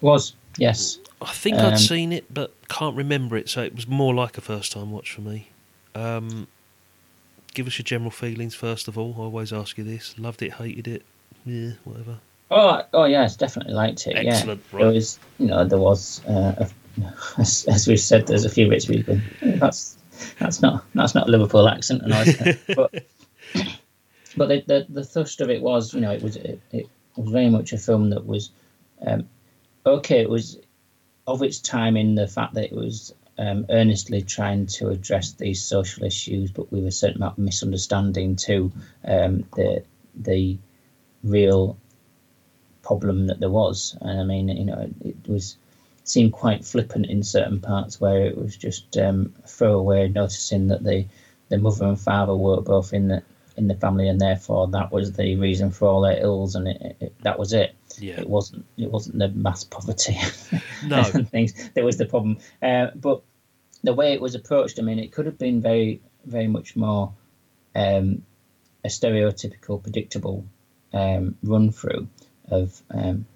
Was 0.00 0.32
yes, 0.56 0.98
I 1.20 1.32
think 1.32 1.58
Um, 1.58 1.74
I'd 1.74 1.78
seen 1.78 2.12
it, 2.12 2.32
but 2.32 2.52
can't 2.68 2.96
remember 2.96 3.36
it, 3.36 3.48
so 3.48 3.62
it 3.62 3.74
was 3.74 3.86
more 3.86 4.14
like 4.14 4.38
a 4.38 4.40
first 4.40 4.72
time 4.72 4.90
watch 4.90 5.12
for 5.12 5.20
me. 5.20 5.48
Um, 5.94 6.46
give 7.54 7.66
us 7.66 7.78
your 7.78 7.84
general 7.84 8.10
feelings 8.10 8.54
first 8.54 8.88
of 8.88 8.96
all. 8.96 9.14
I 9.18 9.22
always 9.22 9.52
ask 9.52 9.76
you 9.76 9.84
this: 9.84 10.18
loved 10.18 10.42
it, 10.42 10.54
hated 10.54 10.88
it, 10.88 11.02
yeah, 11.44 11.72
whatever. 11.84 12.18
Oh, 12.52 12.82
oh 12.92 13.04
yes, 13.04 13.36
definitely 13.36 13.74
liked 13.74 14.06
it. 14.06 14.16
Excellent, 14.16 14.62
yeah, 14.72 14.78
there 14.78 14.88
was, 14.92 15.18
you 15.38 15.46
know, 15.46 15.64
there 15.64 15.78
was, 15.78 16.24
uh, 16.26 16.54
a, 16.58 16.70
as, 17.38 17.64
as 17.68 17.86
we 17.88 17.96
said, 17.96 18.26
there's 18.26 18.44
a 18.44 18.50
few 18.50 18.68
bits 18.68 18.88
you 18.88 19.02
go, 19.02 19.18
"Oh, 19.42 19.50
that's 19.52 19.96
that's 20.38 20.60
not 20.62 20.84
that's 20.94 21.14
not 21.14 21.28
a 21.28 21.30
Liverpool 21.30 21.68
accent, 21.68 22.02
and 22.02 22.12
all 22.12 22.24
this 22.24 22.36
kind 22.36 22.50
of- 22.50 22.76
but 22.76 23.04
but 24.36 24.48
the, 24.48 24.62
the 24.66 24.86
the 24.88 25.04
thrust 25.04 25.40
of 25.40 25.50
it 25.50 25.62
was, 25.62 25.94
you 25.94 26.00
know, 26.00 26.12
it 26.12 26.22
was 26.22 26.36
it, 26.36 26.60
it 26.72 26.88
was 27.16 27.30
very 27.30 27.48
much 27.50 27.72
a 27.72 27.78
film 27.78 28.10
that 28.10 28.26
was 28.26 28.50
um, 29.06 29.28
okay. 29.86 30.20
It 30.20 30.30
was 30.30 30.58
of 31.26 31.42
its 31.42 31.58
time 31.60 31.96
in 31.96 32.14
the 32.14 32.26
fact 32.28 32.54
that 32.54 32.64
it 32.64 32.72
was 32.72 33.14
um, 33.38 33.64
earnestly 33.70 34.22
trying 34.22 34.66
to 34.66 34.88
address 34.88 35.32
these 35.32 35.62
social 35.62 36.04
issues, 36.04 36.50
but 36.50 36.70
with 36.72 36.86
a 36.86 36.90
certain 36.92 37.16
amount 37.16 37.38
of 37.38 37.44
misunderstanding 37.44 38.36
to 38.36 38.70
um, 39.04 39.44
the 39.56 39.82
the 40.14 40.58
real 41.24 41.76
problem 42.82 43.26
that 43.28 43.40
there 43.40 43.50
was. 43.50 43.96
And 44.00 44.20
I 44.20 44.24
mean, 44.24 44.48
you 44.48 44.64
know, 44.64 44.90
it 45.04 45.16
was 45.26 45.56
seemed 46.04 46.32
quite 46.32 46.64
flippant 46.64 47.06
in 47.06 47.22
certain 47.22 47.60
parts 47.60 48.00
where 48.00 48.26
it 48.26 48.36
was 48.36 48.56
just 48.56 48.96
um, 48.98 49.32
throwaway, 49.46 50.08
noticing 50.08 50.68
that 50.68 50.84
the 50.84 51.06
the 51.48 51.58
mother 51.58 51.86
and 51.86 52.00
father 52.00 52.34
were 52.34 52.60
both 52.60 52.92
in 52.92 53.08
the 53.08 53.22
in 53.56 53.68
the 53.68 53.74
family, 53.74 54.08
and 54.08 54.20
therefore 54.20 54.66
that 54.68 54.90
was 54.90 55.12
the 55.12 55.36
reason 55.36 55.70
for 55.70 55.88
all 55.88 56.00
their 56.00 56.20
ills, 56.20 56.54
and 56.54 56.68
it, 56.68 56.96
it, 57.00 57.14
that 57.22 57.38
was 57.38 57.52
it. 57.52 57.74
Yeah. 57.98 58.20
It 58.20 58.28
wasn't. 58.28 58.64
It 58.76 58.90
wasn't 58.90 59.18
the 59.18 59.28
mass 59.28 59.64
poverty. 59.64 60.18
No. 60.84 61.04
things 61.04 61.52
that 61.74 61.84
was 61.84 61.96
the 61.96 62.06
problem. 62.06 62.38
Uh, 62.60 62.88
but 62.96 63.22
the 63.84 63.92
way 63.92 64.14
it 64.14 64.20
was 64.20 64.34
approached, 64.34 64.80
I 64.80 64.82
mean, 64.82 64.98
it 64.98 65.12
could 65.12 65.26
have 65.26 65.38
been 65.38 65.60
very, 65.60 66.00
very 66.24 66.48
much 66.48 66.74
more 66.74 67.12
um, 67.76 68.22
a 68.84 68.88
stereotypical, 68.88 69.80
predictable 69.80 70.44
um, 70.92 71.36
run 71.44 71.70
through 71.70 72.08
of 72.50 72.82
um, 72.90 73.26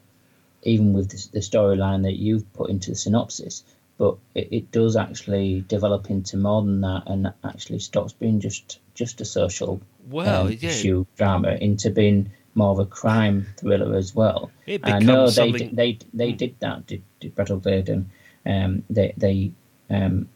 even 0.62 0.92
with 0.92 1.10
the, 1.10 1.28
the 1.32 1.40
storyline 1.40 2.02
that 2.02 2.16
you've 2.16 2.52
put 2.52 2.70
into 2.70 2.90
the 2.90 2.96
synopsis. 2.96 3.62
But 3.98 4.16
it, 4.34 4.48
it 4.50 4.72
does 4.72 4.96
actually 4.96 5.64
develop 5.68 6.10
into 6.10 6.36
more 6.36 6.62
than 6.62 6.82
that, 6.82 7.04
and 7.06 7.32
actually 7.44 7.78
stops 7.78 8.12
being 8.12 8.40
just 8.40 8.78
just 8.94 9.20
a 9.20 9.24
social 9.24 9.80
Well, 10.08 10.46
um, 10.46 10.52
yeah. 10.52 10.70
issue 10.70 11.06
drama 11.16 11.56
into 11.60 11.90
being 11.90 12.30
more 12.54 12.70
of 12.72 12.78
a 12.78 12.86
crime 12.86 13.46
thriller 13.58 13.96
as 13.96 14.14
well. 14.14 14.50
It 14.66 14.80
I 14.84 14.98
know 14.98 15.26
becomes 15.26 15.36
they 15.36 15.52
did, 15.52 15.76
they 15.76 15.98
they 16.12 16.32
did 16.32 16.56
that. 16.60 16.86
Did, 16.86 17.02
did 17.20 17.34
Bradley 17.34 17.60
Gladen? 17.60 18.10
Um, 18.44 18.82
they 18.90 19.14
they 19.16 19.52
um, 19.88 20.28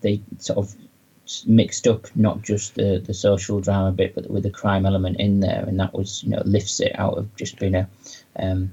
they 0.00 0.20
sort 0.38 0.58
of 0.58 0.74
mixed 1.46 1.86
up 1.86 2.06
not 2.14 2.42
just 2.42 2.74
the, 2.76 3.02
the 3.04 3.14
social 3.14 3.60
drama 3.60 3.92
bit, 3.92 4.14
but 4.14 4.30
with 4.30 4.42
the 4.42 4.50
crime 4.50 4.86
element 4.86 5.18
in 5.18 5.40
there, 5.40 5.64
and 5.66 5.78
that 5.80 5.92
was 5.94 6.22
you 6.22 6.30
know 6.30 6.42
lifts 6.44 6.80
it 6.80 6.98
out 6.98 7.18
of 7.18 7.34
just 7.36 7.58
being 7.58 7.74
a 7.74 7.88
um, 8.38 8.72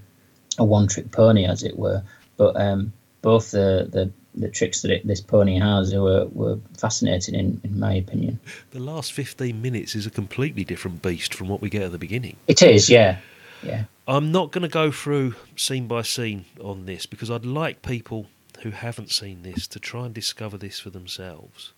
a 0.57 0.65
one 0.65 0.87
trick 0.87 1.11
pony, 1.11 1.45
as 1.45 1.63
it 1.63 1.77
were. 1.77 2.03
But 2.37 2.59
um, 2.59 2.93
both 3.21 3.51
the, 3.51 3.87
the 3.91 4.11
the 4.35 4.49
tricks 4.49 4.81
that 4.81 4.91
it, 4.91 5.05
this 5.05 5.21
pony 5.21 5.59
has 5.59 5.93
were, 5.93 6.25
were 6.31 6.57
fascinating 6.77 7.35
in, 7.35 7.61
in 7.63 7.79
my 7.79 7.93
opinion. 7.93 8.39
The 8.71 8.79
last 8.79 9.13
15 9.13 9.61
minutes 9.61 9.95
is 9.95 10.05
a 10.05 10.09
completely 10.11 10.63
different 10.63 11.01
beast 11.01 11.33
from 11.33 11.47
what 11.49 11.61
we 11.61 11.69
get 11.69 11.83
at 11.83 11.91
the 11.91 11.99
beginning. 11.99 12.37
It 12.47 12.61
is, 12.61 12.89
yeah, 12.89 13.19
yeah. 13.61 13.85
I'm 14.07 14.31
not 14.31 14.51
going 14.51 14.63
to 14.63 14.67
go 14.67 14.91
through 14.91 15.35
scene 15.55 15.87
by 15.87 16.01
scene 16.01 16.45
on 16.61 16.85
this 16.85 17.05
because 17.05 17.29
I'd 17.29 17.45
like 17.45 17.81
people 17.81 18.27
who 18.61 18.71
haven't 18.71 19.11
seen 19.11 19.43
this 19.43 19.67
to 19.67 19.79
try 19.79 20.05
and 20.05 20.13
discover 20.13 20.57
this 20.57 20.79
for 20.79 20.89
themselves. 20.89 21.73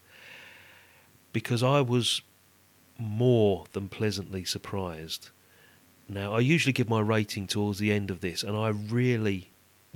Because 1.34 1.62
I 1.62 1.82
was 1.82 2.22
more 2.98 3.66
than 3.74 3.90
pleasantly 3.90 4.46
surprised. 4.46 5.30
Now, 6.08 6.34
I 6.34 6.40
usually 6.40 6.74
give 6.74 6.90
my 6.90 7.00
rating 7.00 7.48
towards 7.48 7.80
the 7.80 7.92
end 7.92 8.12
of 8.12 8.22
this, 8.22 8.44
and 8.44 8.56
I 8.56 8.70
really 8.70 9.50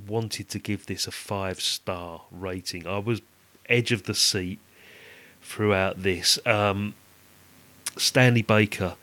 wanted 0.07 0.49
to 0.49 0.59
give 0.59 0.85
this 0.85 1.07
a 1.07 1.11
five 1.11 1.61
star 1.61 2.21
rating. 2.31 2.87
I 2.87 2.99
was 2.99 3.21
edge 3.67 3.91
of 3.91 4.03
the 4.03 4.15
seat 4.15 4.59
throughout 5.41 6.01
this. 6.01 6.39
Um, 6.45 6.95
Stanley 7.97 8.41
Baker 8.41 8.95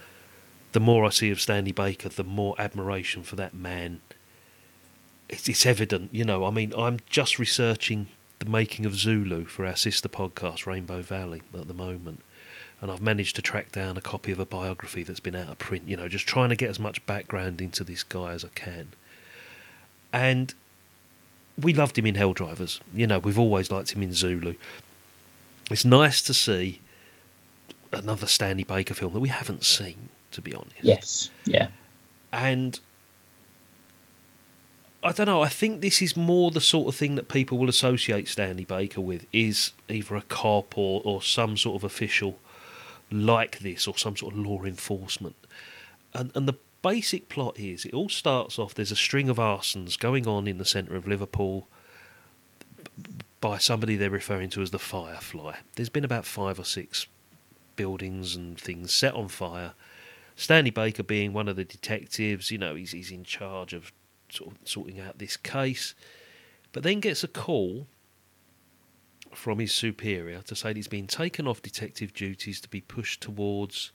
the 0.77 0.81
more 0.81 1.07
I 1.07 1.09
see 1.09 1.31
of 1.31 1.41
Stanley 1.41 1.73
Baker, 1.73 2.11
the 2.11 2.23
more 2.23 2.55
admiration 2.59 3.23
for 3.23 3.35
that 3.37 3.55
man. 3.55 4.03
It's, 5.27 5.49
it's 5.49 5.65
evident, 5.65 6.11
you 6.13 6.23
know. 6.23 6.45
I 6.45 6.51
mean, 6.51 6.75
I'm 6.77 6.99
just 7.09 7.39
researching 7.39 8.09
the 8.41 8.45
making 8.45 8.85
of 8.85 8.95
Zulu 8.95 9.47
for 9.47 9.65
our 9.65 9.75
sister 9.75 10.07
podcast, 10.07 10.67
Rainbow 10.67 11.01
Valley, 11.01 11.41
at 11.59 11.67
the 11.67 11.73
moment. 11.73 12.21
And 12.81 12.91
I've 12.91 13.01
managed 13.01 13.37
to 13.37 13.43
track 13.43 13.73
down 13.73 13.97
a 13.97 14.03
copy 14.03 14.33
of 14.33 14.39
a 14.39 14.45
biography 14.45 15.03
that's 15.03 15.21
been 15.21 15.35
out 15.35 15.49
of 15.49 15.59
print, 15.59 15.85
you 15.89 15.97
know, 15.97 16.09
just 16.09 16.27
trying 16.27 16.51
to 16.51 16.57
get 16.57 16.69
as 16.69 16.79
much 16.79 17.05
background 17.07 17.61
into 17.61 17.83
this 17.83 18.03
guy 18.03 18.33
as 18.33 18.45
I 18.45 18.49
can. 18.55 18.89
And 20.13 20.55
we 21.61 21.73
loved 21.73 21.97
him 21.99 22.07
in 22.07 22.17
Hell 22.17 22.35
Drivers. 22.35 22.81
You 22.95 23.07
know, 23.07 23.19
we've 23.19 23.39
always 23.39 23.71
liked 23.71 23.93
him 23.93 24.03
in 24.03 24.13
Zulu. 24.13 24.55
It's 25.71 25.85
nice 25.85 26.21
to 26.23 26.35
see 26.35 26.81
another 27.93 28.27
Stanley 28.27 28.65
Baker 28.65 28.95
film 28.95 29.15
that 29.15 29.21
we 29.21 29.31
haven't 29.31 29.65
seen, 29.65 30.11
to 30.33 30.41
be 30.41 30.55
honest. 30.55 30.75
Yes, 30.83 31.31
yeah. 31.45 31.69
And 32.33 32.79
I 35.03 35.13
don't 35.13 35.27
know. 35.27 35.43
I 35.43 35.49
think 35.49 35.81
this 35.81 36.03
is 36.03 36.17
more 36.17 36.51
the 36.51 36.61
sort 36.61 36.89
of 36.89 36.97
thing 36.97 37.15
that 37.15 37.29
people 37.29 37.59
will 37.59 37.69
associate 37.69 38.29
Stanley 38.29 38.65
Baker 38.65 39.01
with 39.01 39.27
is 39.33 39.73
either 39.89 40.17
a 40.17 40.23
cop 40.23 40.77
or, 40.77 41.01
or 41.05 41.23
some 41.23 41.57
sort 41.57 41.77
of 41.77 41.85
official 41.85 42.39
like 43.11 43.61
this 43.61 43.87
or 43.87 43.97
some 43.97 44.17
sort 44.17 44.35
of 44.35 44.41
law 44.41 44.65
enforcement. 44.65 45.37
And, 46.15 46.31
and 46.35 46.49
the 46.49 46.57
basic 46.83 47.29
plot 47.29 47.59
is 47.59 47.85
it 47.85 47.95
all 47.95 48.09
starts 48.09 48.59
off 48.59 48.75
there's 48.75 48.93
a 48.93 48.97
string 48.97 49.29
of 49.29 49.39
arsons 49.39 49.99
going 49.99 50.27
on 50.27 50.47
in 50.47 50.59
the 50.59 50.65
centre 50.65 50.97
of 50.97 51.07
Liverpool. 51.07 51.69
by 53.41 53.59
somebody 53.59 53.97
they're 53.97 54.11
referring 54.11 54.51
to 54.51 54.63
as 54.63 54.71
the 54.71 54.79
Firefly. 54.79 55.57
There's 55.75 55.89
been 55.89 56.05
about 56.05 56.25
five 56.25 56.59
or 56.59 56.65
six 56.65 57.07
buildings 57.77 58.35
and 58.35 58.59
things 58.59 58.93
set 58.95 59.15
on 59.15 59.29
fire. 59.29 59.75
Stanley 60.35 60.71
Baker 60.71 61.03
being 61.03 61.33
one 61.33 61.49
of 61.49 61.57
the 61.57 61.65
detectives, 61.65 62.51
you 62.51 62.59
know, 62.59 62.75
he's 62.75 62.93
he's 62.93 63.11
in 63.11 63.25
charge 63.25 63.73
of 63.73 63.93
sort 64.29 64.53
of 64.53 64.59
sorting 64.69 65.01
out 65.01 65.19
this 65.19 65.37
case, 65.37 65.95
but 66.73 66.83
then 66.83 67.01
gets 67.01 67.23
a 67.25 67.29
call 67.29 67.87
from 69.37 69.59
his 69.59 69.73
superior 69.73 70.41
to 70.43 70.57
say 70.57 70.71
that 70.71 70.77
he's 70.77 70.89
been 70.89 71.07
taken 71.07 71.47
off 71.47 71.63
detective 71.63 72.13
duties 72.15 72.61
to 72.61 72.69
be 72.69 72.81
pushed 72.81 73.21
towards. 73.21 73.93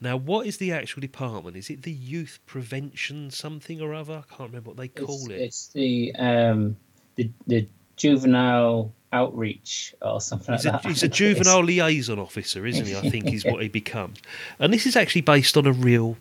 Now, 0.00 0.16
what 0.16 0.46
is 0.46 0.56
the 0.58 0.72
actual 0.72 1.00
department? 1.00 1.56
Is 1.56 1.70
it 1.70 1.82
the 1.82 1.92
Youth 1.92 2.40
Prevention 2.46 3.30
something 3.30 3.80
or 3.80 3.94
other? 3.94 4.24
I 4.28 4.34
can't 4.34 4.50
remember 4.50 4.70
what 4.70 4.76
they 4.76 4.88
call 4.88 5.16
it's, 5.26 5.28
it. 5.28 5.40
It's 5.40 5.66
the 5.68 6.14
um, 6.16 6.76
the 7.16 7.30
the 7.46 7.68
juvenile 7.96 8.92
outreach 9.12 9.94
or 10.02 10.20
something 10.20 10.54
He's 10.54 10.64
like 10.64 10.80
a, 10.80 10.82
that. 10.82 10.88
he's 10.88 11.02
a 11.02 11.08
juvenile 11.20 11.62
liaison 11.62 12.18
officer, 12.18 12.66
isn't 12.66 12.86
he? 12.86 12.96
I 12.96 13.08
think 13.10 13.32
is 13.32 13.44
what 13.44 13.62
he 13.62 13.68
becomes. 13.82 14.18
And 14.58 14.72
this 14.72 14.86
is 14.86 14.96
actually 14.96 15.20
based 15.20 15.56
on 15.56 15.66
a 15.66 15.72
real 15.72 16.16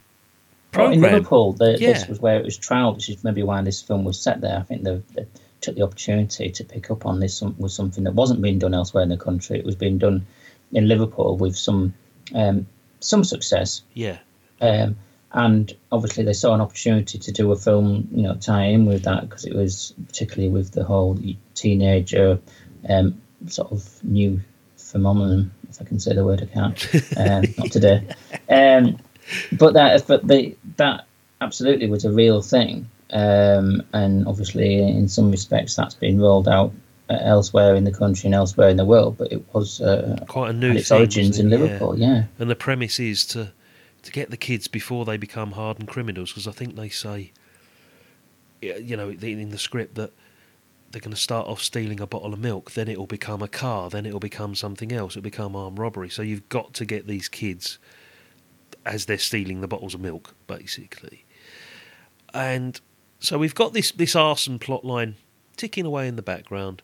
Well, 0.76 0.92
in 0.92 1.00
program. 1.00 1.02
Liverpool, 1.14 1.54
the, 1.54 1.78
Yeah. 1.80 1.94
this 1.94 2.08
was 2.08 2.20
where 2.20 2.38
it 2.38 2.44
was 2.46 2.58
trialled, 2.58 2.96
which 2.96 3.10
is 3.10 3.24
maybe 3.24 3.44
why 3.44 3.62
this 3.62 3.82
film 3.82 4.04
was 4.04 4.20
set 4.20 4.42
there. 4.42 4.58
I 4.58 4.64
think 4.64 4.84
the, 4.84 5.02
they 5.16 5.26
took 5.62 5.76
the 5.76 5.84
opportunity 5.84 6.50
to 6.50 6.64
pick 6.64 6.92
up 6.92 7.06
on 7.06 7.20
this 7.20 7.42
was 7.42 7.74
something 7.74 8.04
that 8.04 8.14
wasn't 8.14 8.42
being 8.42 8.60
done 8.60 8.74
elsewhere 8.74 9.04
in 9.04 9.10
the 9.10 9.18
country. 9.18 9.60
It 9.60 9.66
was 9.66 9.76
being 9.76 9.98
done 9.98 10.26
in 10.72 10.88
Liverpool 10.88 11.38
with 11.38 11.56
some 11.56 11.94
um, 12.34 12.68
some 13.00 13.24
success, 13.24 13.82
Yeah, 13.94 14.20
um, 14.62 14.96
and 15.34 15.76
obviously 15.92 16.24
they 16.24 16.34
saw 16.34 16.54
an 16.54 16.62
opportunity 16.62 17.18
to 17.18 17.32
do 17.32 17.52
a 17.52 17.56
film, 17.56 18.08
you 18.12 18.24
know, 18.24 18.36
tie 18.36 18.66
in 18.66 18.86
with 18.86 19.04
that 19.04 19.30
because 19.30 19.46
it 19.46 19.56
was 19.56 19.94
particularly 20.08 20.50
with 20.50 20.72
the 20.72 20.84
whole 20.84 21.18
teenager 21.56 22.40
um, 22.90 23.22
sort 23.48 23.72
of 23.72 24.04
new 24.04 24.42
phenomenon, 24.76 25.52
if 25.70 25.82
I 25.82 25.86
can 25.86 26.00
say 26.00 26.14
the 26.14 26.26
word, 26.26 26.42
I 26.42 26.46
can't, 26.46 26.96
um, 27.18 27.44
not 27.58 27.72
today. 27.72 28.06
Um, 28.50 28.98
but 29.54 29.74
that, 29.74 30.06
but 30.08 30.28
the, 30.28 30.56
that 30.76 31.06
absolutely 31.40 31.90
was 31.90 32.04
a 32.04 32.12
real 32.12 32.42
thing, 32.42 32.90
um, 33.12 33.82
and 33.94 34.28
obviously 34.28 34.80
in 34.80 35.08
some 35.08 35.32
respects 35.32 35.76
that's 35.76 35.96
been 35.96 36.20
rolled 36.20 36.48
out 36.48 36.72
uh, 37.10 37.18
elsewhere 37.22 37.76
in 37.76 37.84
the 37.84 37.92
country 37.92 38.28
and 38.28 38.36
elsewhere 38.36 38.70
in 38.70 38.78
the 38.78 38.86
world. 38.86 39.18
But 39.18 39.32
it 39.32 39.44
was 39.54 39.82
uh, 39.82 40.24
quite 40.28 40.52
a 40.52 40.54
new 40.54 40.72
its 40.72 40.90
thing, 40.90 41.00
origins 41.00 41.40
in? 41.40 41.50
Liverpool, 41.50 41.98
yeah. 41.98 42.24
And 42.40 42.50
the 42.50 42.56
premise 42.56 43.00
is 43.00 43.26
to 43.28 43.52
to 44.04 44.12
get 44.12 44.32
the 44.32 44.38
kids 44.38 44.68
before 44.68 45.06
they 45.06 45.18
become 45.18 45.52
hardened 45.52 45.88
criminals, 45.88 46.32
because 46.32 46.48
I 46.48 46.52
think 46.52 46.76
they 46.76 46.90
say, 46.90 47.32
you 48.62 48.98
know, 48.98 49.10
in 49.10 49.50
the 49.50 49.60
script 49.60 49.96
that 49.96 50.12
they're 50.90 51.02
going 51.02 51.12
to 51.12 51.22
start 51.22 51.48
off 51.48 51.62
stealing 51.62 52.00
a 52.00 52.08
bottle 52.08 52.34
of 52.34 52.40
milk, 52.40 52.72
then 52.72 52.88
it 52.88 52.98
will 52.98 53.08
become 53.08 53.42
a 53.42 53.48
car, 53.48 53.90
then 53.90 54.06
it 54.06 54.12
will 54.12 54.20
become 54.20 54.56
something 54.56 54.92
else, 54.92 55.14
it'll 55.14 55.22
become 55.24 55.56
armed 55.56 55.78
robbery. 55.78 56.10
So 56.10 56.22
you've 56.22 56.50
got 56.50 56.74
to 56.76 56.86
get 56.86 57.08
these 57.08 57.30
kids 57.30 57.78
as 58.86 59.06
they're 59.06 59.18
stealing 59.18 59.62
the 59.62 59.68
bottles 59.68 59.94
of 59.94 60.02
milk, 60.02 60.36
basically. 60.48 61.26
And 62.34 62.80
so 63.22 63.38
we've 63.38 63.56
got 63.56 63.74
this 63.74 63.92
this 63.92 64.16
arson 64.16 64.60
plot 64.60 64.84
line 64.84 65.16
ticking 65.56 65.86
away 65.86 66.08
in 66.08 66.16
the 66.16 66.22
background, 66.22 66.82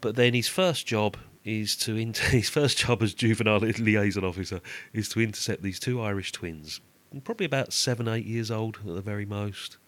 but 0.00 0.16
then 0.16 0.34
his 0.34 0.48
first 0.48 0.86
job 0.86 1.16
is 1.44 1.76
to 1.76 1.96
inter- 1.96 2.28
his 2.30 2.50
first 2.50 2.78
job 2.78 3.02
as 3.02 3.14
juvenile 3.14 3.60
liaison 3.60 4.24
officer 4.24 4.60
is 4.92 5.08
to 5.10 5.20
intercept 5.20 5.62
these 5.62 5.78
two 5.78 6.02
Irish 6.02 6.32
twins, 6.32 6.80
probably 7.22 7.46
about 7.46 7.72
seven 7.72 8.08
eight 8.08 8.26
years 8.26 8.50
old 8.50 8.78
at 8.86 8.94
the 8.94 9.00
very 9.00 9.24
most. 9.24 9.78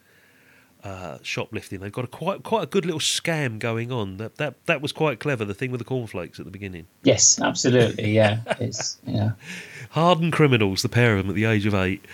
Uh, 0.84 1.18
shoplifting. 1.22 1.80
They've 1.80 1.90
got 1.90 2.04
a 2.04 2.08
quite 2.08 2.44
quite 2.44 2.62
a 2.62 2.66
good 2.66 2.84
little 2.84 3.00
scam 3.00 3.58
going 3.58 3.90
on. 3.90 4.18
That 4.18 4.36
that 4.36 4.54
that 4.66 4.80
was 4.80 4.92
quite 4.92 5.18
clever. 5.18 5.44
The 5.44 5.54
thing 5.54 5.72
with 5.72 5.80
the 5.80 5.84
cornflakes 5.84 6.38
at 6.38 6.44
the 6.44 6.52
beginning. 6.52 6.86
Yes, 7.02 7.40
absolutely. 7.40 8.12
Yeah, 8.12 8.42
it's 8.60 9.00
yeah. 9.04 9.32
hardened 9.90 10.32
criminals, 10.32 10.82
the 10.82 10.88
pair 10.88 11.16
of 11.16 11.24
them 11.24 11.30
at 11.30 11.34
the 11.34 11.46
age 11.46 11.66
of 11.66 11.74
eight. 11.74 12.04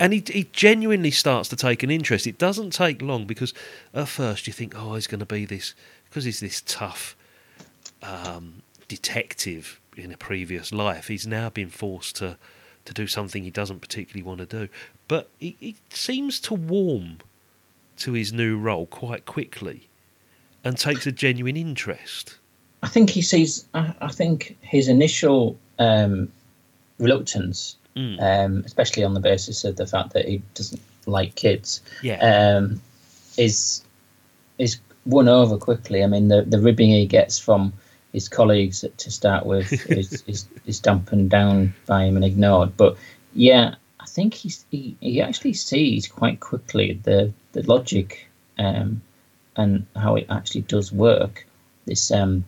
And 0.00 0.12
he, 0.12 0.22
he 0.26 0.48
genuinely 0.52 1.10
starts 1.10 1.48
to 1.50 1.56
take 1.56 1.82
an 1.82 1.90
interest. 1.90 2.26
It 2.26 2.38
doesn't 2.38 2.72
take 2.72 3.00
long 3.00 3.26
because 3.26 3.54
at 3.92 4.08
first 4.08 4.46
you 4.46 4.52
think, 4.52 4.74
oh, 4.76 4.94
he's 4.94 5.06
going 5.06 5.20
to 5.20 5.26
be 5.26 5.44
this, 5.44 5.74
because 6.08 6.24
he's 6.24 6.40
this 6.40 6.62
tough 6.66 7.16
um, 8.02 8.62
detective 8.88 9.80
in 9.96 10.12
a 10.12 10.16
previous 10.16 10.72
life. 10.72 11.08
He's 11.08 11.26
now 11.26 11.48
been 11.48 11.70
forced 11.70 12.16
to, 12.16 12.36
to 12.84 12.92
do 12.92 13.06
something 13.06 13.44
he 13.44 13.50
doesn't 13.50 13.80
particularly 13.80 14.24
want 14.24 14.40
to 14.40 14.46
do. 14.46 14.68
But 15.06 15.30
he, 15.38 15.56
he 15.60 15.76
seems 15.90 16.40
to 16.40 16.54
warm 16.54 17.18
to 17.98 18.12
his 18.12 18.32
new 18.32 18.58
role 18.58 18.86
quite 18.86 19.26
quickly 19.26 19.88
and 20.64 20.76
takes 20.76 21.06
a 21.06 21.12
genuine 21.12 21.56
interest. 21.56 22.38
I 22.82 22.88
think 22.88 23.10
he 23.10 23.22
sees. 23.22 23.66
I, 23.74 23.94
I 24.00 24.08
think 24.08 24.56
his 24.60 24.88
initial 24.88 25.56
um, 25.78 26.30
reluctance, 26.98 27.76
Mm. 27.96 28.20
um, 28.20 28.62
especially 28.66 29.04
on 29.04 29.14
the 29.14 29.20
basis 29.20 29.64
of 29.64 29.76
the 29.76 29.86
fact 29.86 30.14
that 30.14 30.26
he 30.26 30.42
doesn't 30.54 30.82
like 31.06 31.34
kids, 31.36 31.80
Yeah. 32.02 32.18
um, 32.58 32.80
is 33.38 33.84
is 34.58 34.78
won 35.06 35.28
over 35.28 35.56
quickly. 35.58 36.02
I 36.02 36.06
mean, 36.08 36.28
the 36.28 36.42
the 36.42 36.58
ribbing 36.60 36.90
he 36.90 37.06
gets 37.06 37.38
from 37.38 37.72
his 38.12 38.28
colleagues 38.28 38.84
to 38.96 39.10
start 39.10 39.46
with 39.46 39.72
is, 39.90 40.22
is 40.26 40.46
is 40.66 40.80
dampened 40.80 41.30
down 41.30 41.74
by 41.86 42.04
him 42.04 42.16
and 42.16 42.24
ignored. 42.24 42.76
But 42.76 42.96
yeah, 43.34 43.74
I 44.00 44.06
think 44.06 44.34
he's, 44.34 44.64
he 44.70 44.96
he 45.00 45.20
actually 45.20 45.54
sees 45.54 46.08
quite 46.08 46.40
quickly 46.40 46.98
the 47.04 47.32
the 47.52 47.62
logic 47.62 48.28
um, 48.58 49.02
and 49.56 49.86
how 49.94 50.16
it 50.16 50.26
actually 50.30 50.62
does 50.62 50.90
work. 50.92 51.46
This 51.86 52.10
um, 52.10 52.44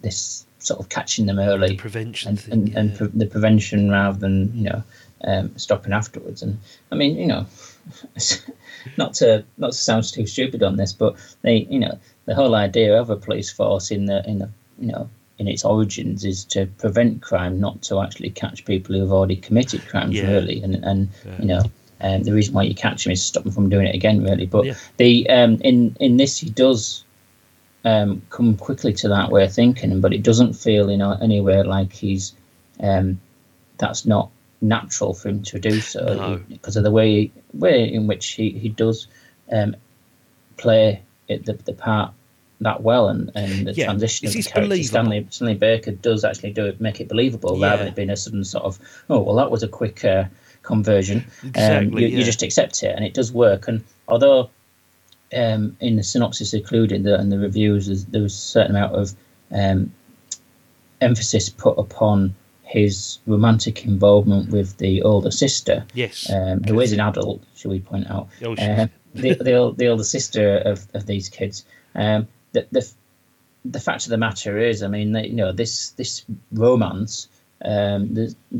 this 0.00 0.44
sort 0.68 0.80
of 0.80 0.88
catching 0.88 1.26
them 1.26 1.38
early, 1.38 1.76
prevention 1.76 2.28
and 2.30 2.40
thing, 2.40 2.52
and, 2.52 2.76
and 2.76 2.96
pre- 2.96 3.18
the 3.22 3.26
prevention 3.26 3.90
rather 3.90 4.18
than 4.18 4.36
you 4.56 4.64
know 4.70 4.82
um, 5.24 5.50
stopping 5.56 5.92
afterwards. 5.92 6.42
And 6.42 6.58
I 6.92 6.94
mean, 6.94 7.16
you 7.16 7.26
know, 7.26 7.46
not 8.96 9.14
to 9.14 9.44
not 9.56 9.72
to 9.72 9.76
sound 9.78 10.04
too 10.04 10.26
stupid 10.26 10.62
on 10.62 10.76
this, 10.76 10.92
but 10.92 11.14
they, 11.42 11.56
you 11.70 11.78
know, 11.80 11.98
the 12.26 12.34
whole 12.34 12.54
idea 12.54 13.00
of 13.00 13.10
a 13.10 13.16
police 13.16 13.50
force 13.50 13.90
in 13.90 14.06
the 14.06 14.24
in 14.28 14.38
the 14.38 14.48
you 14.78 14.92
know 14.92 15.08
in 15.38 15.48
its 15.48 15.64
origins 15.64 16.24
is 16.24 16.44
to 16.44 16.66
prevent 16.78 17.22
crime, 17.22 17.60
not 17.60 17.80
to 17.82 18.00
actually 18.00 18.30
catch 18.30 18.64
people 18.64 18.94
who 18.94 19.00
have 19.00 19.12
already 19.12 19.36
committed 19.36 19.86
crimes 19.88 20.16
Yeah. 20.16 20.30
really. 20.30 20.62
And 20.62 20.74
and 20.84 21.08
Yeah. 21.26 21.38
you 21.40 21.46
know. 21.46 21.62
Um, 22.00 22.22
the 22.22 22.32
reason 22.32 22.54
why 22.54 22.62
you 22.62 22.76
catch 22.76 23.02
them 23.02 23.12
is 23.12 23.20
to 23.22 23.26
stop 23.26 23.42
them 23.42 23.50
from 23.50 23.68
doing 23.68 23.88
it 23.88 23.92
again, 23.96 24.22
really. 24.22 24.46
But 24.46 24.66
Yeah. 24.66 24.74
the 24.98 25.28
um, 25.30 25.60
in 25.62 25.96
in 25.98 26.16
this, 26.16 26.38
he 26.38 26.48
does 26.48 27.02
um, 27.88 28.22
come 28.30 28.56
quickly 28.56 28.92
to 29.00 29.08
that 29.08 29.30
way 29.30 29.44
of 29.44 29.52
thinking, 29.52 30.00
but 30.00 30.12
it 30.12 30.22
doesn't 30.22 30.52
feel 30.54 30.88
in 30.88 31.00
anywhere 31.02 31.64
like 31.64 31.92
he's 31.92 32.34
um, 32.88 33.20
that's 33.78 34.04
not 34.06 34.30
natural 34.60 35.14
for 35.14 35.28
him 35.28 35.42
to 35.44 35.58
do 35.58 35.74
No. 35.74 35.80
so 35.80 36.40
because 36.48 36.76
of 36.76 36.82
the 36.84 36.90
way 36.90 37.30
way 37.54 37.78
in 37.96 38.06
which 38.10 38.26
he 38.38 38.50
he 38.50 38.68
does 38.68 39.06
um, 39.56 39.74
play 40.56 41.02
it, 41.28 41.44
the 41.46 41.52
the 41.68 41.72
part 41.72 42.12
that 42.60 42.82
well 42.82 43.08
and, 43.08 43.30
and 43.36 43.66
the 43.68 43.72
Yeah, 43.72 43.84
transition 43.86 44.26
it's- 44.26 44.34
of 44.36 44.44
the 44.44 44.50
character. 44.50 44.68
believable. 44.68 44.88
Stanley 44.88 45.26
Stanley 45.30 45.54
Baker 45.54 45.92
does 45.92 46.24
actually 46.24 46.52
do 46.52 46.66
it, 46.66 46.80
make 46.80 47.00
it 47.00 47.08
believable 47.08 47.58
rather 47.60 47.78
than 47.78 47.88
it 47.88 47.94
being 47.94 48.10
a 48.10 48.16
sudden 48.16 48.44
sort 48.44 48.64
of 48.64 48.78
oh 49.08 49.20
well 49.20 49.36
that 49.36 49.50
was 49.50 49.62
a 49.62 49.68
quick 49.68 50.04
uh, 50.04 50.24
conversion. 50.62 51.24
um, 51.56 51.84
you, 51.96 52.06
yeah. 52.08 52.18
you 52.18 52.24
just 52.24 52.42
accept 52.42 52.82
it 52.82 52.94
and 52.96 53.04
it 53.04 53.14
does 53.14 53.32
work. 53.32 53.68
And 53.68 53.84
although 54.08 54.50
um, 55.34 55.76
in 55.80 55.96
the 55.96 56.02
synopsis 56.02 56.54
included 56.54 57.06
and 57.06 57.30
the 57.32 57.38
reviews, 57.38 58.04
there 58.06 58.22
was 58.22 58.34
a 58.34 58.36
certain 58.36 58.76
amount 58.76 58.94
of 58.94 59.14
um, 59.52 59.92
emphasis 61.00 61.48
put 61.48 61.78
upon 61.78 62.34
his 62.62 63.18
romantic 63.26 63.84
involvement 63.84 64.50
with 64.50 64.76
the 64.76 65.02
older 65.02 65.30
sister, 65.30 65.84
Yes. 65.94 66.30
um, 66.30 66.62
who 66.64 66.80
is 66.80 66.92
an 66.92 67.00
adult, 67.00 67.42
shall 67.56 67.70
we 67.70 67.80
point 67.80 68.10
out? 68.10 68.28
Oh, 68.44 68.52
Uh, 68.56 68.88
the, 69.14 69.34
the, 69.34 69.74
the 69.76 69.86
older 69.86 70.04
sister 70.04 70.58
of, 70.58 70.86
of 70.92 71.06
these 71.06 71.28
kids. 71.30 71.64
Um, 71.94 72.28
the, 72.52 72.66
the 72.70 72.86
the 73.64 73.80
fact 73.80 74.04
of 74.04 74.10
the 74.10 74.18
matter 74.18 74.58
is, 74.58 74.82
I 74.82 74.88
mean, 74.88 75.12
they, 75.12 75.26
you 75.26 75.34
know, 75.34 75.52
this 75.52 75.90
this 75.90 76.24
romance. 76.52 77.28
Um, 77.64 78.14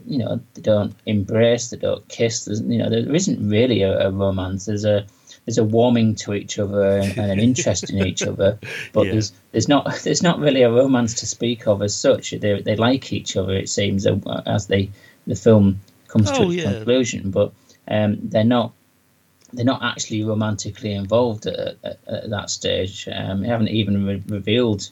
you 0.07 0.19
know, 0.19 0.41
they 0.55 0.63
don't 0.63 0.93
embrace, 1.07 1.71
they 1.71 1.77
don't 1.77 2.07
kiss. 2.09 2.47
There's, 2.47 2.61
you 2.63 2.79
know, 2.79 2.91
there 2.91 3.15
isn't 3.15 3.49
really 3.49 3.83
a, 3.83 4.09
a 4.09 4.11
romance. 4.11 4.67
There's 4.67 4.85
a 4.85 5.07
there's 5.49 5.57
a 5.57 5.65
warming 5.65 6.15
to 6.15 6.35
each 6.35 6.59
other 6.59 6.99
and, 6.99 7.17
and 7.17 7.31
an 7.33 7.39
interest 7.41 7.89
in 7.89 8.07
each 8.07 8.23
other, 8.23 8.59
but 8.93 9.07
Yeah. 9.07 9.13
there's 9.13 9.33
there's 9.53 9.67
not 9.67 9.91
there's 10.05 10.23
not 10.23 10.39
really 10.39 10.61
a 10.61 10.71
romance 10.71 11.15
to 11.15 11.27
speak 11.27 11.67
of 11.67 11.81
as 11.81 11.95
such. 11.97 12.33
They 12.33 12.61
they 12.61 12.77
like 12.77 13.15
each 13.15 13.35
other. 13.35 13.55
It 13.55 13.71
seems 13.71 14.07
uh, 14.07 14.43
as 14.45 14.67
they 14.67 14.91
the 15.27 15.35
film 15.35 15.81
comes 16.09 16.31
to 16.33 16.43
Oh, 16.43 16.51
its 16.51 16.57
yeah. 16.57 16.75
conclusion, 16.75 17.31
but 17.31 17.53
um, 17.89 18.19
they're 18.25 18.45
not 18.45 18.73
they're 19.55 19.65
not 19.65 19.83
actually 19.83 20.23
romantically 20.23 20.93
involved 20.93 21.47
at, 21.47 21.77
at, 21.83 21.99
at 22.07 22.29
that 22.29 22.51
stage. 22.51 23.09
Um, 23.11 23.41
they 23.41 23.49
haven't 23.49 23.69
even 23.69 24.05
re- 24.05 24.23
revealed 24.27 24.91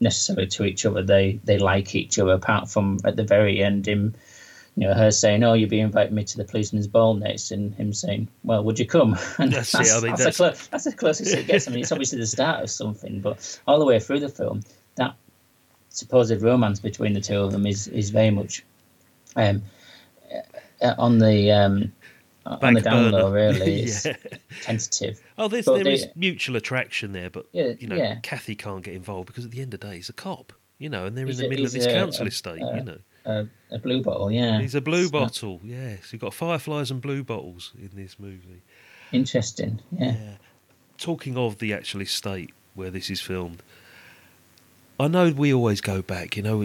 necessarily 0.00 0.46
to 0.46 0.64
each 0.64 0.86
other 0.86 1.02
they 1.02 1.38
they 1.44 1.58
like 1.58 1.94
each 1.94 2.18
other, 2.18 2.32
apart 2.32 2.70
from 2.70 2.98
at 3.04 3.16
the 3.16 3.24
very 3.24 3.62
end 3.62 3.86
him 3.86 4.14
you 4.80 4.86
know, 4.86 4.94
her 4.94 5.10
saying, 5.10 5.42
"Oh, 5.42 5.54
you'll 5.54 5.68
be 5.68 5.80
inviting 5.80 6.14
me 6.14 6.22
to 6.24 6.36
the 6.36 6.44
policeman's 6.44 6.86
ball 6.86 7.14
next," 7.14 7.50
and 7.50 7.74
him 7.74 7.92
saying, 7.92 8.28
"Well, 8.44 8.62
would 8.62 8.78
you 8.78 8.86
come?" 8.86 9.18
And 9.38 9.52
That's 9.52 9.72
that's, 9.72 9.90
it, 9.90 9.96
I 9.96 10.00
mean, 10.00 10.10
that's, 10.16 10.36
that's- 10.36 10.36
The 10.36 10.42
clo- 10.44 10.68
that's 10.70 10.84
the 10.84 10.92
closest 10.92 11.34
it 11.34 11.46
gets. 11.48 11.66
I 11.66 11.72
mean, 11.72 11.80
it's 11.80 11.90
obviously 11.92 12.18
the 12.20 12.26
start 12.26 12.62
of 12.62 12.70
something, 12.70 13.20
but 13.20 13.60
all 13.66 13.78
the 13.80 13.84
way 13.84 13.98
through 13.98 14.20
the 14.20 14.28
film, 14.28 14.62
that 14.94 15.14
supposed 15.90 16.40
romance 16.42 16.78
between 16.80 17.12
the 17.12 17.20
two 17.20 17.40
of 17.40 17.50
them 17.52 17.66
is 17.66 17.88
is 17.88 18.10
very 18.10 18.30
much 18.30 18.64
um, 19.36 19.62
uh, 20.82 20.94
on 20.98 21.18
the 21.18 21.50
um, 21.50 21.92
on 22.46 22.74
the 22.74 22.80
down 22.80 23.10
low. 23.10 23.32
Really, 23.32 23.82
it's 23.82 24.06
Yeah. 24.06 24.14
tentative. 24.62 25.20
Oh, 25.36 25.48
there's, 25.48 25.64
there 25.64 25.82
they- 25.82 25.94
is 25.94 26.06
mutual 26.14 26.54
attraction 26.56 27.12
there, 27.12 27.30
but 27.30 27.46
Yeah, 27.52 27.72
you 27.80 27.88
know, 27.88 27.96
yeah. 27.96 28.18
Kathy 28.22 28.54
can't 28.54 28.82
get 28.84 28.94
involved 28.94 29.26
because 29.26 29.44
at 29.44 29.50
the 29.50 29.60
end 29.60 29.74
of 29.74 29.80
the 29.80 29.88
day, 29.88 29.96
he's 29.96 30.08
a 30.08 30.12
cop, 30.12 30.52
you 30.78 30.88
know, 30.88 31.06
and 31.06 31.16
they're 31.18 31.26
in 31.26 31.36
the 31.36 31.46
a- 31.46 31.48
middle 31.50 31.64
of 31.66 31.72
this 31.72 31.86
a- 31.86 31.92
council 31.92 32.24
a- 32.26 32.28
estate, 32.28 32.60
you 32.60 32.82
know. 32.84 32.98
A, 33.28 33.46
a 33.70 33.78
blue 33.78 34.02
bottle, 34.02 34.32
yeah. 34.32 34.58
He's 34.60 34.74
a 34.74 34.80
blue 34.80 35.04
It's 35.04 35.12
not- 35.12 35.20
bottle, 35.20 35.60
yes. 35.62 36.12
You've 36.12 36.22
got 36.22 36.32
fireflies 36.34 36.90
and 36.90 37.00
blue 37.00 37.22
bottles 37.22 37.72
in 37.78 37.90
this 37.94 38.18
movie. 38.18 38.62
Interesting, 39.12 39.80
yeah. 39.92 40.16
Talking 40.96 41.36
of 41.36 41.58
the 41.58 41.72
actual 41.74 42.00
estate 42.00 42.50
where 42.74 42.90
this 42.90 43.10
is 43.10 43.20
filmed, 43.20 43.62
I 44.98 45.08
know 45.08 45.30
we 45.30 45.52
always 45.54 45.80
go 45.80 46.02
back, 46.02 46.36
you 46.36 46.42
know, 46.42 46.58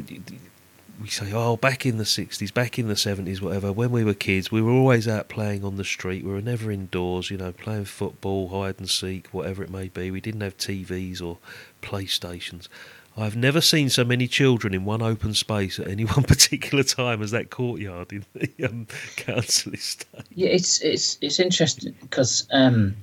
we 1.02 1.08
say, 1.08 1.32
oh, 1.34 1.58
back 1.58 1.86
in 1.86 1.98
the 1.98 2.04
60s, 2.04 2.54
back 2.54 2.80
in 2.80 2.88
the 2.88 2.94
70s, 2.94 3.42
whatever, 3.42 3.72
when 3.72 3.92
we 3.92 4.04
were 4.04 4.14
kids, 4.14 4.52
we 4.52 4.62
were 4.62 4.72
always 4.72 5.08
out 5.08 5.28
playing 5.28 5.64
on 5.66 5.76
the 5.76 5.84
street. 5.84 6.24
We 6.24 6.32
were 6.32 6.42
never 6.42 6.72
indoors, 6.72 7.30
you 7.30 7.38
know, 7.38 7.52
playing 7.52 7.86
football, 7.86 8.48
hide 8.50 8.76
and 8.80 8.90
seek, 8.90 9.28
whatever 9.34 9.64
it 9.64 9.70
may 9.70 9.88
be. 9.90 10.12
We 10.12 10.22
didn't 10.22 10.42
have 10.42 10.56
TVs 10.58 11.22
or 11.22 11.40
PlayStations. 11.82 12.68
I've 13.16 13.36
never 13.36 13.62
seen 13.62 13.90
so 13.90 14.04
many 14.04 14.28
children 14.28 14.74
in 14.74 14.86
one 14.86 15.02
open 15.02 15.34
space 15.34 15.80
at 15.80 15.88
any 15.88 16.04
one 16.16 16.24
particular 16.24 16.84
time 16.84 17.22
as 17.22 17.32
that 17.32 17.50
courtyard 17.50 18.12
in 18.12 18.26
the 18.34 18.66
um, 18.66 18.88
council 19.16 19.74
estate. 19.74 20.24
Yeah, 20.34 20.50
it's 20.50 20.82
it's 20.82 21.18
it's 21.22 21.40
interesting 21.40 21.96
because 22.02 22.48
um, 22.52 22.96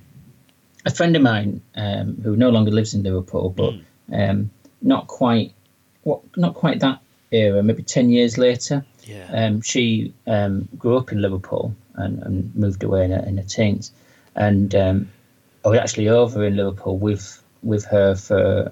a 0.85 0.91
friend 0.91 1.15
of 1.15 1.21
mine 1.21 1.61
um, 1.75 2.19
who 2.23 2.35
no 2.35 2.49
longer 2.49 2.71
lives 2.71 2.93
in 2.93 3.03
Liverpool, 3.03 3.49
but 3.49 3.73
um, 4.13 4.49
not 4.81 5.07
quite 5.07 5.53
what 6.03 6.21
not 6.37 6.55
quite 6.55 6.79
that 6.81 6.99
era, 7.31 7.63
maybe 7.63 7.83
ten 7.83 8.09
years 8.09 8.37
later. 8.37 8.85
Yeah. 9.03 9.27
Um, 9.31 9.61
she 9.61 10.13
um, 10.27 10.67
grew 10.77 10.95
up 10.97 11.11
in 11.11 11.21
Liverpool 11.21 11.73
and, 11.95 12.21
and 12.21 12.55
moved 12.55 12.83
away 12.83 13.05
in 13.05 13.11
her, 13.11 13.23
in 13.25 13.37
her 13.37 13.43
teens, 13.43 13.91
and 14.35 14.75
um, 14.75 15.11
I 15.65 15.69
was 15.69 15.79
actually 15.79 16.09
over 16.09 16.43
in 16.45 16.57
Liverpool 16.57 16.97
with 16.97 17.41
with 17.63 17.85
her 17.85 18.15
for 18.15 18.71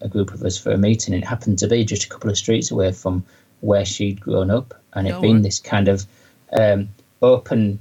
a, 0.00 0.08
group 0.08 0.32
of 0.34 0.42
us 0.42 0.56
for 0.58 0.70
a 0.72 0.78
meeting. 0.78 1.14
It 1.14 1.24
happened 1.24 1.58
to 1.60 1.68
be 1.68 1.84
just 1.84 2.04
a 2.04 2.08
couple 2.08 2.30
of 2.30 2.36
streets 2.36 2.70
away 2.70 2.92
from 2.92 3.24
where 3.60 3.84
she'd 3.84 4.20
grown 4.20 4.50
up, 4.50 4.74
and 4.92 5.06
it'd 5.06 5.20
been 5.22 5.42
this 5.42 5.60
kind 5.60 5.88
of 5.88 6.06
um, 6.52 6.88
open. 7.22 7.78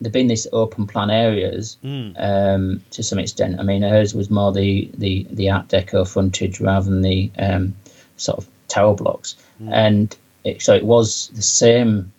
There'd 0.00 0.12
been 0.12 0.28
these 0.28 0.46
open 0.52 0.86
plan 0.86 1.10
areas 1.10 1.76
Mm. 1.82 2.14
um, 2.18 2.84
to 2.92 3.02
some 3.02 3.18
extent. 3.18 3.58
I 3.58 3.64
mean, 3.64 3.82
hers 3.82 4.14
was 4.14 4.30
more 4.30 4.52
the 4.52 4.88
the, 4.96 5.26
the 5.30 5.50
Art 5.50 5.68
Deco 5.68 6.06
frontage 6.08 6.60
rather 6.60 6.88
than 6.88 7.02
the 7.02 7.30
um, 7.38 7.74
sort 8.16 8.38
of 8.38 8.46
tower 8.68 8.94
blocks, 8.94 9.34
Mm. 9.60 9.72
and 9.72 10.16
it, 10.44 10.62
so 10.62 10.74
it 10.74 10.84
was 10.84 11.28
the 11.34 11.42
same 11.42 12.12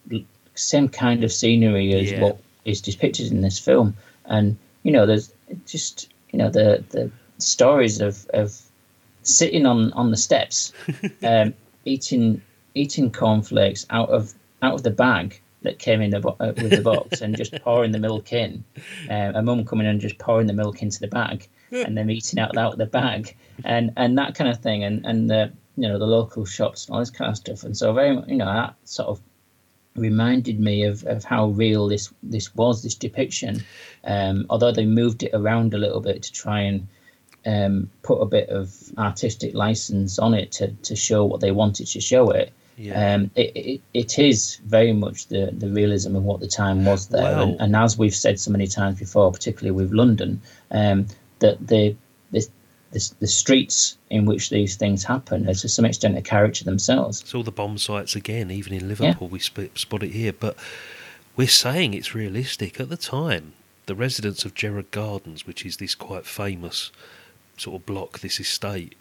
same 0.56 0.90
kind 0.90 1.24
of 1.24 1.32
scenery 1.32 1.94
as 1.94 2.12
Yeah. 2.12 2.22
what 2.22 2.38
is 2.66 2.82
depicted 2.82 3.32
in 3.32 3.42
this 3.42 3.58
film. 3.58 3.96
And 4.26 4.58
you 4.84 4.92
know, 4.92 5.06
there's 5.06 5.32
just 5.66 6.10
you 6.32 6.38
know 6.40 6.50
the 6.50 6.84
the 6.90 7.10
stories 7.38 8.02
of 8.02 8.28
of 8.34 8.60
sitting 9.30 9.66
on 9.66 9.94
on 9.94 10.12
the 10.12 10.18
steps, 10.18 10.74
um, 11.24 11.54
eating 11.86 12.42
eating 12.76 13.12
cornflakes 13.12 13.86
out 13.90 14.10
of 14.10 14.34
out 14.62 14.74
of 14.74 14.84
the 14.84 14.92
bag 14.92 15.40
that 15.62 15.80
came 15.80 16.02
in 16.02 16.12
the 16.12 16.20
bo- 16.20 16.38
uh, 16.40 16.54
with 16.56 16.70
the 16.70 16.82
box 16.82 17.22
and 17.22 17.36
just 17.36 17.54
pouring 17.62 17.92
the 17.92 18.00
milk 18.00 18.32
in. 18.32 18.64
Um, 19.10 19.36
a 19.36 19.42
mum 19.42 19.66
coming 19.66 19.88
and 19.88 20.00
just 20.00 20.18
pouring 20.18 20.48
the 20.48 20.54
milk 20.54 20.82
into 20.82 21.00
the 21.00 21.08
bag 21.08 21.48
and 21.72 21.98
then 21.98 22.10
eating 22.10 22.40
out 22.40 22.58
out 22.58 22.74
of 22.74 22.78
the 22.80 22.86
bag 22.86 23.36
and 23.64 23.92
and 23.98 24.18
that 24.18 24.36
kind 24.36 24.50
of 24.50 24.60
thing 24.60 24.84
and 24.84 25.06
and 25.06 25.30
the 25.30 25.52
you 25.76 25.88
know 25.88 26.00
the 26.00 26.08
local 26.08 26.46
shops 26.46 26.86
and 26.86 26.94
all 26.94 27.00
this 27.00 27.10
kind 27.10 27.30
of 27.30 27.38
stuff. 27.38 27.64
And 27.64 27.76
so 27.76 27.94
very 27.94 28.16
you 28.28 28.38
know 28.38 28.46
that 28.46 28.76
sort 28.86 29.10
of 29.10 29.22
reminded 29.96 30.60
me 30.60 30.84
of, 30.84 31.04
of 31.06 31.24
how 31.24 31.48
real 31.48 31.88
this 31.88 32.14
this 32.24 32.56
was 32.56 32.84
this 32.84 32.96
depiction 32.96 33.62
um, 34.06 34.46
although 34.50 34.72
they 34.72 34.86
moved 34.86 35.24
it 35.24 35.32
around 35.34 35.74
a 35.74 35.78
little 35.78 36.00
bit 36.00 36.24
to 36.24 36.32
try 36.32 36.62
and 36.62 36.88
um, 37.54 37.90
put 38.04 38.20
a 38.22 38.26
bit 38.38 38.48
of 38.50 38.66
artistic 38.98 39.52
license 39.66 40.20
on 40.20 40.34
it 40.42 40.52
to, 40.58 40.66
to 40.90 40.96
show 40.96 41.22
what 41.26 41.40
they 41.42 41.52
wanted 41.52 41.88
to 41.96 42.02
show 42.12 42.30
it 42.42 42.50
Yeah. 42.78 42.96
um, 43.16 43.22
it, 43.36 43.50
it, 43.56 43.82
it 43.94 44.12
is 44.30 44.60
very 44.78 44.94
much 44.94 45.28
the, 45.34 45.44
the 45.64 45.70
realism 45.80 46.16
of 46.16 46.24
what 46.30 46.40
the 46.40 46.48
time 46.64 46.80
was 46.86 47.08
there 47.08 47.34
Wow. 47.36 47.44
and, 47.44 47.52
and 47.62 47.76
as 47.76 47.98
we've 47.98 48.16
said 48.26 48.40
so 48.40 48.52
many 48.52 48.68
times 48.68 49.00
before 49.00 49.32
particularly 49.32 49.72
with 49.82 49.92
London 50.02 50.32
um, 50.72 51.08
that 51.40 51.56
the, 51.72 51.96
the 52.32 52.42
the 52.92 53.02
the 53.20 53.28
streets 53.28 53.98
in 54.10 54.26
which 54.26 54.50
these 54.50 54.74
things 54.82 55.04
happen 55.04 55.48
are 55.50 55.54
to 55.64 55.70
some 55.70 55.86
extent 55.86 56.18
a 56.18 56.22
character 56.36 56.64
themselves 56.66 57.22
It's 57.22 57.36
all 57.36 57.44
the 57.44 57.52
bomb 57.62 57.78
sites 57.78 58.16
again, 58.16 58.50
even 58.60 58.74
in 58.74 58.88
Liverpool. 58.88 59.28
We 59.28 59.40
sp- 59.46 59.76
spot 59.78 60.02
it 60.04 60.12
here, 60.22 60.34
but 60.34 60.56
we're 61.38 61.48
saying 61.66 61.94
it's 61.94 62.16
realistic. 62.16 62.80
At 62.80 62.90
the 62.90 62.98
time, 62.98 63.46
the 63.86 63.94
residents 63.94 64.44
of 64.46 64.56
Gerard 64.56 64.90
Gardens, 64.92 65.46
which 65.48 65.62
is 65.68 65.78
this 65.78 65.94
quite 65.96 66.26
famous 66.26 66.92
sort 67.60 67.82
of 67.82 67.86
block, 67.86 68.20
this 68.20 68.40
estate, 68.40 68.96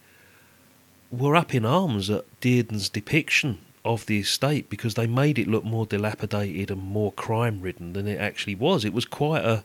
were 1.10 1.36
up 1.36 1.54
in 1.54 1.64
arms 1.64 2.10
at 2.10 2.24
Dearden's 2.40 2.88
depiction 2.88 3.58
of 3.84 4.06
the 4.06 4.18
estate 4.20 4.68
because 4.68 4.94
they 4.94 5.06
made 5.06 5.38
it 5.38 5.48
look 5.48 5.64
more 5.64 5.86
dilapidated 5.86 6.70
and 6.70 6.82
more 6.82 7.12
crime 7.12 7.60
ridden 7.60 7.94
than 7.94 8.06
it 8.06 8.18
actually 8.20 8.54
was. 8.54 8.84
It 8.84 8.92
was 8.92 9.06
quite 9.06 9.44
a, 9.44 9.64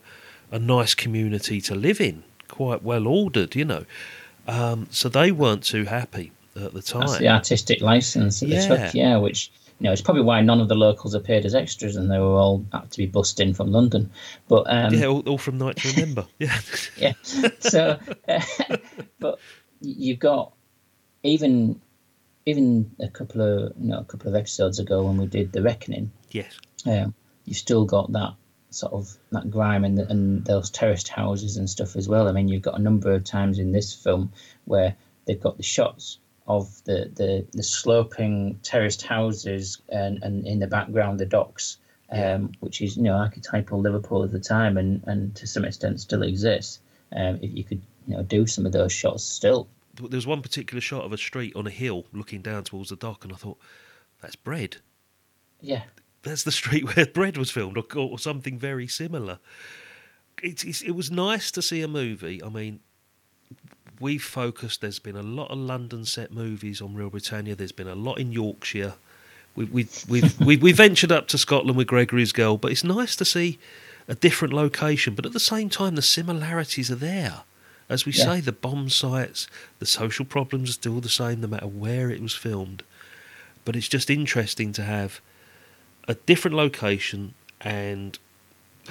a 0.52 0.60
nice 0.60 0.94
community 0.96 1.60
to 1.62 1.76
live 1.76 2.00
in, 2.00 2.24
quite 2.48 2.84
well 2.84 3.08
ordered, 3.08 3.56
you 3.56 3.66
know. 3.66 3.86
Um, 4.48 4.88
so 4.92 5.10
they 5.10 5.32
weren't 5.32 5.64
too 5.64 5.86
happy 5.86 6.32
at 6.56 6.74
the 6.74 6.82
time. 6.82 7.08
That's 7.08 7.18
the 7.20 7.28
artistic 7.30 7.82
license 7.82 8.40
that 8.40 8.48
they 8.48 8.56
Yeah. 8.56 8.68
took, 8.86 8.94
yeah, 8.94 9.18
which 9.18 9.52
you 9.84 9.90
know 9.90 9.92
it's 9.92 10.02
probably 10.02 10.24
why 10.24 10.40
none 10.40 10.62
of 10.62 10.70
the 10.70 10.76
locals 10.76 11.14
appeared 11.14 11.44
as 11.44 11.54
extras 11.54 11.98
and 11.98 12.10
they 12.10 12.18
were 12.18 12.38
all 12.38 12.66
had 12.72 12.90
to 12.90 12.98
be 12.98 13.06
bussed 13.06 13.42
in 13.42 13.54
from 13.54 13.70
London. 13.70 14.10
But 14.48 14.64
um, 14.68 14.94
yeah, 14.94 15.08
all, 15.08 15.20
all 15.28 15.38
from 15.38 15.58
Night 15.58 15.76
to 15.76 15.90
Remember. 15.90 16.26
yeah. 16.40 16.58
yeah. 16.96 17.12
So, 17.60 18.00
uh, 18.30 18.42
but 19.20 19.40
you've 19.82 20.20
got 20.20 20.54
even 21.24 21.82
even 22.46 22.92
a 23.02 23.10
couple 23.10 23.42
of 23.42 23.74
you 23.78 23.90
know 23.90 24.00
a 24.00 24.06
couple 24.06 24.30
of 24.30 24.36
episodes 24.36 24.80
ago 24.80 25.04
when 25.04 25.18
we 25.18 25.26
did 25.26 25.52
the 25.52 25.62
Reckoning, 25.62 26.14
Yes. 26.32 26.58
um, 26.86 27.14
you've 27.44 27.58
still 27.58 27.84
got 27.84 28.10
that 28.14 28.36
sort 28.70 28.94
of 28.94 29.18
that 29.34 29.52
grime 29.52 29.84
and, 29.84 30.00
and 30.00 30.46
those 30.46 30.70
terraced 30.70 31.10
houses 31.10 31.58
and 31.58 31.70
stuff 31.70 31.98
as 31.98 32.08
well. 32.08 32.30
I 32.30 32.32
mean, 32.32 32.48
you've 32.48 32.62
got 32.62 32.80
a 32.80 32.82
number 32.82 33.12
of 33.12 33.26
times 33.26 33.60
in 33.60 33.74
this 33.74 33.94
film 33.94 34.32
where 34.64 34.96
they've 35.26 35.42
got 35.42 35.58
the 35.58 35.64
shots 35.64 36.20
of 36.48 36.84
the, 36.84 37.10
the, 37.16 37.46
the 37.54 37.64
sloping 37.64 38.60
terraced 38.64 39.02
houses 39.02 39.82
and, 39.90 40.22
and 40.24 40.46
in 40.46 40.60
the 40.60 40.68
background 40.68 41.20
the 41.20 41.26
docks, 41.26 41.78
um, 42.12 42.52
which 42.60 42.82
is 42.82 42.98
you 42.98 43.04
know 43.04 43.14
archetypal 43.14 43.80
Liverpool 43.80 44.24
at 44.24 44.32
the 44.32 44.40
time 44.40 44.78
and, 44.78 45.04
and 45.06 45.36
to 45.36 45.48
some 45.48 45.66
extent 45.66 46.02
still 46.02 46.24
exists. 46.24 46.80
Um, 47.16 47.40
if 47.42 47.56
you 47.56 47.64
could 47.64 47.82
you 48.08 48.18
know 48.18 48.24
do 48.24 48.46
some 48.48 48.66
of 48.66 48.72
those 48.72 48.92
shots 48.92 49.24
still. 49.24 49.68
There 49.96 50.18
was 50.18 50.28
one 50.28 50.42
particular 50.42 50.82
shot 50.82 51.06
of 51.06 51.14
a 51.14 51.18
street 51.18 51.56
on 51.56 51.68
a 51.68 51.72
hill 51.72 52.06
looking 52.12 52.42
down 52.42 52.64
towards 52.64 52.90
the 52.90 52.96
dock, 52.96 53.24
and 53.24 53.32
I 53.32 53.36
thought, 53.36 53.60
that's 54.22 54.36
bread. 54.36 54.78
Yeah, 55.62 55.84
That's 56.24 56.44
the 56.44 56.52
street 56.52 56.84
where 56.96 57.06
bread 57.06 57.38
was 57.38 57.52
filmed, 57.52 57.78
or, 57.78 57.86
or 57.96 58.18
something 58.18 58.58
very 58.58 58.88
similar. 58.88 59.40
It's, 60.42 60.64
it's, 60.64 60.82
it 60.82 60.92
was 60.92 61.12
nice 61.12 61.52
to 61.52 61.62
see 61.62 61.82
a 61.82 61.88
movie. 61.88 62.44
I 62.44 62.50
mean, 62.50 62.80
we've 64.00 64.24
focused. 64.24 64.82
There's 64.82 65.00
been 65.00 65.16
a 65.16 65.24
lot 65.24 65.52
of 65.52 65.58
London 65.58 66.06
set 66.06 66.32
movies 66.32 66.82
on 66.82 66.94
Real 66.96 67.10
Britannia. 67.10 67.56
There's 67.56 67.72
been 67.72 67.88
a 67.88 67.96
lot 67.96 68.20
in 68.20 68.32
Yorkshire. 68.32 68.94
We, 69.56 69.66
we, 69.66 69.88
we've 70.08 70.40
we, 70.40 70.58
we 70.58 70.72
ventured 70.72 71.12
up 71.12 71.28
to 71.30 71.38
Scotland 71.38 71.78
with 71.78 71.88
Gregory's 71.88 72.32
Girl, 72.32 72.58
but 72.58 72.72
it's 72.72 72.84
nice 72.84 73.16
to 73.18 73.26
see 73.26 73.60
a 74.08 74.16
different 74.16 74.54
location. 74.54 75.14
But 75.16 75.26
at 75.26 75.34
the 75.34 75.40
same 75.40 75.70
time, 75.70 75.96
the 75.96 76.02
similarities 76.02 76.90
are 76.92 76.96
there. 76.96 77.42
As 77.90 78.06
we 78.06 78.12
Yeah. 78.14 78.26
say, 78.26 78.40
the 78.42 78.52
bomb 78.52 78.90
sites, 78.90 79.48
the 79.80 79.86
social 79.86 80.26
problems 80.26 80.70
are 80.70 80.74
still 80.74 81.00
the 81.02 81.10
same 81.10 81.42
no 81.42 81.48
matter 81.48 81.68
where 81.68 82.10
it 82.10 82.22
was 82.22 82.34
filmed. 82.34 82.84
But 83.66 83.76
it's 83.76 83.88
just 83.88 84.10
interesting 84.10 84.74
to 84.74 84.84
have 84.84 85.22
a 86.08 86.16
different 86.16 86.56
location 86.58 87.34
and, 87.62 88.18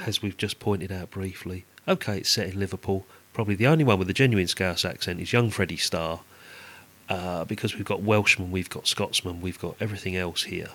as 0.06 0.22
we've 0.22 0.36
just 0.36 0.60
pointed 0.60 0.92
out 0.92 1.10
briefly, 1.10 1.64
okay, 1.88 2.18
it's 2.18 2.30
set 2.30 2.48
in 2.50 2.58
Liverpool. 2.58 3.04
Probably 3.32 3.54
the 3.54 3.66
only 3.66 3.84
one 3.84 3.98
with 3.98 4.10
a 4.10 4.14
genuine 4.14 4.46
Scouse 4.46 4.84
accent 4.84 5.20
is 5.20 5.32
young 5.32 5.50
Freddie 5.50 5.76
Starr, 5.76 6.20
uh, 7.08 7.44
because 7.44 7.74
we've 7.74 7.84
got 7.84 8.02
Welshman, 8.02 8.50
we've 8.50 8.70
got 8.70 8.86
Scotsman, 8.86 9.40
we've 9.40 9.58
got 9.58 9.76
everything 9.80 10.16
else 10.16 10.44
here. 10.44 10.68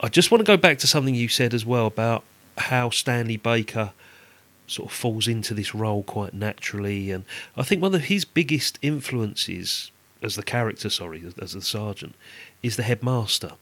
I 0.00 0.08
just 0.08 0.30
want 0.30 0.40
to 0.40 0.44
go 0.44 0.56
back 0.56 0.78
to 0.78 0.86
something 0.86 1.14
you 1.14 1.28
said 1.28 1.54
as 1.54 1.64
well 1.64 1.86
about 1.86 2.24
how 2.58 2.90
Stanley 2.90 3.36
Baker 3.36 3.92
sort 4.66 4.90
of 4.90 4.96
falls 4.96 5.28
into 5.28 5.54
this 5.54 5.74
role 5.74 6.02
quite 6.02 6.34
naturally, 6.34 7.10
and 7.10 7.24
I 7.56 7.62
think 7.62 7.80
one 7.80 7.94
of 7.94 8.04
his 8.04 8.24
biggest 8.24 8.78
influences 8.82 9.90
as 10.22 10.36
the 10.36 10.42
character, 10.42 10.88
sorry, 10.88 11.22
as, 11.26 11.34
as 11.38 11.52
the 11.52 11.62
sergeant, 11.62 12.14
is 12.62 12.76
the 12.76 12.82
headmaster. 12.82 13.52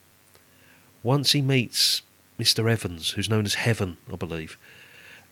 once 1.03 1.31
he 1.31 1.41
meets 1.41 2.03
Mr. 2.39 2.71
Evans, 2.71 3.11
who's 3.11 3.29
known 3.29 3.45
as 3.45 3.55
Heaven, 3.55 3.97
I 4.11 4.15
believe, 4.15 4.57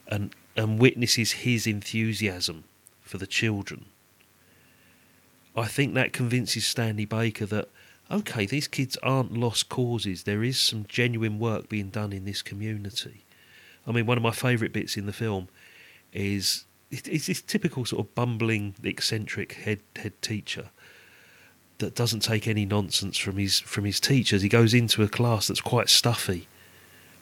and 0.08 0.34
and 0.60 0.78
witnesses 0.78 1.32
his 1.32 1.66
enthusiasm 1.66 2.66
for 3.02 3.18
the 3.18 3.26
children, 3.26 3.86
I 5.56 5.66
think 5.66 5.94
that 5.94 6.14
convinces 6.14 6.66
Stanley 6.66 7.06
Baker 7.06 7.46
that 7.48 7.70
okay, 8.12 8.46
these 8.46 8.68
kids 8.68 8.98
aren't 9.04 9.38
lost 9.38 9.70
causes. 9.70 10.24
There 10.24 10.44
is 10.44 10.60
some 10.60 10.86
genuine 10.88 11.38
work 11.38 11.70
being 11.70 11.90
done 11.90 12.12
in 12.12 12.26
this 12.26 12.42
community. 12.42 13.24
I 13.86 13.92
mean, 13.92 14.08
one 14.08 14.18
of 14.18 14.24
my 14.24 14.32
favourite 14.32 14.74
bits 14.74 14.98
in 14.98 15.06
the 15.06 15.14
film 15.14 15.48
is 16.12 16.66
it's 16.92 17.28
this 17.28 17.42
typical 17.42 17.86
sort 17.86 18.06
of 18.06 18.16
bumbling, 18.16 18.76
eccentric 18.84 19.54
head 19.54 19.80
head 19.96 20.20
teacher 20.22 20.70
that 21.78 21.96
doesn't 21.96 22.22
take 22.22 22.48
any 22.48 22.66
nonsense 22.66 23.18
from 23.18 23.38
his 23.38 23.60
from 23.60 23.86
his 23.86 24.00
teachers. 24.00 24.42
He 24.42 24.50
goes 24.50 24.74
into 24.74 25.04
a 25.04 25.08
class 25.08 25.48
that's 25.48 25.62
quite 25.62 25.88
stuffy, 25.88 26.48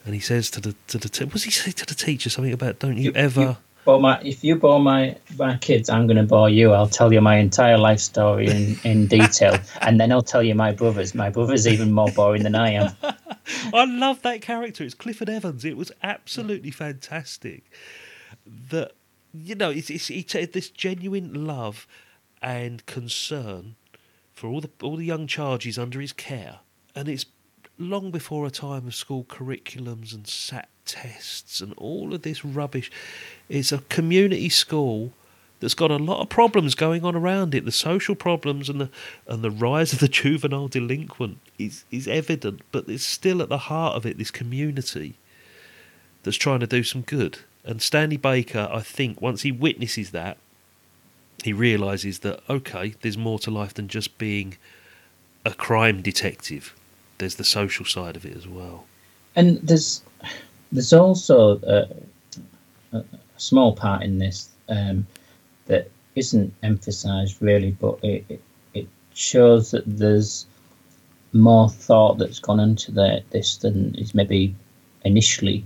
and 0.08 0.16
he 0.16 0.22
says 0.22 0.50
to 0.50 0.60
the 0.60 0.76
to 0.88 0.98
the 0.98 1.10
te- 1.10 1.26
what's 1.26 1.44
he 1.44 1.52
say 1.52 1.72
to 1.72 1.86
the 1.86 1.94
teacher 1.94 2.30
something 2.30 2.54
about 2.54 2.80
don't 2.80 2.98
you, 2.98 3.12
ever 3.14 3.58
Bore 3.88 4.02
my, 4.02 4.20
if 4.20 4.44
you 4.44 4.58
bore 4.58 4.82
my, 4.82 5.16
my 5.38 5.56
kids, 5.60 5.90
I'm 5.90 6.08
going 6.08 6.18
to 6.18 6.24
bore 6.24 6.50
you. 6.50 6.74
I'll 6.74 6.90
tell 6.90 7.14
you 7.14 7.22
my 7.22 7.38
entire 7.38 7.78
life 7.78 8.02
story 8.02 8.50
in, 8.50 8.78
in 8.84 9.08
detail, 9.20 9.58
and 9.80 9.98
then 9.98 10.12
I'll 10.12 10.22
tell 10.22 10.44
you 10.44 10.56
my 10.56 10.74
brother's. 10.74 11.16
My 11.16 11.30
brother's 11.30 11.66
even 11.66 11.94
more 11.94 12.12
boring 12.12 12.44
than 12.44 12.54
I 12.54 12.72
am. 12.72 12.92
I 13.74 13.86
love 13.86 14.22
that 14.24 14.42
character. 14.42 14.84
It's 14.84 14.94
Clifford 14.94 15.30
Evans. 15.30 15.64
It 15.64 15.78
was 15.78 15.94
absolutely 16.04 16.70
fantastic. 16.70 17.72
That 18.46 18.92
you 19.34 19.56
know, 19.56 19.70
it's 19.70 19.90
it's, 19.90 20.10
it's 20.10 20.34
this 20.34 20.70
genuine 20.70 21.48
love 21.48 21.88
and 22.42 22.86
concern 22.88 23.78
for 24.34 24.48
all 24.48 24.60
the 24.60 24.70
all 24.82 24.98
the 24.98 25.06
young 25.06 25.28
charges 25.28 25.80
under 25.80 26.02
his 26.02 26.12
care, 26.12 26.60
and 26.94 27.08
it's 27.08 27.26
long 27.78 28.12
before 28.12 28.46
a 28.46 28.52
time 28.52 28.88
of 28.88 28.96
school 28.96 29.24
curriculums 29.24 30.14
and 30.14 30.28
sat 30.28 30.70
tests 30.86 31.62
and 31.62 31.74
all 31.78 32.14
of 32.14 32.24
this 32.24 32.44
rubbish. 32.44 32.90
It's 33.50 33.72
a 33.72 33.80
community 33.90 34.50
school 34.50 35.14
that's 35.60 35.74
got 35.74 35.92
a 35.92 35.98
lot 35.98 36.22
of 36.22 36.30
problems 36.30 36.76
going 36.76 37.04
on 37.04 37.16
around 37.16 37.56
it. 37.56 37.66
The 37.66 37.72
social 37.72 38.16
problems 38.16 38.70
and 38.70 38.80
the 38.80 38.90
and 39.28 39.44
the 39.44 39.52
rise 39.52 39.94
of 39.94 40.00
the 40.00 40.08
juvenile 40.08 40.68
delinquent 40.68 41.40
is 41.58 41.84
is 41.92 42.08
evident, 42.08 42.62
but 42.72 42.88
it's 42.88 43.04
still 43.04 43.42
at 43.42 43.50
the 43.50 43.58
heart 43.58 43.96
of 43.96 44.06
it 44.06 44.18
this 44.18 44.32
community 44.32 45.16
that's 46.24 46.38
trying 46.38 46.60
to 46.60 46.68
do 46.68 46.84
some 46.84 47.02
good. 47.02 47.40
And 47.64 47.82
Stanley 47.82 48.18
Baker, 48.18 48.70
I 48.72 48.82
think, 48.82 49.22
once 49.22 49.42
he 49.42 49.52
witnesses 49.52 50.12
that, 50.12 50.38
he 51.44 51.54
realizes 51.54 52.20
that 52.20 52.42
okay, 52.50 52.96
there's 53.02 53.18
more 53.18 53.40
to 53.40 53.52
life 53.52 53.74
than 53.74 53.88
just 53.88 54.18
being 54.18 54.58
a 55.46 55.54
crime 55.54 56.02
detective. 56.02 56.76
There's 57.18 57.36
the 57.36 57.44
social 57.44 57.86
side 57.86 58.16
of 58.16 58.26
it 58.26 58.36
as 58.36 58.48
well. 58.48 58.86
And 59.36 59.58
there's 59.62 60.02
there's 60.72 60.94
also 60.94 61.60
a, 61.64 62.98
a 62.98 63.04
small 63.38 63.74
part 63.76 64.04
in 64.04 64.20
this 64.20 64.50
um, 64.70 65.08
that 65.68 65.90
isn't 66.16 66.54
emphasised 66.64 67.42
really, 67.42 67.72
but 67.72 68.00
it, 68.04 68.26
it, 68.30 68.42
it 68.74 68.88
shows 69.14 69.72
that 69.72 69.84
there's 69.86 70.46
more 71.34 71.70
thought 71.70 72.18
that's 72.18 72.40
gone 72.40 72.60
into 72.60 72.92
the, 72.92 73.22
this 73.30 73.58
than 73.58 73.96
is 73.96 74.16
maybe 74.16 74.56
initially 75.06 75.64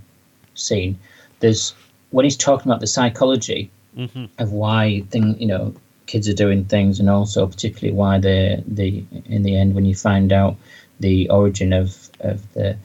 seen. 0.55 0.97
There's 1.39 1.73
when 2.11 2.25
he's 2.25 2.37
talking 2.37 2.69
about 2.71 2.81
the 2.81 2.87
psychology 2.87 3.69
Mhm. 3.97 4.29
of 4.39 4.53
why 4.53 5.03
thing 5.09 5.37
you 5.37 5.47
know 5.47 5.73
kids 6.05 6.29
are 6.29 6.33
doing 6.33 6.63
things, 6.65 6.99
and 6.99 7.09
also 7.09 7.45
particularly 7.45 7.93
why 7.93 8.19
they 8.19 8.63
the 8.65 9.03
in 9.25 9.43
the 9.43 9.55
end 9.57 9.75
when 9.75 9.83
you 9.85 9.95
find 9.95 10.31
out 10.31 10.55
the 11.01 11.29
origin 11.29 11.73
of 11.73 12.09
of 12.21 12.37
the 12.53 12.77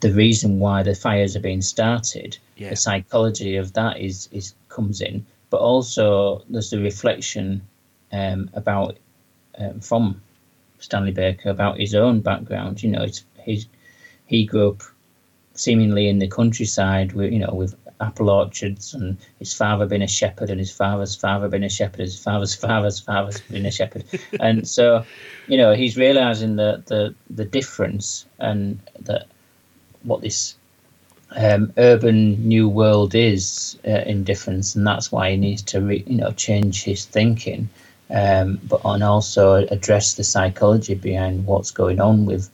the 0.00 0.12
reason 0.12 0.58
why 0.60 0.82
the 0.82 0.94
fires 0.94 1.36
are 1.36 1.40
being 1.40 1.60
started, 1.62 2.38
Yeah. 2.56 2.70
the 2.70 2.76
psychology 2.76 3.56
of 3.56 3.72
that 3.74 4.00
is 4.00 4.28
is 4.32 4.54
comes 4.68 5.00
in, 5.00 5.26
but 5.50 5.60
also 5.60 6.42
there's 6.48 6.70
the 6.70 6.80
reflection 6.80 7.60
um, 8.12 8.48
about 8.54 8.96
um, 9.58 9.80
from 9.80 10.20
Stanley 10.78 11.12
Baker 11.12 11.50
about 11.50 11.78
his 11.78 11.94
own 11.94 12.20
background. 12.20 12.82
You 12.82 12.90
know, 12.92 13.02
it's 13.02 13.24
his 13.38 13.66
he 14.26 14.46
grew 14.46 14.70
up 14.70 14.82
seemingly 15.54 16.08
in 16.08 16.18
the 16.18 16.28
countryside 16.28 17.12
with 17.12 17.32
you 17.32 17.38
know 17.40 17.54
with 17.54 17.74
apple 18.00 18.28
orchards 18.30 18.94
and 18.94 19.16
his 19.38 19.52
father 19.54 19.86
being 19.86 20.02
a 20.02 20.08
shepherd 20.08 20.50
and 20.50 20.58
his 20.58 20.70
father's 20.72 21.14
father 21.14 21.48
being 21.48 21.64
a 21.64 21.68
shepherd 21.68 22.00
his 22.00 22.18
father's 22.22 22.54
father's 22.66 23.00
father's 23.00 23.40
been 23.42 23.66
a 23.66 23.70
shepherd 23.70 24.04
and 24.40 24.66
so 24.68 25.04
you 25.46 25.56
know 25.56 25.74
he's 25.74 25.96
realizing 25.96 26.56
the 26.56 26.82
the 26.86 27.14
the 27.30 27.44
difference 27.44 28.26
and 28.38 28.80
that 29.00 29.26
what 30.02 30.20
this 30.20 30.56
um, 31.36 31.72
urban 31.78 32.46
new 32.46 32.68
world 32.68 33.14
is 33.14 33.76
uh, 33.86 34.02
in 34.06 34.22
difference 34.24 34.74
and 34.76 34.86
that's 34.86 35.10
why 35.10 35.30
he 35.30 35.36
needs 35.36 35.62
to 35.62 35.80
re, 35.80 36.04
you 36.06 36.16
know 36.16 36.30
change 36.32 36.84
his 36.84 37.04
thinking 37.06 37.68
um, 38.10 38.60
but 38.68 38.80
and 38.84 39.02
also 39.02 39.54
address 39.68 40.14
the 40.14 40.24
psychology 40.24 40.94
behind 40.94 41.46
what's 41.46 41.70
going 41.70 42.00
on 42.00 42.26
with 42.26 42.50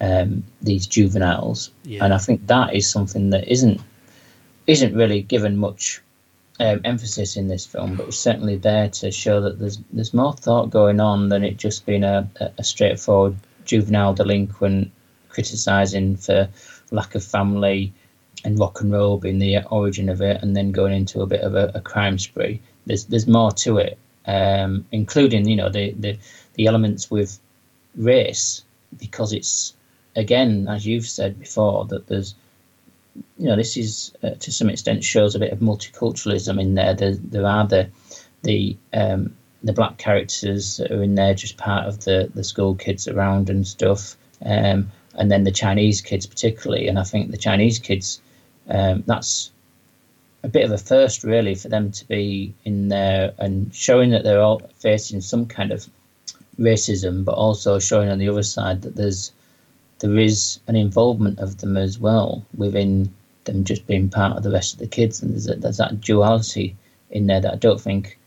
um, 0.00 0.44
these 0.62 0.86
juveniles 0.86 1.70
Yeah. 1.84 2.04
and 2.04 2.14
I 2.14 2.18
think 2.18 2.46
that 2.46 2.74
is 2.74 2.88
something 2.88 3.30
that 3.30 3.48
isn't 3.48 3.80
isn't 4.70 4.94
really 4.94 5.22
given 5.22 5.56
much 5.56 6.00
um, 6.60 6.80
emphasis 6.84 7.36
in 7.36 7.48
this 7.48 7.66
film, 7.66 7.96
but 7.96 8.06
it's 8.08 8.18
certainly 8.18 8.56
there 8.56 8.88
to 8.88 9.10
show 9.10 9.40
that 9.40 9.58
there's 9.58 9.78
there's 9.92 10.14
more 10.14 10.32
thought 10.32 10.70
going 10.70 11.00
on 11.00 11.28
than 11.28 11.42
it 11.42 11.56
just 11.56 11.86
being 11.86 12.04
a, 12.04 12.30
a 12.56 12.62
straightforward 12.62 13.36
juvenile 13.64 14.14
delinquent 14.14 14.90
criticising 15.28 16.16
for 16.16 16.48
lack 16.90 17.14
of 17.14 17.24
family 17.24 17.92
and 18.44 18.58
rock 18.58 18.80
and 18.80 18.92
roll 18.92 19.18
being 19.18 19.38
the 19.38 19.62
origin 19.70 20.08
of 20.08 20.20
it, 20.20 20.40
and 20.42 20.56
then 20.56 20.70
going 20.70 20.92
into 20.92 21.20
a 21.20 21.26
bit 21.26 21.40
of 21.40 21.54
a, 21.56 21.72
a 21.74 21.80
crime 21.80 22.18
spree. 22.18 22.60
There's 22.86 23.06
there's 23.06 23.26
more 23.26 23.50
to 23.64 23.78
it, 23.78 23.98
um, 24.26 24.86
including 24.92 25.48
you 25.48 25.56
know 25.56 25.68
the, 25.68 25.92
the 25.92 26.16
the 26.54 26.66
elements 26.66 27.10
with 27.10 27.40
race 27.96 28.62
because 28.98 29.32
it's 29.32 29.74
again 30.14 30.68
as 30.68 30.86
you've 30.86 31.06
said 31.06 31.40
before 31.40 31.86
that 31.86 32.06
there's 32.06 32.34
you 33.14 33.46
know 33.46 33.56
this 33.56 33.76
is 33.76 34.12
uh, 34.22 34.30
to 34.30 34.52
some 34.52 34.70
extent 34.70 35.04
shows 35.04 35.34
a 35.34 35.38
bit 35.38 35.52
of 35.52 35.60
multiculturalism 35.60 36.60
in 36.60 36.74
there. 36.74 36.94
There, 36.94 37.14
there 37.14 37.46
are 37.46 37.66
the 37.66 37.88
the 38.42 38.76
um, 38.92 39.34
the 39.62 39.72
black 39.72 39.98
characters 39.98 40.78
that 40.78 40.90
are 40.90 41.02
in 41.02 41.14
there, 41.14 41.34
just 41.34 41.56
part 41.56 41.86
of 41.86 42.04
the 42.04 42.30
the 42.34 42.44
school 42.44 42.74
kids 42.74 43.08
around 43.08 43.50
and 43.50 43.66
stuff, 43.66 44.16
um, 44.44 44.90
and 45.14 45.30
then 45.30 45.44
the 45.44 45.52
Chinese 45.52 46.00
kids 46.00 46.26
particularly. 46.26 46.88
And 46.88 46.98
I 46.98 47.04
think 47.04 47.30
the 47.30 47.36
Chinese 47.36 47.78
kids, 47.78 48.20
um, 48.68 49.04
that's 49.06 49.50
a 50.42 50.48
bit 50.48 50.64
of 50.64 50.72
a 50.72 50.78
first 50.78 51.22
really 51.22 51.54
for 51.54 51.68
them 51.68 51.92
to 51.92 52.08
be 52.08 52.54
in 52.64 52.88
there 52.88 53.34
and 53.38 53.74
showing 53.74 54.10
that 54.10 54.24
they're 54.24 54.40
all 54.40 54.62
facing 54.76 55.20
some 55.20 55.46
kind 55.46 55.70
of 55.72 55.86
racism, 56.58 57.24
but 57.24 57.32
also 57.34 57.78
showing 57.78 58.08
on 58.08 58.18
the 58.18 58.28
other 58.28 58.42
side 58.42 58.82
that 58.82 58.96
there's 58.96 59.32
there 60.00 60.18
is 60.18 60.60
an 60.66 60.76
involvement 60.76 61.38
of 61.38 61.58
them 61.58 61.76
as 61.76 61.98
well 61.98 62.44
within 62.56 63.12
them 63.44 63.64
just 63.64 63.86
being 63.86 64.08
part 64.08 64.36
of 64.36 64.42
the 64.42 64.50
rest 64.50 64.74
of 64.74 64.78
the 64.80 64.86
kids, 64.86 65.22
and 65.22 65.32
there's, 65.32 65.48
a, 65.48 65.54
there's 65.54 65.76
that 65.78 66.00
duality 66.00 66.76
in 67.10 67.26
there 67.26 67.40
that 67.40 67.52
I 67.52 67.56
don't 67.56 67.80
think 67.80 68.18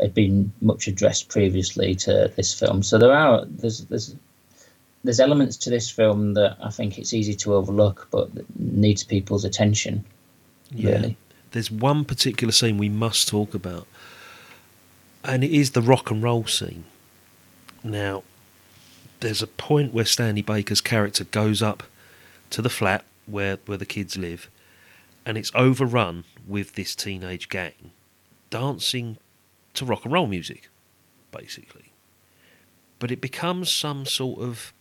had 0.00 0.14
been 0.14 0.52
much 0.60 0.86
addressed 0.86 1.28
previously 1.28 1.94
to 1.96 2.32
this 2.36 2.54
film. 2.58 2.82
So 2.82 2.98
there 2.98 3.12
are 3.12 3.44
there's 3.46 3.84
there's 3.86 4.14
there's 5.04 5.20
elements 5.20 5.56
to 5.58 5.70
this 5.70 5.90
film 5.90 6.34
that 6.34 6.56
I 6.62 6.70
think 6.70 6.98
it's 6.98 7.14
easy 7.14 7.34
to 7.34 7.54
overlook, 7.54 8.08
but 8.10 8.30
needs 8.58 9.04
people's 9.04 9.44
attention. 9.44 10.04
Really, 10.74 11.16
There's 11.52 11.70
one 11.70 12.04
particular 12.04 12.52
scene 12.52 12.78
we 12.78 12.90
must 12.90 13.26
talk 13.28 13.54
about, 13.54 13.86
and 15.24 15.42
it 15.42 15.50
is 15.50 15.70
the 15.70 15.82
rock 15.82 16.10
and 16.10 16.22
roll 16.22 16.46
scene. 16.46 16.84
Now, 17.82 18.22
there's 19.20 19.42
a 19.42 19.46
point 19.46 19.92
where 19.92 20.04
Stanley 20.04 20.42
Baker's 20.42 20.80
character 20.80 21.24
goes 21.24 21.62
up 21.62 21.82
to 22.50 22.62
the 22.62 22.70
flat 22.70 23.04
where, 23.26 23.58
where 23.66 23.78
the 23.78 23.86
kids 23.86 24.16
live, 24.16 24.48
and 25.26 25.36
it's 25.36 25.52
overrun 25.54 26.24
with 26.46 26.74
this 26.74 26.94
teenage 26.94 27.48
gang 27.48 27.90
dancing 28.50 29.18
to 29.74 29.84
rock 29.84 30.04
and 30.04 30.12
roll 30.12 30.26
music, 30.26 30.68
basically. 31.30 31.92
But 32.98 33.10
it 33.10 33.20
becomes 33.20 33.72
some 33.72 34.06
sort 34.06 34.40
of 34.40 34.72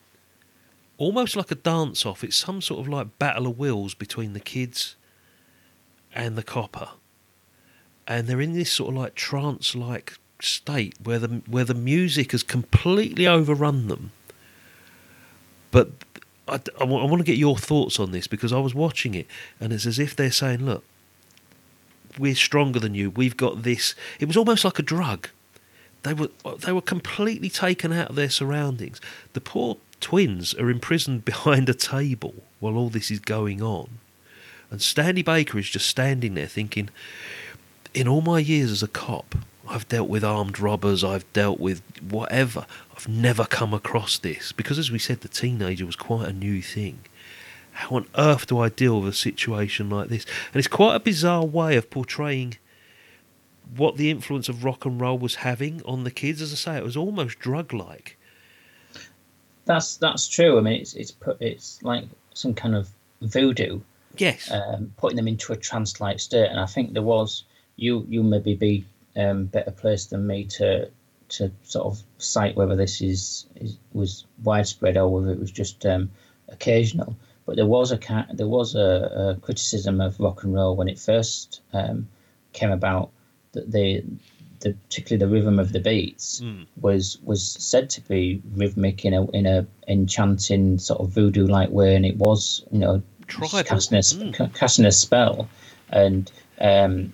almost 0.97 1.35
like 1.35 1.51
a 1.51 1.55
dance 1.55 2.05
off. 2.05 2.23
It's 2.23 2.38
some 2.38 2.61
sort 2.61 2.79
of 2.79 2.88
like 2.88 3.19
battle 3.19 3.47
of 3.47 3.59
wills 3.59 3.93
between 3.93 4.33
the 4.33 4.39
kids 4.39 4.95
and 6.13 6.35
the 6.35 6.43
copper, 6.43 6.89
and 8.07 8.27
they're 8.27 8.41
in 8.41 8.53
this 8.53 8.71
sort 8.71 8.89
of 8.89 8.95
like 8.95 9.15
trance-like 9.15 10.17
state 10.39 10.95
where 11.03 11.19
the 11.19 11.41
where 11.47 11.65
the 11.65 11.73
music 11.73 12.31
has 12.31 12.43
completely 12.43 13.27
overrun 13.27 13.88
them. 13.88 14.11
But 15.78 15.91
I, 16.47 16.59
I, 16.82 16.86
want 16.86 17.19
to 17.19 17.23
get 17.23 17.38
your 17.38 17.55
thoughts 17.55 17.99
on 17.99 18.11
this 18.11 18.25
because 18.25 18.51
I 18.51 18.57
was 18.57 18.73
watching 18.73 19.13
it, 19.13 19.28
and 19.59 19.71
it's 19.71 19.86
as 19.86 19.99
if 19.99 20.15
they're 20.15 20.32
saying, 20.32 20.65
"Look, 20.65 20.84
we're 22.17 22.34
stronger 22.34 22.80
than 22.80 22.95
you. 22.95 23.11
We've 23.11 23.38
got 23.38 23.61
this." 23.61 23.93
It 24.19 24.25
was 24.25 24.36
almost 24.36 24.65
like 24.65 24.80
a 24.80 24.82
drug. 24.82 25.30
They 26.01 26.15
were 26.15 26.30
uh, 26.43 26.55
they 26.55 26.71
were 26.71 26.82
completely 26.82 27.51
taken 27.51 27.93
out 27.93 28.09
of 28.09 28.15
their 28.15 28.32
surroundings. 28.32 28.99
The 29.34 29.39
poor 29.39 29.78
twins 30.01 30.55
are 30.55 30.71
imprisoned 30.71 31.25
behind 31.32 31.69
a 31.69 31.75
table 31.75 32.34
while 32.59 32.75
all 32.75 32.89
this 32.89 33.11
is 33.11 33.19
going 33.19 33.61
on. 33.61 33.99
And 34.71 34.82
Stanley 34.82 35.21
Baker 35.21 35.59
is 35.59 35.69
just 35.69 35.86
standing 35.86 36.34
there 36.34 36.47
thinking, 36.47 36.89
in 37.93 38.07
all 38.07 38.21
my 38.21 38.39
years 38.39 38.71
as 38.71 38.82
a 38.82 38.88
cop, 38.88 39.36
I've 39.70 39.88
dealt 39.88 40.09
with 40.09 40.24
armed 40.24 40.59
robbers, 40.59 41.03
I've 41.03 41.32
dealt 41.34 41.59
with 41.59 41.82
whatever. 42.01 42.65
I've 42.95 43.07
never 43.07 43.45
come 43.45 43.74
across 43.74 44.18
this. 44.18 44.51
Because, 44.51 44.80
as 44.80 44.91
we 44.91 44.99
said, 44.99 45.22
the 45.22 45.28
teenager 45.28 45.86
was 45.86 45.95
quite 45.95 46.28
a 46.28 46.34
new 46.34 46.61
thing. 46.61 47.01
How 47.72 47.97
on 47.97 48.07
earth 48.18 48.47
do 48.47 48.59
I 48.59 48.70
deal 48.70 49.01
with 49.01 49.13
a 49.13 49.18
situation 49.18 49.89
like 49.89 50.09
this? 50.09 50.26
And 50.51 50.55
it's 50.55 50.68
quite 50.68 50.95
a 50.95 50.99
bizarre 50.99 51.45
way 51.45 51.76
of 51.76 51.91
portraying 51.91 52.57
what 53.76 53.97
the 53.97 54.09
influence 54.09 54.49
of 54.49 54.63
rock 54.63 54.86
and 54.86 54.99
roll 54.99 55.18
was 55.18 55.36
having 55.36 55.84
on 55.84 56.03
the 56.03 56.11
kids. 56.11 56.41
As 56.41 56.53
I 56.53 56.55
say, 56.55 56.78
it 56.78 56.84
was 56.84 56.97
almost 56.97 57.38
drug 57.38 57.74
like. 57.74 58.18
That's 59.65 59.97
that's 59.97 60.28
true. 60.28 60.57
I 60.57 60.61
mean, 60.61 60.82
it's 60.82 60.93
it's 60.93 61.11
put 61.11 61.41
it's 61.41 61.84
like 61.84 62.05
some 62.34 62.53
kind 62.53 62.76
of 62.76 62.89
voodoo. 63.22 63.82
Yes. 64.18 64.49
Um, 64.49 64.93
putting 64.97 65.18
them 65.18 65.28
into 65.28 65.53
a 65.53 65.57
trance-like 65.57 66.20
state, 66.20 66.47
and 66.47 66.59
I 66.59 66.65
think 66.65 66.93
there 66.93 67.03
was 67.03 67.43
you 67.76 68.05
you 68.09 68.24
maybe 68.24 68.55
be 68.55 68.86
um, 69.18 69.45
better 69.45 69.72
placed 69.72 70.11
than 70.11 70.26
me 70.26 70.45
to 70.45 70.89
to 71.30 71.51
sort 71.63 71.86
of 71.86 72.01
cite 72.20 72.55
whether 72.55 72.76
this 72.76 73.01
is, 73.01 73.47
is 73.55 73.78
was 73.91 74.26
widespread 74.43 74.95
or 74.97 75.09
whether 75.09 75.32
it 75.32 75.39
was 75.39 75.51
just 75.51 75.86
um, 75.86 76.09
occasional. 76.47 77.18
But 77.45 77.55
there 77.55 77.65
was 77.65 77.91
a 77.91 77.99
there 78.34 78.47
was 78.47 78.76
a, 78.76 79.36
a, 79.38 79.41
criticism 79.41 79.99
of 80.01 80.20
rock 80.20 80.43
and 80.43 80.53
roll 80.53 80.76
when 80.76 80.88
it 80.88 80.99
first 80.99 81.61
um, 81.74 82.07
came 82.53 82.72
about 82.72 83.09
that 83.53 83.72
the 83.72 84.03
the 84.59 84.74
particularly 84.74 85.20
the 85.20 85.32
rhythm 85.32 85.59
of 85.59 85.72
the 85.72 85.80
beats 85.80 86.41
mm. 86.41 86.65
was 86.82 87.20
was 87.24 87.43
said 87.43 87.89
to 87.91 88.01
be 88.01 88.41
rhythmic 88.55 89.05
in 89.05 89.13
a 89.13 89.30
in 89.32 89.45
a 89.45 89.65
enchanting 89.88 90.78
sort 90.78 90.99
of 90.99 91.09
voodoo 91.09 91.47
like 91.47 91.70
way, 91.70 91.95
and 91.95 92.05
it 92.05 92.18
was 92.18 92.63
you 92.72 92.80
know 92.80 93.01
casting 93.28 93.97
a, 93.97 94.01
mm. 94.01 94.53
casting 94.53 94.86
a 94.86 94.91
spell 94.91 95.47
and 95.89 96.32
um, 96.59 97.13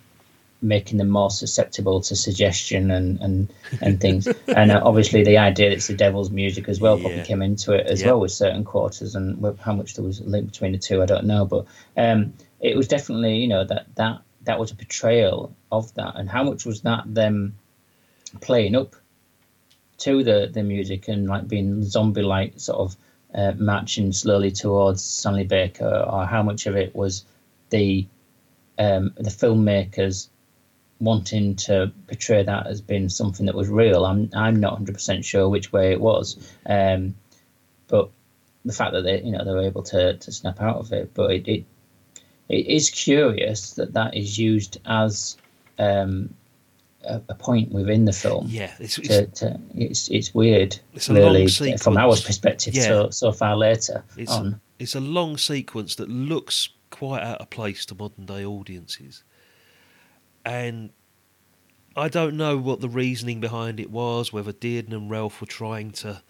making 0.63 0.97
them 0.97 1.09
more 1.09 1.29
susceptible 1.29 2.01
to 2.01 2.15
suggestion 2.15 2.89
and 2.91 3.19
and, 3.21 3.53
and 3.81 3.99
things. 4.01 4.27
and 4.47 4.71
uh, 4.71 4.81
obviously, 4.83 5.23
the 5.23 5.37
idea 5.37 5.69
that 5.69 5.75
it's 5.75 5.87
the 5.87 5.93
devil's 5.95 6.31
music 6.31 6.67
as 6.69 6.79
well 6.79 6.97
probably 6.97 7.17
Yeah. 7.19 7.23
came 7.25 7.41
into 7.41 7.73
it 7.73 7.85
as 7.87 8.01
Yep. 8.01 8.07
well 8.07 8.19
with 8.21 8.31
certain 8.31 8.63
quarters 8.63 9.15
and 9.15 9.57
how 9.59 9.73
much 9.73 9.95
there 9.95 10.05
was 10.05 10.19
a 10.19 10.23
link 10.23 10.47
between 10.51 10.71
the 10.71 10.77
two, 10.77 11.01
I 11.01 11.05
don't 11.05 11.25
know. 11.25 11.45
But 11.45 11.65
um, 11.97 12.33
it 12.59 12.75
was 12.77 12.87
definitely 12.87 13.37
you 13.37 13.47
know 13.47 13.63
that 13.65 13.85
that 13.95 14.21
that 14.45 14.59
was 14.59 14.71
a 14.71 14.75
portrayal 14.75 15.53
of 15.71 15.93
that, 15.95 16.15
and 16.15 16.29
how 16.29 16.43
much 16.43 16.65
was 16.65 16.81
that 16.81 17.03
them 17.05 17.55
playing 18.41 18.75
up 18.75 18.95
to 19.99 20.23
the 20.23 20.49
the 20.51 20.63
music 20.63 21.07
and 21.07 21.27
like 21.27 21.47
being 21.47 21.83
zombie 21.83 22.23
like 22.23 22.59
sort 22.59 22.79
of 22.79 22.95
uh, 23.35 23.53
marching 23.57 24.11
slowly 24.11 24.51
towards 24.51 25.03
Stanley 25.03 25.43
Baker, 25.43 26.05
or 26.11 26.25
how 26.25 26.43
much 26.43 26.65
of 26.67 26.75
it 26.75 26.95
was 26.95 27.25
the 27.69 28.05
um, 28.79 29.13
the 29.17 29.29
filmmakers 29.29 30.29
wanting 31.03 31.55
to 31.55 31.91
portray 32.07 32.43
that 32.43 32.67
as 32.67 32.81
being 32.81 33.09
something 33.09 33.45
that 33.45 33.55
was 33.55 33.69
real. 33.69 34.05
I'm 34.05 34.29
I'm 34.35 34.59
not 34.59 34.73
100 34.73 34.93
percent 34.93 35.25
sure 35.25 35.49
which 35.49 35.71
way 35.71 35.91
it 35.91 36.01
was, 36.01 36.37
um, 36.65 37.15
but 37.87 38.09
the 38.65 38.73
fact 38.73 38.93
that 38.93 39.01
they 39.03 39.21
you 39.21 39.31
know 39.31 39.43
they 39.43 39.51
were 39.51 39.61
able 39.67 39.83
to 39.83 40.15
to 40.17 40.31
snap 40.31 40.61
out 40.61 40.77
of 40.77 40.91
it, 40.93 41.13
but 41.13 41.31
it 41.31 41.47
it, 41.47 41.65
it 42.49 42.67
is 42.67 42.89
curious 42.89 43.71
that 43.71 43.93
that 43.93 44.15
is 44.15 44.37
used 44.37 44.79
as 44.85 45.37
um, 45.79 46.33
a, 47.05 47.21
a 47.29 47.35
point 47.35 47.71
within 47.71 48.05
the 48.05 48.13
film. 48.13 48.47
Yeah, 48.49 48.71
it's, 48.79 48.97
it's, 48.97 49.07
To, 49.09 49.25
to, 49.27 49.59
it's 49.75 50.09
it's 50.09 50.33
weird, 50.33 50.79
It's 50.93 51.09
a 51.09 51.13
long 51.13 51.33
really, 51.33 51.47
sequence. 51.47 51.83
from 51.83 51.97
our 51.97 52.15
perspective. 52.15 52.75
Yeah. 52.75 52.83
So 52.83 53.09
so 53.09 53.31
far 53.31 53.55
later 53.57 54.03
It's 54.17 54.31
on. 54.31 54.59
it's 54.79 54.95
a 54.95 54.99
long 55.01 55.37
sequence 55.37 55.95
that 55.95 56.09
looks 56.09 56.69
quite 56.89 57.23
out 57.23 57.41
of 57.41 57.49
place 57.49 57.85
to 57.87 57.95
modern 57.95 58.25
day 58.25 58.45
audiences, 58.45 59.23
and 60.45 60.89
I 61.95 62.07
don't 62.07 62.35
know 62.35 62.57
what 62.57 62.81
the 62.81 62.89
reasoning 62.89 63.39
behind 63.39 63.79
it 63.79 63.91
was. 63.91 64.33
Whether 64.33 64.51
Dearden 64.51 64.93
and 64.93 65.09
Relph 65.09 65.39
were 65.39 65.47
trying 65.47 65.91
to 65.91 66.21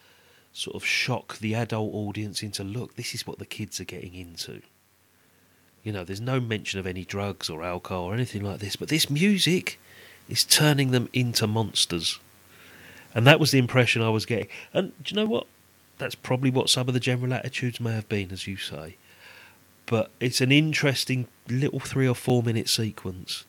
sort 0.51 0.75
of 0.75 0.85
shock 0.85 1.37
the 1.39 1.55
adult 1.55 1.93
audience 1.93 2.43
into 2.43 2.63
look, 2.63 2.95
this 2.95 3.15
is 3.15 3.25
what 3.25 3.39
the 3.39 3.45
kids 3.45 3.79
are 3.79 3.85
getting 3.85 4.13
into. 4.13 4.61
You 5.83 5.91
know, 5.91 6.03
there's 6.03 6.21
no 6.21 6.39
mention 6.39 6.79
of 6.79 6.87
any 6.87 7.05
drugs 7.05 7.49
or 7.49 7.63
alcohol 7.63 8.05
or 8.05 8.13
anything 8.13 8.43
like 8.43 8.59
this, 8.59 8.75
but 8.75 8.89
this 8.89 9.09
music 9.09 9.79
is 10.29 10.43
turning 10.43 10.91
them 10.91 11.09
into 11.13 11.47
monsters. 11.47 12.19
And 13.15 13.27
that 13.27 13.39
was 13.39 13.51
the 13.51 13.59
impression 13.59 14.01
I 14.01 14.09
was 14.09 14.25
getting. 14.25 14.47
And 14.73 14.91
do 15.03 15.13
you 15.13 15.21
know 15.21 15.29
what? 15.29 15.47
That's 15.97 16.15
probably 16.15 16.49
what 16.49 16.69
some 16.69 16.87
of 16.87 16.93
the 16.93 16.99
general 16.99 17.33
attitudes 17.33 17.79
may 17.79 17.91
have 17.93 18.09
been, 18.09 18.31
as 18.31 18.47
you 18.47 18.57
say. 18.57 18.97
But 19.85 20.09
it's 20.19 20.41
an 20.41 20.51
interesting 20.51 21.27
little 21.47 21.79
three 21.79 22.07
or 22.07 22.15
four 22.15 22.41
minute 22.41 22.69
sequence 22.69 23.45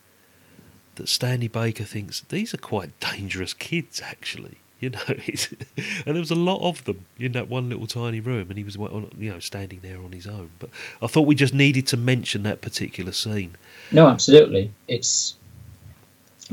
that 0.96 1.08
Stanley 1.08 1.48
Baker 1.48 1.84
thinks 1.84 2.20
these 2.20 2.54
are 2.54 2.58
quite 2.58 2.98
dangerous 3.00 3.54
kids, 3.54 4.00
actually. 4.04 4.58
You 4.80 4.90
know, 4.90 4.98
and 5.08 6.04
there 6.04 6.14
was 6.14 6.32
a 6.32 6.34
lot 6.34 6.60
of 6.60 6.84
them 6.84 7.06
in 7.18 7.32
that 7.32 7.48
one 7.48 7.70
little 7.70 7.86
tiny 7.86 8.20
room, 8.20 8.48
and 8.50 8.58
he 8.58 8.64
was, 8.64 8.74
you 8.76 9.30
know, 9.30 9.38
standing 9.38 9.80
there 9.80 9.98
on 9.98 10.12
his 10.12 10.26
own. 10.26 10.50
But 10.58 10.68
I 11.00 11.06
thought 11.06 11.22
we 11.22 11.34
just 11.34 11.54
needed 11.54 11.86
to 11.86 11.96
mention 11.96 12.42
that 12.42 12.60
particular 12.60 13.12
scene. 13.12 13.54
No, 13.92 14.08
absolutely. 14.08 14.70
It's 14.86 15.36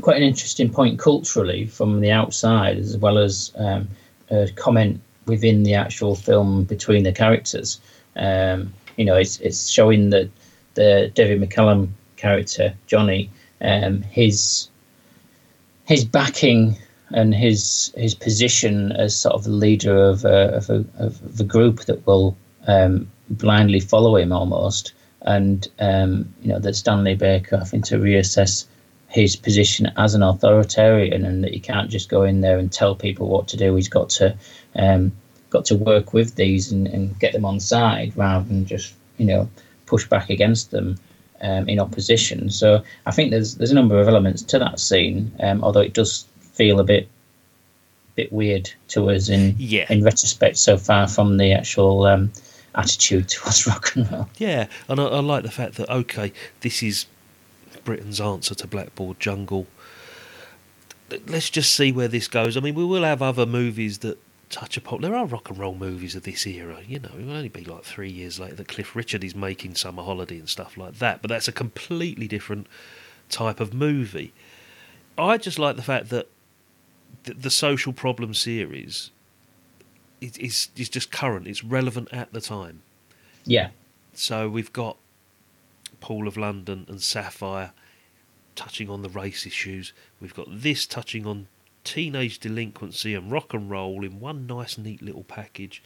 quite 0.00 0.16
an 0.16 0.22
interesting 0.22 0.70
point 0.70 0.98
culturally 0.98 1.66
from 1.66 2.00
the 2.00 2.10
outside, 2.10 2.78
as 2.78 2.96
well 2.96 3.18
as 3.18 3.52
um, 3.56 3.86
a 4.30 4.48
comment 4.52 5.00
within 5.26 5.62
the 5.62 5.74
actual 5.74 6.14
film 6.14 6.64
between 6.64 7.02
the 7.02 7.12
characters. 7.12 7.80
Um, 8.16 8.72
you 8.96 9.04
know, 9.04 9.16
it's 9.16 9.40
it's 9.40 9.68
showing 9.68 10.10
that 10.10 10.30
the 10.74 11.10
David 11.14 11.40
McCallum 11.40 11.88
character 12.16 12.74
Johnny, 12.86 13.30
um, 13.62 14.02
his 14.02 14.68
his 15.84 16.04
backing 16.04 16.76
and 17.12 17.34
his 17.34 17.92
his 17.96 18.14
position 18.14 18.92
as 18.92 19.16
sort 19.16 19.34
of 19.34 19.44
the 19.44 19.50
leader 19.50 19.96
of 19.96 20.24
a, 20.24 20.56
of 20.56 20.70
a, 20.70 20.84
of 20.98 21.40
a 21.40 21.44
group 21.44 21.80
that 21.84 22.06
will 22.06 22.36
um, 22.66 23.10
blindly 23.28 23.80
follow 23.80 24.16
him 24.16 24.32
almost, 24.32 24.92
and 25.22 25.68
um, 25.78 26.32
you 26.42 26.48
know 26.48 26.58
that 26.58 26.76
Stanley 26.76 27.14
Baker 27.14 27.58
having 27.58 27.82
to 27.82 27.98
reassess 27.98 28.66
his 29.08 29.36
position 29.36 29.92
as 29.96 30.14
an 30.14 30.22
authoritarian, 30.22 31.24
and 31.24 31.44
that 31.44 31.52
he 31.52 31.60
can't 31.60 31.90
just 31.90 32.08
go 32.08 32.22
in 32.22 32.40
there 32.40 32.58
and 32.58 32.72
tell 32.72 32.94
people 32.94 33.28
what 33.28 33.48
to 33.48 33.56
do. 33.56 33.74
He's 33.76 33.88
got 33.88 34.10
to 34.10 34.36
um, 34.76 35.12
got 35.50 35.64
to 35.66 35.76
work 35.76 36.14
with 36.14 36.34
these 36.34 36.72
and, 36.72 36.86
and 36.86 37.18
get 37.18 37.32
them 37.32 37.44
on 37.44 37.60
side 37.60 38.16
rather 38.16 38.46
than 38.46 38.64
just 38.64 38.94
you 39.18 39.26
know 39.26 39.48
push 39.86 40.06
back 40.08 40.30
against 40.30 40.70
them 40.70 40.98
um, 41.42 41.68
in 41.68 41.78
opposition. 41.80 42.50
So 42.50 42.82
I 43.06 43.10
think 43.10 43.30
there's 43.30 43.56
there's 43.56 43.70
a 43.70 43.74
number 43.74 44.00
of 44.00 44.08
elements 44.08 44.42
to 44.42 44.58
that 44.58 44.80
scene, 44.80 45.30
um, 45.40 45.62
although 45.62 45.80
it 45.80 45.92
does 45.94 46.26
feel 46.40 46.80
a 46.80 46.84
bit 46.84 47.08
bit 48.14 48.32
weird 48.32 48.70
to 48.88 49.08
us 49.10 49.28
in 49.28 49.54
Yeah. 49.58 49.86
in 49.90 50.02
retrospect 50.04 50.56
so 50.58 50.76
far 50.76 51.08
from 51.08 51.38
the 51.38 51.52
actual 51.52 52.04
um, 52.04 52.30
attitude 52.74 53.28
towards 53.28 53.66
rock 53.66 53.94
and 53.96 54.10
roll. 54.12 54.28
Yeah, 54.36 54.66
and 54.88 55.00
I, 55.00 55.04
I 55.04 55.20
like 55.20 55.42
the 55.44 55.50
fact 55.50 55.74
that 55.76 55.88
okay, 55.90 56.32
this 56.60 56.82
is 56.82 57.06
Britain's 57.84 58.20
answer 58.20 58.54
to 58.54 58.66
Blackboard 58.66 59.18
Jungle. 59.18 59.66
Let's 61.26 61.50
just 61.50 61.74
see 61.74 61.92
where 61.92 62.08
this 62.08 62.26
goes. 62.28 62.56
I 62.56 62.60
mean, 62.60 62.74
we 62.74 62.84
will 62.84 63.02
have 63.02 63.20
other 63.20 63.44
movies 63.44 63.98
that 63.98 64.18
touch 64.52 64.76
upon. 64.76 65.00
There 65.00 65.16
are 65.16 65.26
rock 65.26 65.50
and 65.50 65.58
roll 65.58 65.74
movies 65.74 66.14
of 66.14 66.22
this 66.22 66.46
era. 66.46 66.80
You 66.86 67.00
know, 67.00 67.10
it 67.18 67.24
will 67.26 67.32
only 67.34 67.48
be 67.48 67.64
like 67.64 67.82
three 67.82 68.10
years 68.10 68.38
later 68.38 68.54
that 68.56 68.68
Cliff 68.68 68.94
Richard 68.94 69.24
is 69.24 69.34
making 69.34 69.74
Summer 69.74 70.02
Holiday 70.02 70.38
and 70.38 70.48
stuff 70.48 70.76
like 70.76 70.98
that. 70.98 71.22
But 71.22 71.30
that's 71.30 71.48
a 71.48 71.52
completely 71.52 72.28
different 72.28 72.66
type 73.28 73.58
of 73.58 73.74
movie. 73.74 74.32
I 75.18 75.38
just 75.38 75.58
like 75.58 75.76
the 75.76 75.82
fact 75.82 76.10
that 76.10 76.28
the, 77.24 77.34
the 77.34 77.50
social 77.50 77.92
problem 77.92 78.34
series 78.34 79.10
is, 80.20 80.36
is 80.38 80.68
is 80.76 80.88
just 80.88 81.10
current. 81.10 81.46
It's 81.48 81.64
relevant 81.64 82.08
at 82.12 82.32
the 82.32 82.40
time. 82.40 82.82
Yeah, 83.44 83.70
So 84.14 84.48
we've 84.48 84.72
got 84.72 84.96
Pool 86.00 86.28
of 86.28 86.36
London 86.36 86.86
and 86.88 87.02
Sapphire 87.02 87.72
touching 88.54 88.88
on 88.88 89.02
the 89.02 89.08
race 89.08 89.46
issues. 89.46 89.92
We've 90.20 90.34
got 90.34 90.46
this 90.48 90.86
touching 90.86 91.26
on 91.26 91.48
teenage 91.84 92.38
delinquency 92.38 93.14
and 93.14 93.30
rock 93.30 93.54
and 93.54 93.70
roll 93.70 94.04
in 94.04 94.20
one 94.20 94.46
nice, 94.46 94.78
neat 94.78 95.02
little 95.02 95.24
package. 95.24 95.82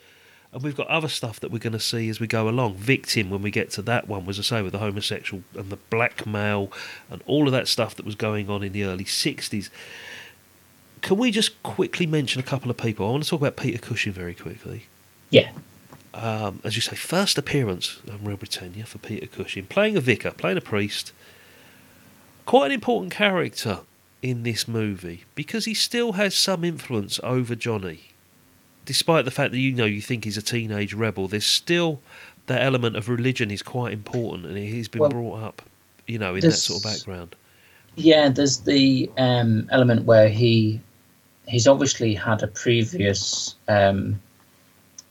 And 0.52 0.62
we've 0.62 0.76
got 0.76 0.86
other 0.86 1.08
stuff 1.08 1.40
that 1.40 1.50
we're 1.50 1.58
going 1.58 1.72
to 1.72 1.80
see 1.80 2.08
as 2.08 2.20
we 2.20 2.26
go 2.26 2.48
along. 2.48 2.76
Victim, 2.76 3.30
when 3.30 3.42
we 3.42 3.50
get 3.50 3.70
to 3.72 3.82
that 3.82 4.08
one, 4.08 4.24
was 4.24 4.38
I 4.38 4.42
say, 4.42 4.62
with 4.62 4.72
the 4.72 4.78
homosexual 4.78 5.42
and 5.54 5.70
the 5.70 5.76
blackmail 5.76 6.72
and 7.10 7.22
all 7.26 7.46
of 7.46 7.52
that 7.52 7.68
stuff 7.68 7.94
that 7.96 8.06
was 8.06 8.14
going 8.14 8.48
on 8.48 8.62
in 8.62 8.72
the 8.72 8.84
early 8.84 9.04
60s. 9.04 9.68
Can 11.02 11.18
we 11.18 11.30
just 11.30 11.62
quickly 11.62 12.06
mention 12.06 12.40
a 12.40 12.44
couple 12.44 12.70
of 12.70 12.76
people? 12.76 13.06
I 13.06 13.10
want 13.10 13.24
to 13.24 13.30
talk 13.30 13.40
about 13.40 13.56
Peter 13.56 13.78
Cushing 13.78 14.12
very 14.12 14.34
quickly 14.34 14.86
yeah, 15.30 15.50
um, 16.14 16.60
as 16.64 16.76
you 16.76 16.82
say, 16.82 16.96
first 16.96 17.36
appearance 17.38 18.00
on 18.10 18.24
Real 18.24 18.36
Britannia 18.36 18.86
for 18.86 18.98
Peter 18.98 19.26
Cushing, 19.26 19.66
playing 19.66 19.96
a 19.96 20.00
vicar, 20.00 20.30
playing 20.30 20.56
a 20.56 20.62
priest. 20.62 21.12
Quite 22.44 22.66
an 22.66 22.72
important 22.72 23.12
character 23.12 23.80
in 24.30 24.42
this 24.42 24.66
movie 24.68 25.24
because 25.34 25.64
he 25.66 25.74
still 25.74 26.12
has 26.12 26.34
some 26.34 26.64
influence 26.64 27.20
over 27.22 27.54
Johnny. 27.54 28.00
despite 28.84 29.24
the 29.24 29.30
fact 29.30 29.50
that 29.52 29.58
you 29.58 29.72
know 29.72 29.84
you 29.84 30.00
think 30.00 30.24
he's 30.24 30.36
a 30.38 30.42
teenage 30.42 30.94
rebel, 30.94 31.28
there's 31.28 31.46
still 31.46 32.00
that 32.46 32.62
element 32.62 32.96
of 32.96 33.08
religion 33.08 33.50
is 33.50 33.62
quite 33.62 33.92
important, 33.92 34.46
and 34.46 34.56
he's 34.56 34.88
been 34.88 35.00
Well, 35.02 35.10
brought 35.10 35.42
up, 35.42 35.62
you 36.06 36.18
know, 36.18 36.34
in 36.34 36.40
that 36.42 36.52
sort 36.52 36.84
of 36.84 36.84
background. 36.84 37.34
Yeah, 37.96 38.28
there's 38.28 38.58
the 38.60 39.10
um, 39.18 39.68
element 39.72 40.04
where 40.04 40.28
he 40.28 40.80
he's 41.48 41.66
obviously 41.66 42.14
had 42.14 42.42
a 42.42 42.46
previous 42.48 43.54
um, 43.68 44.20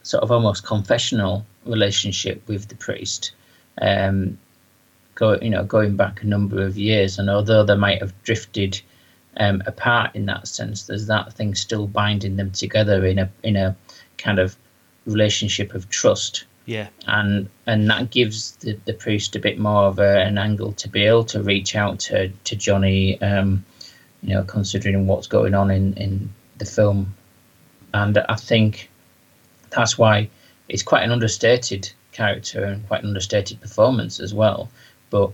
sort 0.03 0.23
of 0.23 0.31
almost 0.31 0.65
confessional 0.65 1.45
relationship 1.65 2.41
with 2.47 2.67
the 2.69 2.75
priest, 2.75 3.31
um, 3.81 4.37
go 5.15 5.37
you 5.41 5.49
know 5.49 5.63
going 5.63 5.95
back 5.97 6.21
a 6.23 6.27
number 6.27 6.63
of 6.63 6.77
years, 6.77 7.19
and 7.19 7.29
although 7.29 7.63
they 7.63 7.75
might 7.75 8.01
have 8.01 8.13
drifted 8.23 8.81
um, 9.37 9.61
apart 9.65 10.15
in 10.15 10.25
that 10.27 10.47
sense, 10.47 10.83
there's 10.83 11.07
that 11.07 11.33
thing 11.33 11.55
still 11.55 11.87
binding 11.87 12.37
them 12.37 12.51
together 12.51 13.05
in 13.05 13.19
a 13.19 13.29
in 13.43 13.55
a 13.55 13.75
kind 14.17 14.39
of 14.39 14.55
relationship 15.05 15.73
of 15.73 15.89
trust. 15.89 16.45
Yeah, 16.65 16.87
and 17.07 17.49
and 17.67 17.89
that 17.89 18.09
gives 18.09 18.55
the, 18.57 18.79
the 18.85 18.93
priest 18.93 19.35
a 19.35 19.39
bit 19.39 19.59
more 19.59 19.83
of 19.83 19.99
a, 19.99 20.21
an 20.21 20.37
angle 20.37 20.73
to 20.73 20.89
be 20.89 21.05
able 21.05 21.25
to 21.25 21.43
reach 21.43 21.75
out 21.75 21.99
to 22.01 22.29
to 22.29 22.55
Johnny, 22.55 23.21
um, 23.21 23.63
you 24.23 24.33
know, 24.33 24.43
considering 24.43 25.05
what's 25.05 25.27
going 25.27 25.53
on 25.53 25.69
in 25.69 25.93
in 25.93 26.33
the 26.57 26.65
film, 26.65 27.13
and 27.93 28.17
I 28.17 28.35
think 28.35 28.89
that's 29.69 29.97
why 29.97 30.29
it's 30.69 30.83
quite 30.83 31.03
an 31.03 31.11
understated 31.11 31.91
character 32.11 32.63
and 32.63 32.87
quite 32.87 33.03
an 33.03 33.09
understated 33.09 33.61
performance 33.61 34.19
as 34.19 34.33
well, 34.33 34.69
but 35.09 35.31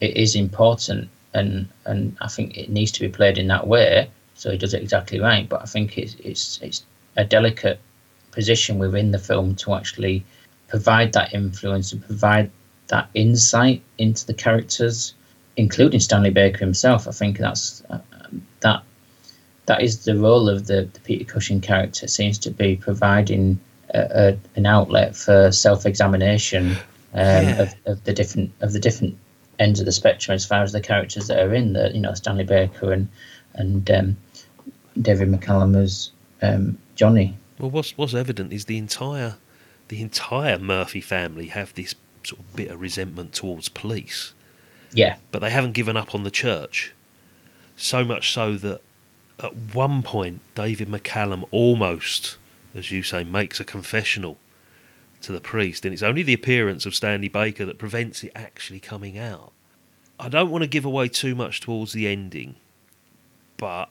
it 0.00 0.16
is 0.16 0.34
important 0.34 1.08
and 1.34 1.68
and 1.84 2.16
I 2.20 2.28
think 2.28 2.56
it 2.56 2.70
needs 2.70 2.92
to 2.92 3.00
be 3.00 3.08
played 3.08 3.38
in 3.38 3.48
that 3.48 3.66
way, 3.66 4.10
so 4.34 4.50
he 4.50 4.58
does 4.58 4.74
it 4.74 4.82
exactly 4.82 5.20
right. 5.20 5.48
But 5.48 5.62
I 5.62 5.66
think 5.66 5.98
it's 5.98 6.14
it's 6.20 6.60
it's 6.62 6.84
a 7.16 7.24
delicate 7.24 7.78
position 8.30 8.78
within 8.78 9.12
the 9.12 9.18
film 9.18 9.54
to 9.56 9.74
actually 9.74 10.24
provide 10.68 11.12
that 11.12 11.34
influence 11.34 11.92
and 11.92 12.04
provide 12.04 12.50
that 12.88 13.08
insight 13.14 13.82
into 13.98 14.26
the 14.26 14.34
characters, 14.34 15.14
including 15.56 16.00
Stanley 16.00 16.30
Baker 16.30 16.58
himself. 16.58 17.06
I 17.08 17.12
think 17.12 17.38
that's 17.38 17.82
uh, 17.90 17.98
that 18.60 18.82
that 19.66 19.82
is 19.82 20.04
the 20.04 20.16
role 20.16 20.48
of 20.48 20.66
the, 20.66 20.88
the 20.92 21.00
Peter 21.00 21.24
Cushing 21.24 21.60
character. 21.60 22.06
Seems 22.06 22.38
to 22.40 22.50
be 22.50 22.76
providing 22.76 23.58
a, 23.94 24.00
a, 24.00 24.38
an 24.56 24.66
outlet 24.66 25.16
for 25.16 25.50
self-examination 25.52 26.72
um, 26.72 26.78
Yeah. 27.14 27.62
of, 27.62 27.74
of 27.86 28.04
the 28.04 28.12
different 28.12 28.50
of 28.60 28.72
the 28.72 28.80
different 28.80 29.16
ends 29.58 29.80
of 29.80 29.86
the 29.86 29.92
spectrum 29.92 30.34
as 30.34 30.44
far 30.44 30.62
as 30.62 30.72
the 30.72 30.80
characters 30.80 31.26
that 31.28 31.38
are 31.38 31.54
in 31.54 31.72
the 31.72 31.90
you 31.92 32.00
know 32.00 32.14
Stanley 32.14 32.44
Baker 32.44 32.92
and 32.92 33.08
and 33.54 33.90
um, 33.90 34.16
David 35.00 35.28
McCallum 35.28 35.76
as 35.80 36.10
um, 36.42 36.78
Johnny. 36.96 37.36
Well, 37.58 37.70
what's 37.70 37.96
what's 37.96 38.14
evident 38.14 38.52
is 38.52 38.64
the 38.64 38.78
entire 38.78 39.36
the 39.88 40.00
entire 40.00 40.58
Murphy 40.58 41.00
family 41.00 41.48
have 41.48 41.74
this 41.74 41.94
sort 42.24 42.40
of 42.40 42.56
bitter 42.56 42.76
resentment 42.76 43.32
towards 43.32 43.68
police, 43.68 44.32
Yeah, 44.92 45.16
but 45.30 45.40
they 45.40 45.50
haven't 45.50 45.72
given 45.72 45.96
up 45.96 46.14
on 46.14 46.24
the 46.24 46.30
church. 46.30 46.92
So 47.76 48.04
much 48.04 48.32
so 48.32 48.56
that 48.56 48.80
at 49.42 49.54
one 49.74 50.02
point 50.02 50.40
David 50.54 50.88
McCallum 50.88 51.44
almost, 51.50 52.36
as 52.74 52.90
you 52.90 53.02
say, 53.02 53.24
makes 53.24 53.60
a 53.60 53.64
confessional 53.64 54.38
to 55.24 55.32
the 55.32 55.40
priest, 55.40 55.84
and 55.84 55.92
it's 55.92 56.02
only 56.02 56.22
the 56.22 56.32
appearance 56.34 56.86
of 56.86 56.94
Stanley 56.94 57.28
Baker 57.28 57.64
that 57.66 57.78
prevents 57.78 58.22
it 58.24 58.32
actually 58.34 58.80
coming 58.80 59.18
out. 59.18 59.52
I 60.18 60.28
don't 60.28 60.50
want 60.50 60.62
to 60.62 60.68
give 60.68 60.84
away 60.84 61.08
too 61.08 61.34
much 61.34 61.60
towards 61.60 61.92
the 61.92 62.06
ending, 62.06 62.54
but 63.56 63.86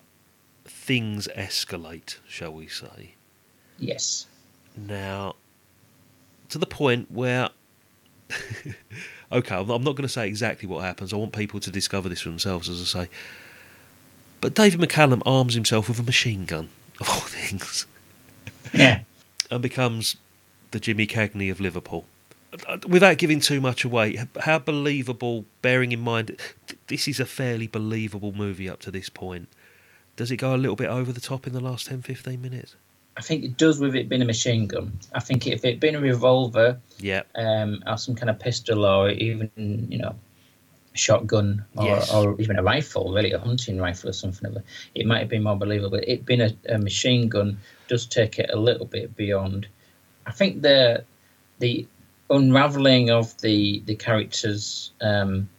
things 0.66 1.28
escalate, 1.36 2.18
shall 2.28 2.54
we 2.54 2.68
say. 2.68 3.16
yes. 3.78 4.28
Now, 4.76 5.36
to 6.50 6.58
the 6.58 6.66
point 6.66 7.12
where. 7.12 7.50
okay, 9.32 9.56
I'm 9.56 9.70
I'm 9.70 9.84
not 9.84 9.96
going 9.96 10.02
to 10.04 10.10
say 10.10 10.28
exactly 10.28 10.68
what 10.68 10.84
happens. 10.84 11.14
I 11.14 11.18
want 11.18 11.34
people 11.34 11.60
to 11.60 11.70
discover 11.70 12.10
this 12.10 12.22
for 12.22 12.30
themselves, 12.30 12.70
as 12.70 12.82
I 12.82 13.04
say. 13.04 13.10
But 14.42 14.56
David 14.56 14.80
McCallum 14.80 15.22
arms 15.26 15.54
himself 15.54 15.88
with 15.88 16.00
a 16.00 16.04
machine 16.04 16.46
gun, 16.46 16.70
of 17.00 17.08
all 17.10 17.20
things, 17.20 17.86
Yeah. 18.74 19.02
and 19.52 19.62
becomes 19.62 20.16
the 20.74 20.80
Jimmy 20.80 21.08
Cagney 21.08 21.50
of 21.50 21.60
Liverpool. 21.62 22.06
Uh, 22.68 22.78
Without 22.88 23.18
giving 23.18 23.40
too 23.40 23.60
much 23.62 23.84
away, 23.86 24.20
how 24.42 24.60
believable, 24.60 25.46
bearing 25.62 25.92
in 25.92 26.00
mind 26.02 26.28
th- 26.68 26.80
this 26.88 27.08
is 27.08 27.20
a 27.20 27.26
fairly 27.26 27.66
believable 27.68 28.32
movie 28.32 28.70
up 28.70 28.80
to 28.82 28.92
this 28.92 29.10
point, 29.10 29.48
does 30.16 30.30
it 30.30 30.38
go 30.38 30.54
a 30.54 30.58
little 30.58 30.76
bit 30.76 30.90
over 30.90 31.12
the 31.12 31.22
top 31.22 31.48
in 31.48 31.54
the 31.54 31.60
last 31.60 31.88
10 31.88 32.02
15 32.04 32.40
minutes? 32.42 32.76
I 33.18 33.22
think 33.22 33.44
it 33.44 33.58
does 33.58 33.80
with 33.80 33.96
it 33.96 34.10
being 34.10 34.22
a 34.22 34.26
machine 34.26 34.68
gun. 34.68 34.92
I 35.14 35.20
think 35.20 35.48
if 35.48 35.64
it'd 35.66 35.80
been 35.80 35.96
a 35.96 36.00
revolver 36.02 36.80
Yeah. 37.00 37.24
um, 37.36 37.84
or 37.88 37.98
some 37.98 38.16
kind 38.16 38.30
of 38.30 38.40
pistol 38.40 38.86
or 38.86 39.10
even 39.10 39.50
you 39.90 39.98
know 40.00 40.16
a 40.94 40.98
shotgun 40.98 41.66
or, 41.76 41.86
Yes. 41.86 42.12
or 42.14 42.40
even 42.40 42.58
a 42.60 42.64
rifle, 42.64 43.14
really 43.14 43.32
a 43.32 43.40
hunting 43.40 43.80
rifle 43.80 44.10
or 44.10 44.14
something, 44.14 44.56
it, 44.56 44.64
it 44.96 45.06
might 45.08 45.20
have 45.20 45.30
been 45.30 45.44
more 45.44 45.56
believable. 45.58 46.00
It 46.06 46.26
being 46.26 46.42
a, 46.42 46.52
a 46.70 46.78
machine 46.78 47.30
gun 47.30 47.58
does 47.88 48.06
take 48.06 48.38
it 48.40 48.50
a 48.52 48.58
little 48.58 48.86
bit 48.86 49.16
beyond. 49.16 49.68
I 50.26 50.32
think 50.32 50.62
the 50.62 51.04
the 51.60 51.88
unraveling 52.30 53.10
of 53.10 53.40
the 53.42 53.82
the 53.86 53.96
characters 53.96 54.92
um, 55.02 55.50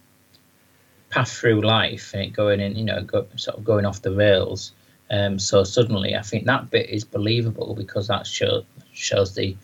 path 1.15 1.31
through 1.31 1.61
life 1.61 2.13
and 2.13 2.23
it 2.23 2.33
going 2.33 2.61
in, 2.61 2.77
you 2.77 2.85
know, 2.85 3.01
go, 3.03 3.27
sort 3.37 3.57
of 3.57 3.65
going 3.65 3.87
off 3.87 4.03
the 4.03 4.13
rails. 4.13 4.73
Um, 5.11 5.39
so 5.39 5.63
suddenly, 5.63 6.17
I 6.17 6.23
think 6.23 6.47
that 6.47 6.71
bit 6.71 6.91
is 6.91 7.05
believable 7.05 7.75
because 7.75 8.09
that 8.09 8.27
show, 8.27 8.65
shows 8.93 9.35
the 9.35 9.57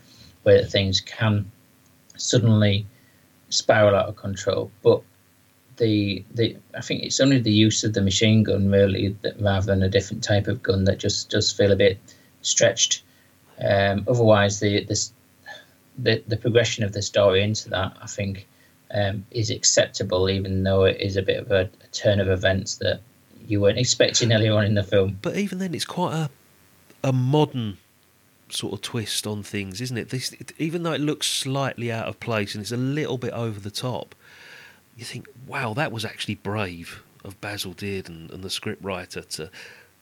way 0.45 0.61
that 0.61 0.71
things 0.71 1.01
can 1.01 1.51
suddenly 2.17 2.87
spiral 3.49 3.97
out 3.97 4.09
of 4.09 4.17
control. 4.17 4.71
But 4.83 5.03
the 5.77 6.25
the 6.35 6.57
I 6.77 6.83
think 6.83 7.03
it's 7.03 7.21
only 7.21 7.41
the 7.41 7.53
use 7.53 7.83
of 7.83 7.95
the 7.95 8.03
machine 8.03 8.45
gun 8.45 8.71
really 8.71 9.17
that 9.23 9.41
rather 9.41 9.67
than 9.67 9.83
a 9.83 9.89
different 9.89 10.23
type 10.23 10.47
of 10.47 10.63
gun 10.63 10.85
that 10.85 10.99
just 10.99 11.31
does 11.31 11.51
feel 11.51 11.73
a 11.73 11.77
bit 11.77 11.99
stretched. 12.43 13.03
Um, 13.63 14.05
otherwise, 14.09 14.61
the 14.61 14.85
this 14.85 15.13
the 15.99 16.23
the 16.27 16.37
progression 16.37 16.85
of 16.85 16.93
the 16.93 17.03
story 17.03 17.43
into 17.43 17.71
that 17.71 17.97
I 18.01 18.07
think 18.07 18.47
um, 18.93 19.25
is 19.31 19.51
acceptable, 19.51 20.31
even 20.31 20.63
though 20.63 20.85
it 20.85 21.01
is 21.01 21.17
a 21.17 21.23
bit 21.23 21.39
of 21.39 21.51
a, 21.51 21.71
a 21.85 21.87
turn 21.93 22.21
of 22.21 22.29
events 22.29 22.77
that 22.77 23.01
you 23.47 23.61
weren't 23.61 23.79
expecting 23.79 24.33
earlier 24.35 24.55
on 24.55 24.65
in 24.65 24.75
the 24.75 24.83
film. 24.83 25.19
But 25.21 25.37
even 25.37 25.59
then, 25.59 25.75
it's 25.75 25.85
quite 25.85 26.15
a 26.15 26.31
a 27.03 27.13
modern 27.13 27.79
sort 28.51 28.75
of 28.75 28.83
twist 28.83 29.27
on 29.27 29.43
things, 29.43 29.81
isn't 29.81 29.97
it? 29.97 30.11
This, 30.11 30.35
even 30.59 30.83
though 30.83 30.93
it 30.93 31.01
looks 31.01 31.27
slightly 31.27 31.91
out 31.91 32.09
of 32.09 32.21
place 32.21 32.55
and 32.55 32.63
it's 32.63 32.73
a 32.73 32.77
little 32.77 33.17
bit 33.17 33.33
over 33.33 33.61
the 33.61 33.71
top, 33.71 34.15
you 34.97 35.05
think, 35.05 35.27
wow, 35.47 35.73
that 35.75 35.93
was 35.93 36.05
actually 36.05 36.35
brave 36.35 37.03
of 37.25 37.41
Basil 37.41 37.73
Dearden, 37.73 38.33
and 38.33 38.43
the 38.43 38.49
scriptwriter 38.49 39.27
to 39.37 39.51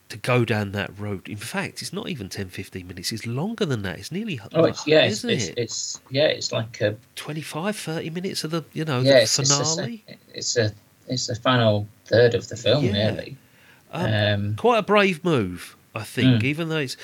to 0.09 0.17
go 0.17 0.45
down 0.45 0.73
that 0.73 0.91
road. 0.99 1.29
In 1.29 1.37
fact, 1.37 1.83
it's 1.83 1.93
not 1.93 2.09
even 2.09 2.29
10, 2.29 2.49
15 2.49 2.87
minutes. 2.87 3.13
It's 3.13 3.27
longer 3.27 3.67
than 3.67 3.83
that. 3.83 3.99
It's 3.99 4.11
nearly, 4.11 4.41
Oh, 4.55 4.65
it's 4.65 4.87
yeah, 4.87 5.03
it's, 5.03 5.19
isn't 5.19 5.31
it's, 5.31 5.49
it? 5.49 5.59
it's 5.59 6.01
yeah, 6.11 6.25
it's 6.27 6.51
like 6.53 6.81
a 6.81 6.97
25, 7.17 7.77
30 7.77 8.11
minutes 8.11 8.45
of 8.45 8.51
the, 8.51 8.65
you 8.73 8.85
know, 8.85 9.01
yeah, 9.01 9.15
the 9.15 9.23
it's, 9.23 9.39
it's, 9.39 9.51
a, 9.51 9.65
finale. 9.65 10.05
it's 10.35 10.57
a 10.57 10.73
it's 11.09 11.27
the 11.27 11.35
final 11.35 11.87
third 12.07 12.35
of 12.35 12.49
the 12.49 12.57
film, 12.57 12.85
Yeah. 12.85 13.11
really. 13.11 13.37
Um, 13.93 14.13
Um, 14.13 14.57
quite 14.57 14.79
a 14.79 14.83
brave 14.83 15.25
move, 15.25 15.77
I 15.95 16.03
think. 16.05 16.43
Mm. 16.43 16.45
Even 16.45 16.69
though 16.69 16.77
it's 16.79 16.97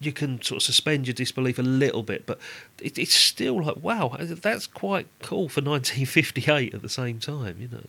you 0.00 0.12
can 0.12 0.42
sort 0.42 0.56
of 0.56 0.62
suspend 0.64 1.06
your 1.06 1.14
disbelief 1.14 1.58
a 1.60 1.62
little 1.62 2.02
bit, 2.02 2.26
but 2.26 2.38
it, 2.80 2.98
it's 2.98 3.14
still 3.14 3.62
like 3.64 3.76
wow, 3.82 4.16
that's 4.18 4.66
quite 4.66 5.06
cool 5.20 5.48
for 5.48 5.60
1958 5.60 6.74
at 6.74 6.82
the 6.82 6.88
same 6.88 7.20
time, 7.20 7.56
you 7.60 7.68
know. 7.68 7.84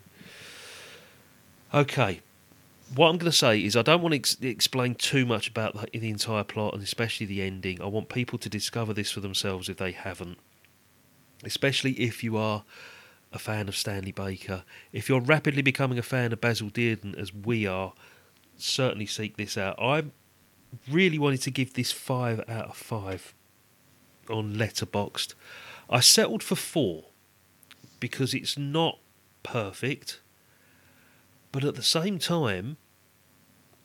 Okay, 1.73 2.21
what 2.95 3.09
I'm 3.09 3.17
going 3.17 3.31
to 3.31 3.37
say 3.37 3.63
is 3.63 3.75
I 3.75 3.81
don't 3.81 4.01
want 4.01 4.13
to 4.13 4.17
ex- 4.17 4.37
explain 4.41 4.95
too 4.95 5.25
much 5.25 5.47
about 5.47 5.73
the, 5.73 5.99
the 5.99 6.09
entire 6.09 6.43
plot 6.43 6.73
and 6.73 6.83
especially 6.83 7.25
the 7.25 7.41
ending. 7.41 7.81
I 7.81 7.87
want 7.87 8.09
people 8.09 8.37
to 8.39 8.49
discover 8.49 8.93
this 8.93 9.11
for 9.11 9.19
themselves 9.19 9.69
if 9.69 9.77
they 9.77 9.91
haven't, 9.91 10.37
especially 11.43 11.93
if 11.93 12.23
you 12.23 12.37
are 12.37 12.63
a 13.31 13.39
fan 13.39 13.67
of 13.67 13.75
Stanley 13.75 14.11
Baker. 14.11 14.63
If 14.91 15.09
you're 15.09 15.21
rapidly 15.21 15.61
becoming 15.61 15.97
a 15.97 16.03
fan 16.03 16.31
of 16.31 16.41
Basil 16.41 16.69
Dearden, 16.69 17.17
as 17.17 17.33
we 17.33 17.65
are, 17.65 17.93
certainly 18.57 19.07
seek 19.07 19.37
this 19.37 19.57
out. 19.57 19.75
I 19.81 20.05
really 20.89 21.19
wanted 21.19 21.41
to 21.43 21.51
give 21.51 21.73
this 21.73 21.91
five 21.91 22.39
out 22.47 22.69
of 22.69 22.77
five 22.77 23.33
on 24.29 24.53
Letterboxd. 24.55 25.33
I 25.89 25.99
settled 25.99 26.43
for 26.43 26.55
four 26.55 27.05
because 27.99 28.33
it's 28.33 28.57
not 28.57 28.99
perfect, 29.43 30.19
but 31.53 31.63
at 31.63 31.75
the 31.75 31.83
same 31.83 32.19
time, 32.19 32.75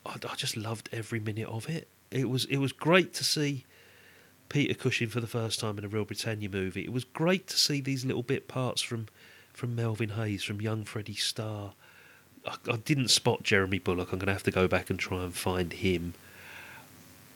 I, 0.05 0.15
I 0.29 0.35
just 0.35 0.57
loved 0.57 0.89
every 0.91 1.21
minute 1.21 1.47
of 1.47 1.69
it. 1.69 1.87
It 2.11 2.27
was 2.27 2.43
it 2.45 2.57
was 2.57 2.73
great 2.73 3.13
to 3.13 3.23
see 3.23 3.63
Peter 4.49 4.73
Cushing 4.73 5.07
for 5.07 5.21
the 5.21 5.27
first 5.27 5.61
time 5.61 5.77
in 5.77 5.85
a 5.85 5.87
Real 5.87 6.03
Britannia 6.03 6.49
movie. 6.49 6.83
It 6.83 6.91
was 6.91 7.05
great 7.05 7.47
to 7.47 7.57
see 7.57 7.79
these 7.79 8.03
little 8.03 8.23
bit 8.23 8.49
parts 8.49 8.81
from 8.81 9.07
from 9.53 9.75
Melvin 9.75 10.09
Hayes, 10.09 10.43
from 10.43 10.59
young 10.59 10.83
Freddie 10.83 11.13
Starr. 11.13 11.73
I, 12.45 12.55
I 12.71 12.77
didn't 12.77 13.09
spot 13.09 13.43
Jeremy 13.43 13.79
Bulloch. 13.79 14.11
I'm 14.11 14.19
going 14.19 14.27
to 14.27 14.33
have 14.33 14.43
to 14.43 14.51
go 14.51 14.67
back 14.67 14.89
and 14.89 14.97
try 14.97 15.23
and 15.23 15.33
find 15.33 15.71
him. 15.71 16.15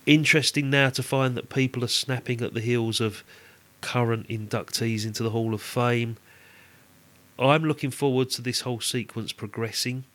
Interesting 0.06 0.70
now 0.70 0.90
to 0.90 1.04
find 1.04 1.38
that 1.38 1.50
people 1.50 1.84
are 1.84 1.88
snapping 1.88 2.42
at 2.42 2.54
the 2.54 2.60
heels 2.60 3.00
of 3.00 3.24
current 3.82 4.28
inductees 4.30 5.06
into 5.06 5.22
the 5.22 5.30
Hall 5.30 5.54
of 5.54 5.62
Fame. 5.62 6.18
I'm 7.38 7.64
looking 7.64 7.92
forward 7.92 8.30
to 8.32 8.42
this 8.42 8.62
whole 8.62 8.80
sequence 8.80 9.32
progressing. 9.32 10.06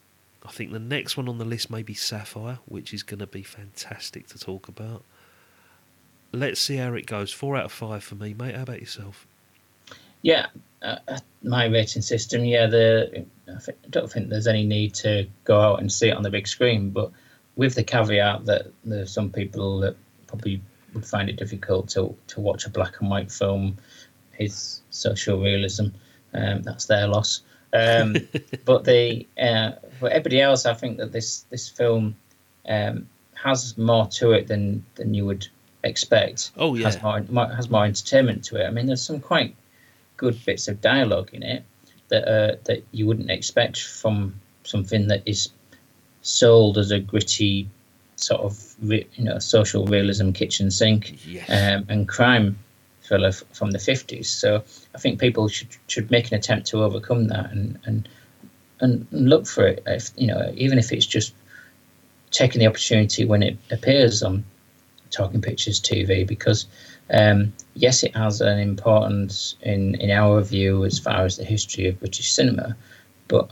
I 0.45 0.51
think 0.51 0.73
the 0.73 0.79
next 0.79 1.17
one 1.17 1.29
on 1.29 1.39
the 1.39 1.45
list 1.45 1.71
may 1.71 1.83
be 1.83 1.95
Sapphire, 1.95 2.59
which 2.67 2.95
is 2.95 3.03
going 3.03 3.19
to 3.19 3.27
be 3.27 3.43
fantastic 3.43 4.29
to 4.29 4.39
talk 4.39 4.69
about. 4.69 5.05
Let's 6.33 6.61
see 6.61 6.77
how 6.77 6.95
it 6.95 7.07
goes. 7.07 7.33
Four 7.33 7.57
out 7.57 7.67
of 7.67 7.73
five 7.73 8.05
for 8.05 8.15
me, 8.15 8.35
mate. 8.35 8.55
How 8.55 8.63
about 8.63 8.81
yourself? 8.81 9.27
Yeah, 10.23 10.47
uh, 10.83 10.97
uh 11.09 11.19
my 11.43 11.67
rating 11.67 12.03
system. 12.03 12.45
Yeah, 12.45 12.67
the 12.67 13.25
I 13.49 13.73
don't 13.91 14.11
think 14.11 14.29
there's 14.29 14.47
any 14.47 14.65
need 14.65 14.95
to 14.97 15.27
go 15.45 15.61
out 15.61 15.81
and 15.81 15.91
see 15.91 16.09
it 16.09 16.17
on 16.17 16.23
the 16.23 16.31
big 16.31 16.47
screen, 16.47 16.91
but 16.91 17.11
with 17.57 17.75
the 17.75 17.83
caveat 17.83 18.45
that 18.47 18.67
there's 18.85 19.13
some 19.13 19.31
people 19.31 19.81
that 19.81 19.97
probably 20.27 20.61
would 20.95 21.07
find 21.07 21.29
it 21.29 21.37
difficult 21.37 21.89
to 21.91 22.15
to 22.29 22.41
watch 22.41 22.67
a 22.67 22.71
black 22.71 23.01
and 23.01 23.11
white 23.11 23.33
film, 23.33 23.77
His 24.33 24.83
social 24.91 25.41
realism. 25.41 25.87
Um, 26.35 26.63
that's 26.63 26.87
their 26.87 27.09
loss. 27.09 27.41
Um, 27.73 28.17
but 28.65 28.85
the 28.85 29.27
uh, 29.41 29.73
for 29.99 30.09
everybody 30.09 30.41
else, 30.41 30.67
I 30.67 30.75
think 30.75 30.99
that 30.99 31.13
this 31.13 31.43
this 31.51 31.69
film 31.69 32.17
um, 32.69 33.09
has 33.35 33.77
more 33.79 34.07
to 34.07 34.33
it 34.33 34.49
than 34.49 34.85
than 34.95 35.15
you 35.15 35.27
would 35.27 35.47
expect. 35.83 36.51
Oh 36.57 36.75
yeah, 36.75 36.87
has 36.87 37.03
more, 37.03 37.25
more, 37.29 37.47
has 37.47 37.71
more 37.71 37.85
entertainment 37.85 38.45
to 38.45 38.63
it. 38.63 38.67
I 38.67 38.71
mean, 38.71 38.87
there's 38.87 39.03
some 39.03 39.21
quite 39.21 39.55
good 40.17 40.39
bits 40.45 40.69
of 40.69 40.81
dialogue 40.81 41.31
in 41.33 41.43
it 41.43 41.65
that 42.09 42.29
uh, 42.29 42.57
that 42.65 42.85
you 42.93 43.07
wouldn't 43.07 43.31
expect 43.31 43.83
from 43.83 44.35
something 44.65 45.09
that 45.09 45.23
is 45.27 45.51
sold 46.23 46.79
as 46.79 46.91
a 46.91 46.99
gritty 46.99 47.69
sort 48.17 48.41
of 48.41 48.75
you 48.83 49.07
know 49.19 49.39
social 49.39 49.87
realism 49.87 50.33
kitchen 50.33 50.71
sink 50.71 51.25
yes. 51.25 51.49
um, 51.49 51.87
and 51.89 52.09
crime 52.09 52.59
thriller 53.09 53.33
from 53.33 53.71
the 53.71 53.79
50s. 53.79 54.27
So 54.27 54.63
I 54.95 54.99
think 54.99 55.19
people 55.19 55.49
should 55.49 55.69
should 55.87 56.11
make 56.11 56.29
an 56.29 56.39
attempt 56.39 56.67
to 56.69 56.85
overcome 56.85 57.29
that 57.29 57.51
and 57.51 57.79
and 57.85 58.09
and 58.81 59.07
look 59.11 59.47
for 59.47 59.67
it. 59.67 59.83
If 59.87 60.11
you 60.17 60.27
know, 60.27 60.53
even 60.55 60.79
if 60.79 60.93
it's 60.93 61.07
just 61.07 61.35
taking 62.31 62.61
the 62.61 62.67
opportunity 62.67 63.25
when 63.25 63.43
it 63.43 63.57
appears 63.71 64.23
on 64.23 64.45
Talking 65.11 65.41
Pictures 65.41 65.81
TV, 65.81 66.27
because 66.27 66.67
um, 67.11 67.53
yes, 67.75 68.03
it 68.03 68.15
has 68.15 68.41
an 68.41 68.59
importance 68.59 69.57
in 69.63 69.95
in 69.97 70.11
our 70.11 70.43
view 70.43 70.85
as 70.85 70.99
far 70.99 71.25
as 71.25 71.37
the 71.37 71.45
history 71.45 71.89
of 71.89 71.99
British 71.99 72.33
cinema, 72.33 72.77
but 73.29 73.51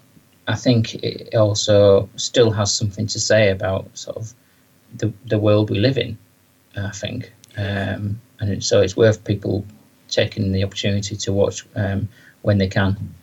I 0.49 0.55
think 0.55 0.95
it 0.97 1.35
also 1.35 2.09
still 2.17 2.51
has 2.53 2.73
something 2.73 3.07
to 3.09 3.19
say 3.19 3.51
about 3.51 3.97
sort 3.97 4.17
of 4.17 4.35
the 4.95 5.13
the 5.25 5.39
world 5.39 5.71
we 5.71 5.79
live 5.79 5.99
in. 5.99 6.19
I 6.77 6.91
think, 6.91 7.33
um, 7.57 8.21
and 8.41 8.63
so 8.63 8.81
it's 8.81 8.97
worth 8.97 9.25
people 9.25 9.65
taking 10.09 10.53
the 10.53 10.65
opportunity 10.65 11.17
to 11.17 11.33
watch 11.33 11.65
um, 11.75 12.09
when 12.43 12.59
they 12.59 12.69
can. 12.69 13.15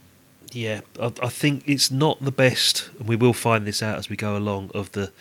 Yeah, 0.52 0.82
I, 1.00 1.12
I, 1.22 1.30
think 1.30 1.64
it's 1.66 1.90
not 1.90 2.24
the 2.24 2.32
best, 2.32 2.90
and 3.00 3.08
we 3.08 3.16
will 3.16 3.34
find 3.34 3.66
this 3.66 3.82
out 3.82 3.98
as 3.98 4.10
we 4.10 4.16
go 4.16 4.38
along 4.38 4.72
of 4.74 4.92
the 4.92 5.12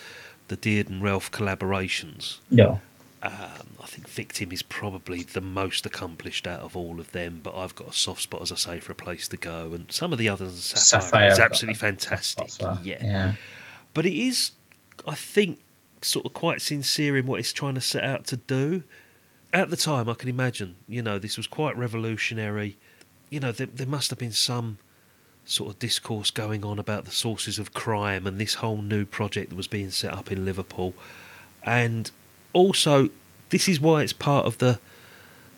the 0.49 0.57
Dearden 0.57 0.89
and 0.89 1.03
Relph 1.03 1.31
collaborations. 1.31 2.39
No. 2.51 2.81
Um, 3.23 3.69
I 3.81 3.87
think 3.87 4.09
Victim 4.09 4.51
is 4.53 4.63
probably 4.63 5.23
the 5.23 5.41
most 5.41 5.87
accomplished 5.87 6.47
out 6.47 6.61
of 6.61 6.77
all 6.77 6.99
of 6.99 7.13
them, 7.13 7.41
but 7.43 7.55
I've 7.57 7.75
got 7.75 7.89
a 7.89 7.93
soft 7.93 8.23
spot, 8.23 8.43
as 8.43 8.51
I 8.51 8.57
say, 8.57 8.81
for 8.81 8.93
a 8.93 8.97
place 8.97 9.29
to 9.29 9.37
go. 9.37 9.73
And 9.73 9.91
some 9.91 10.13
of 10.13 10.19
the 10.19 10.29
others, 10.29 10.65
Sapphire, 10.65 11.01
Sapphire 11.01 11.31
is 11.31 11.39
absolutely 11.39 11.77
fantastic. 11.77 12.51
Yeah. 12.83 12.99
yeah. 13.01 13.33
But 13.95 14.07
it 14.07 14.15
is, 14.15 14.53
I 15.07 15.15
think, 15.15 15.61
sort 16.03 16.27
of 16.27 16.33
quite 16.33 16.61
sincere 16.61 17.17
in 17.17 17.27
what 17.27 17.39
it's 17.39 17.53
trying 17.53 17.75
to 17.75 17.81
set 17.81 18.03
out 18.03 18.27
to 18.27 18.37
do. 18.37 18.83
At 19.53 19.69
the 19.69 19.77
time, 19.77 20.09
I 20.09 20.15
can 20.15 20.31
imagine, 20.31 20.77
you 20.89 21.03
know, 21.03 21.19
this 21.19 21.37
was 21.37 21.47
quite 21.47 21.77
revolutionary. 21.77 22.79
You 23.29 23.41
know, 23.41 23.53
there, 23.53 23.67
there 23.67 23.87
must 23.87 24.09
have 24.11 24.19
been 24.19 24.33
some 24.33 24.79
sort 25.45 25.75
of 25.75 25.79
discourse 25.79 26.31
going 26.31 26.65
on 26.65 26.79
about 26.79 27.05
the 27.05 27.11
sources 27.11 27.59
of 27.59 27.75
crime 27.75 28.27
and 28.27 28.39
this 28.39 28.55
whole 28.55 28.81
new 28.81 29.05
project 29.05 29.51
that 29.51 29.57
was 29.57 29.67
being 29.67 29.91
set 29.91 30.13
up 30.13 30.33
in 30.33 30.45
Liverpool. 30.45 30.95
And 31.65 32.11
also, 32.55 33.11
this 33.51 33.69
is 33.69 33.79
why 33.79 34.03
it's 34.03 34.13
part 34.13 34.47
of 34.47 34.59
the 34.59 34.79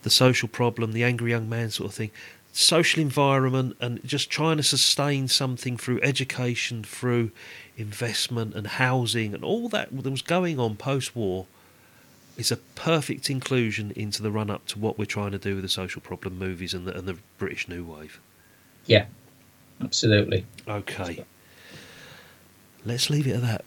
the 0.02 0.10
social 0.10 0.48
problem, 0.48 0.92
the 0.92 1.02
angry 1.02 1.30
young 1.30 1.48
man 1.48 1.70
sort 1.70 1.88
of 1.88 1.94
thing. 1.94 2.10
Social 2.52 3.00
environment 3.00 3.74
and 3.80 4.04
just 4.04 4.28
trying 4.28 4.58
to 4.58 4.62
sustain 4.62 5.28
something 5.28 5.78
through 5.78 5.98
education, 6.02 6.84
through 6.84 7.30
investment 7.78 8.54
and 8.54 8.66
housing 8.66 9.34
and 9.34 9.42
all 9.42 9.68
that 9.70 9.88
that 9.90 10.10
was 10.10 10.20
going 10.20 10.60
on 10.60 10.76
post 10.76 11.16
war 11.16 11.46
is 12.36 12.50
a 12.50 12.56
perfect 12.56 13.30
inclusion 13.30 13.92
into 13.94 14.22
the 14.22 14.30
run 14.30 14.50
up 14.50 14.66
to 14.66 14.78
what 14.78 14.98
we're 14.98 15.04
trying 15.04 15.32
to 15.32 15.38
do 15.38 15.54
with 15.54 15.62
the 15.62 15.68
social 15.68 16.00
problem 16.00 16.38
movies 16.38 16.74
and 16.74 16.86
the, 16.86 16.96
and 16.96 17.06
the 17.06 17.16
British 17.38 17.68
New 17.68 17.84
Wave. 17.84 18.20
Yeah, 18.86 19.06
absolutely. 19.80 20.44
Okay. 20.68 21.24
Let's 22.84 23.08
leave 23.08 23.26
it 23.26 23.36
at 23.36 23.42
that 23.42 23.64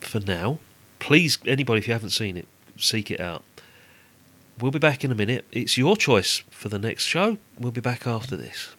for 0.00 0.20
now. 0.20 0.58
Please, 0.98 1.38
anybody, 1.46 1.78
if 1.78 1.86
you 1.86 1.92
haven't 1.92 2.10
seen 2.10 2.36
it, 2.36 2.48
seek 2.76 3.10
it 3.10 3.20
out. 3.20 3.44
We'll 4.58 4.72
be 4.72 4.78
back 4.78 5.04
in 5.04 5.12
a 5.12 5.14
minute. 5.14 5.44
It's 5.52 5.76
your 5.76 5.96
choice 5.96 6.42
for 6.50 6.68
the 6.68 6.78
next 6.78 7.04
show. 7.04 7.36
We'll 7.58 7.72
be 7.72 7.82
back 7.82 8.06
after 8.06 8.36
this. 8.36 8.74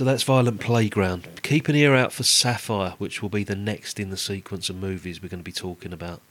So 0.00 0.06
that's 0.06 0.22
Violent 0.22 0.60
Playground. 0.60 1.28
Keep 1.42 1.68
an 1.68 1.76
ear 1.76 1.94
out 1.94 2.10
for 2.10 2.22
Sapphire, 2.22 2.94
which 2.96 3.20
will 3.20 3.28
be 3.28 3.44
the 3.44 3.54
next 3.54 4.00
in 4.00 4.08
the 4.08 4.16
sequence 4.16 4.70
of 4.70 4.76
movies 4.76 5.20
we're 5.20 5.28
going 5.28 5.40
to 5.40 5.44
be 5.44 5.52
talking 5.52 5.92
about 5.92 6.22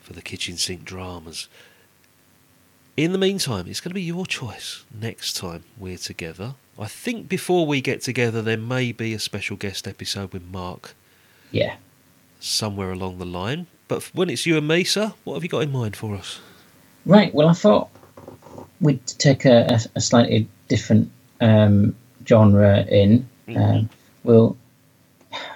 for 0.00 0.12
the 0.12 0.20
kitchen 0.20 0.56
sink 0.56 0.84
dramas. 0.84 1.46
In 2.96 3.12
the 3.12 3.18
meantime, 3.18 3.68
it's 3.68 3.80
going 3.80 3.90
to 3.90 3.94
be 3.94 4.02
your 4.02 4.26
choice 4.26 4.84
next 4.92 5.34
time 5.34 5.62
we're 5.78 5.96
together. 5.96 6.56
I 6.76 6.88
think 6.88 7.28
before 7.28 7.64
we 7.64 7.80
get 7.80 8.02
together, 8.02 8.42
there 8.42 8.56
may 8.56 8.90
be 8.90 9.14
a 9.14 9.20
special 9.20 9.56
guest 9.56 9.86
episode 9.86 10.32
with 10.32 10.42
Mark. 10.42 10.96
Yeah. 11.52 11.76
Somewhere 12.40 12.90
along 12.90 13.18
the 13.18 13.24
line. 13.24 13.68
But 13.86 14.02
when 14.12 14.28
it's 14.28 14.46
you 14.46 14.58
and 14.58 14.66
me, 14.66 14.82
sir, 14.82 15.12
what 15.22 15.34
have 15.34 15.44
you 15.44 15.48
got 15.48 15.62
in 15.62 15.70
mind 15.70 15.94
for 15.94 16.16
us? 16.16 16.40
Right. 17.06 17.32
Well, 17.32 17.46
I 17.46 17.52
thought 17.52 17.88
we'd 18.80 19.06
take 19.06 19.44
a, 19.44 19.78
a, 19.94 20.00
slightly 20.00 20.48
different 20.66 21.12
um, 21.40 21.94
genre 22.26 22.84
in. 22.86 23.28
Mm-hmm. 23.48 23.60
Um, 23.60 23.90
well, 24.22 24.56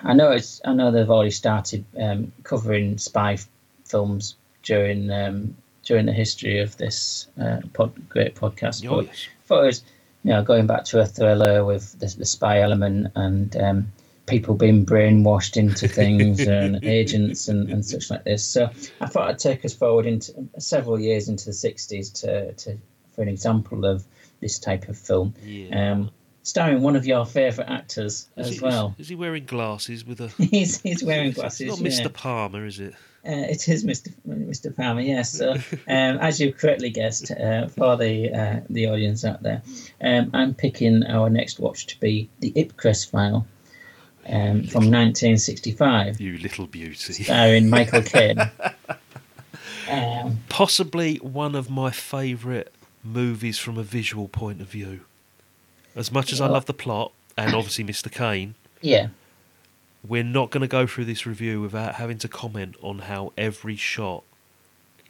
I 0.02 0.14
know 0.14 0.32
it's. 0.32 0.60
I 0.64 0.74
know 0.74 0.90
they've 0.90 1.10
already 1.10 1.30
started 1.30 1.84
um, 2.00 2.32
covering 2.42 2.98
spy 2.98 3.34
f- 3.34 3.48
films 3.84 4.36
during 4.62 5.10
um, 5.10 5.56
during 5.84 6.06
the 6.06 6.12
history 6.12 6.60
of 6.60 6.76
this 6.76 7.26
uh, 7.40 7.60
pod, 7.72 8.08
great 8.08 8.34
podcast. 8.34 8.86
Oh, 8.88 8.96
but 8.96 9.06
yes. 9.06 9.26
thought 9.46 9.62
it 9.62 9.66
was, 9.66 9.84
you 10.24 10.32
know, 10.32 10.42
going 10.42 10.66
back 10.66 10.84
to 10.86 11.00
a 11.00 11.06
thriller 11.06 11.64
with 11.64 11.98
the, 11.98 12.14
the 12.18 12.26
spy 12.26 12.60
element 12.60 13.12
and 13.14 13.56
um, 13.56 13.92
people 14.26 14.54
being 14.54 14.84
brainwashed 14.84 15.56
into 15.56 15.88
things 16.00 16.40
and 16.40 16.84
agents 16.84 17.48
and, 17.48 17.70
and 17.70 17.84
such 17.84 18.10
like 18.10 18.24
this. 18.24 18.44
So 18.44 18.70
I 19.00 19.06
thought 19.06 19.30
I'd 19.30 19.38
take 19.38 19.64
us 19.64 19.74
forward 19.74 20.06
into 20.06 20.34
several 20.58 21.00
years 21.00 21.28
into 21.28 21.46
the 21.46 21.52
'60s 21.52 22.12
to, 22.20 22.52
to 22.52 22.78
for 23.12 23.22
an 23.22 23.28
example 23.28 23.84
of 23.84 24.04
this 24.40 24.58
type 24.58 24.88
of 24.88 24.98
film. 24.98 25.34
Yeah. 25.42 25.92
Um, 25.92 26.10
starring 26.42 26.82
one 26.82 26.96
of 26.96 27.06
your 27.06 27.26
favourite 27.26 27.70
actors 27.70 28.28
is 28.36 28.46
as 28.48 28.54
he, 28.54 28.60
well. 28.60 28.94
Is, 28.98 29.04
is, 29.04 29.08
he 29.10 29.14
wearing 29.14 29.44
glasses 29.44 30.04
with 30.04 30.20
a? 30.20 30.28
he's 30.38 30.80
he's 30.80 31.02
wearing 31.02 31.32
glasses. 31.32 31.68
It's 31.72 31.80
not 31.80 31.88
Mr. 31.88 32.04
Yeah. 32.04 32.10
Palmer, 32.14 32.66
is 32.66 32.80
it? 32.80 32.94
Uh, 33.26 33.44
it 33.50 33.68
is 33.68 33.84
Mr. 33.84 34.12
Mr. 34.26 34.74
Palmer. 34.74 35.00
Yes. 35.00 35.32
So, 35.32 35.52
um, 35.88 36.18
as 36.18 36.40
you 36.40 36.52
correctly 36.52 36.90
guessed, 36.90 37.30
uh, 37.30 37.68
for 37.68 37.96
the 37.96 38.32
uh, 38.32 38.60
the 38.70 38.86
audience 38.86 39.24
out 39.24 39.42
there, 39.42 39.62
um, 40.00 40.30
I'm 40.32 40.54
picking 40.54 41.04
our 41.04 41.28
next 41.28 41.58
watch 41.58 41.86
to 41.88 42.00
be 42.00 42.30
the 42.40 42.52
Ipcress 42.52 43.08
File. 43.08 43.46
Um, 44.30 44.64
from 44.64 44.90
1965. 44.90 46.20
You 46.20 46.36
little 46.36 46.66
beauty. 46.66 47.14
Starring 47.14 47.70
Michael 47.70 48.02
Caine. 48.02 48.38
um, 49.90 50.40
Possibly 50.50 51.16
one 51.16 51.54
of 51.54 51.70
my 51.70 51.90
favourite 51.90 52.68
movies 53.02 53.58
from 53.58 53.78
a 53.78 53.82
visual 53.82 54.28
point 54.28 54.60
of 54.60 54.68
view. 54.68 55.00
As 55.98 56.12
much 56.12 56.32
as 56.32 56.40
I 56.40 56.46
love 56.46 56.66
the 56.66 56.74
plot 56.74 57.10
and 57.36 57.54
obviously 57.54 57.84
Mr. 57.84 58.10
Caine, 58.10 58.54
yeah. 58.80 59.08
we're 60.06 60.22
not 60.22 60.50
going 60.50 60.60
to 60.60 60.68
go 60.68 60.86
through 60.86 61.06
this 61.06 61.26
review 61.26 61.60
without 61.60 61.96
having 61.96 62.18
to 62.18 62.28
comment 62.28 62.76
on 62.80 63.00
how 63.00 63.32
every 63.36 63.74
shot 63.74 64.22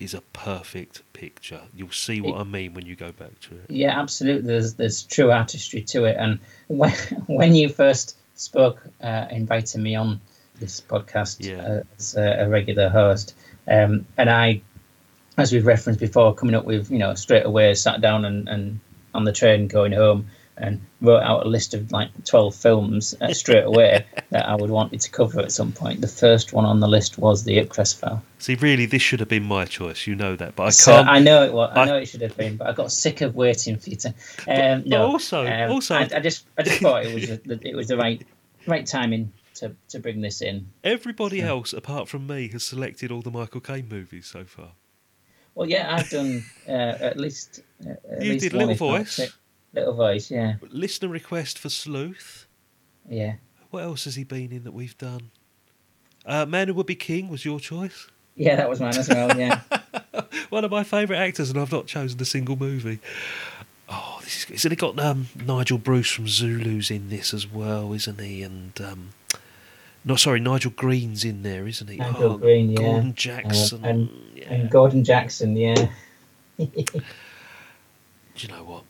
is 0.01 0.15
a 0.15 0.23
perfect 0.33 1.03
picture. 1.13 1.61
You'll 1.75 1.91
see 1.91 2.23
what 2.23 2.41
I 2.41 2.45
mean 2.45 2.73
when 2.73 2.87
you 2.87 2.97
go 2.97 3.13
back 3.13 3.39
to 3.41 3.57
it. 3.57 3.67
Yeah, 3.69 4.01
absolutely. 4.01 4.47
There's 4.47 4.75
there's 4.75 5.03
true 5.03 5.31
artistry 5.31 5.83
to 5.83 6.05
it, 6.05 6.17
and 6.19 6.39
when 6.69 6.93
when 7.27 7.55
you 7.55 7.69
first 7.69 8.17
spoke, 8.35 8.81
uh, 9.03 9.27
inviting 9.31 9.83
me 9.83 9.95
on 9.95 10.21
this 10.59 10.81
podcast 10.81 11.45
Yeah. 11.45 11.63
uh, 11.63 11.83
as 11.99 12.17
a, 12.17 12.45
a 12.45 12.49
regular 12.49 12.89
host, 12.89 13.35
Um, 13.67 14.07
and 14.17 14.31
I, 14.31 14.63
as 15.37 15.53
we've 15.53 15.67
referenced 15.67 16.01
before, 16.01 16.35
coming 16.35 16.55
up 16.55 16.65
with 16.65 16.91
you 16.91 16.99
know 16.99 17.15
straight 17.15 17.45
away 17.45 17.75
sat 17.75 18.01
down 18.01 18.25
and, 18.25 18.49
and 18.49 18.81
on 19.15 19.25
the 19.25 19.33
train 19.33 19.67
going 19.67 19.93
home 19.93 20.31
and 20.61 20.81
wrote 21.01 21.23
out 21.23 21.47
a 21.47 21.49
list 21.49 21.73
of 21.75 21.91
like 21.93 22.11
12 22.25 22.55
films 22.55 23.15
uh, 23.21 23.33
straight 23.43 23.65
away 23.65 24.05
that 24.31 24.47
I 24.49 24.55
would 24.55 24.71
want 24.71 24.99
to 25.01 25.11
cover 25.11 25.41
at 25.41 25.53
some 25.53 25.73
point. 25.73 26.01
The 26.01 26.09
first 26.09 26.53
one 26.53 26.65
on 26.65 26.81
the 26.81 26.89
list 26.89 27.17
was 27.19 27.45
the 27.45 27.57
Ipcress 27.59 27.95
file. 27.99 28.23
See, 28.39 28.55
really, 28.57 28.87
this 28.87 29.01
should 29.03 29.21
have 29.21 29.29
been 29.29 29.45
my 29.45 29.65
choice. 29.65 30.07
You 30.07 30.15
know 30.15 30.37
that, 30.37 30.57
but 30.57 30.63
I 30.65 30.71
So 30.71 30.93
can't. 30.93 31.09
I 31.09 31.19
know 31.21 31.45
it 31.45 31.53
was. 31.53 31.71
I, 31.75 31.83
I- 31.83 31.85
know 31.87 31.97
it 31.97 32.07
should 32.07 32.23
have 32.23 32.37
been, 32.37 32.57
but 32.57 32.67
I 32.69 32.73
got 32.73 32.93
sick 32.93 33.21
of 33.21 33.35
waiting 33.35 33.77
for 33.79 33.91
you 33.91 33.97
to. 33.97 34.09
Um, 34.49 34.81
but 34.83 34.87
no, 34.87 35.07
also- 35.07 35.47
um, 35.47 35.71
also- 35.71 35.95
I, 35.95 36.09
I 36.15 36.21
just, 36.21 36.47
I 36.59 36.63
just 36.63 36.81
thought 36.81 37.05
it 37.07 37.15
was, 37.15 37.27
the, 37.45 37.59
it 37.69 37.75
was 37.77 37.89
the 37.89 37.97
right, 37.97 38.25
right 38.67 38.87
timing 38.87 39.33
to, 39.55 39.75
to 39.89 39.99
bring 40.01 40.21
this 40.21 40.41
in. 40.43 40.69
Everybody 40.85 41.41
else, 41.41 41.73
apart 41.73 42.09
from 42.09 42.27
me, 42.27 42.49
has 42.49 42.65
selected 42.65 43.11
all 43.11 43.23
the 43.23 43.31
Michael 43.31 43.61
Caine 43.61 43.89
movies 43.89 44.27
so 44.27 44.45
far. 44.45 44.73
Well, 45.55 45.69
yeah, 45.69 45.93
I've 45.93 46.09
done 46.09 46.45
uh, 46.69 46.71
at 46.73 47.17
least. 47.17 47.61
Uh, 47.85 47.91
at 48.13 48.23
You 48.23 48.33
least 48.35 48.43
did 48.45 48.53
Little 48.53 48.75
Voice. 48.77 49.19
Little 49.75 49.95
voice, 49.95 50.31
yeah, 50.31 50.55
Listener 50.71 51.09
request 51.09 51.59
for 51.59 51.69
Sleuth. 51.69 52.47
yeah. 53.09 53.35
What 53.71 53.83
else 53.83 54.05
has 54.05 54.15
he 54.15 54.25
been 54.25 54.51
in 54.51 54.65
that 54.65 54.73
we've 54.73 54.97
done? 54.97 55.31
Uh, 56.25 56.47
Man 56.47 56.69
Who 56.69 56.75
Would 56.75 56.87
Be 56.87 56.95
King 56.95 57.29
was 57.29 57.45
your 57.45 57.61
choice. 57.61 58.07
Yeah, 58.35 58.57
that 58.57 58.69
was 58.71 58.81
mine 58.81 58.97
as 58.97 59.09
well. 59.11 59.37
Yeah, 59.39 59.61
One 60.49 60.65
of 60.65 60.71
my 60.71 60.85
favourite 60.85 61.21
actors, 61.21 61.51
and 61.51 61.59
I've 61.61 61.71
not 61.73 61.87
chosen 61.87 62.19
a 62.21 62.25
single 62.25 62.57
movie. 62.57 62.99
Oh, 63.91 64.21
this 64.23 64.39
is 64.39 64.45
good. 64.47 64.55
Isn't 64.55 64.73
it 64.73 64.79
got 64.79 64.99
um, 65.01 65.29
Nigel 65.45 65.77
Bruce 65.77 66.11
from 66.11 66.29
Zulu's 66.29 66.91
in 66.91 67.11
this 67.11 67.35
as 67.35 67.47
well, 67.51 67.93
isn't 67.93 68.19
he? 68.21 68.43
And 68.43 68.81
um, 68.81 69.11
no, 70.05 70.17
sorry, 70.17 70.41
Nigel 70.41 70.71
Green's 70.71 71.25
in 71.25 71.43
there, 71.43 71.67
isn't 71.67 71.89
he? 71.89 71.97
Nigel 71.99 72.23
oh, 72.33 72.39
Green, 72.39 72.71
yeah. 72.71 72.79
Gordon 72.79 73.11
Uh, 73.11 73.13
Jackson. 73.13 73.85
and, 73.85 74.09
yeah. 74.35 74.53
and 74.55 74.71
Gordon 74.71 75.05
Jackson, 75.05 75.57
yeah. 75.57 75.89
Do 76.59 76.67
you 78.37 78.49
know 78.49 78.65
what? 78.65 78.85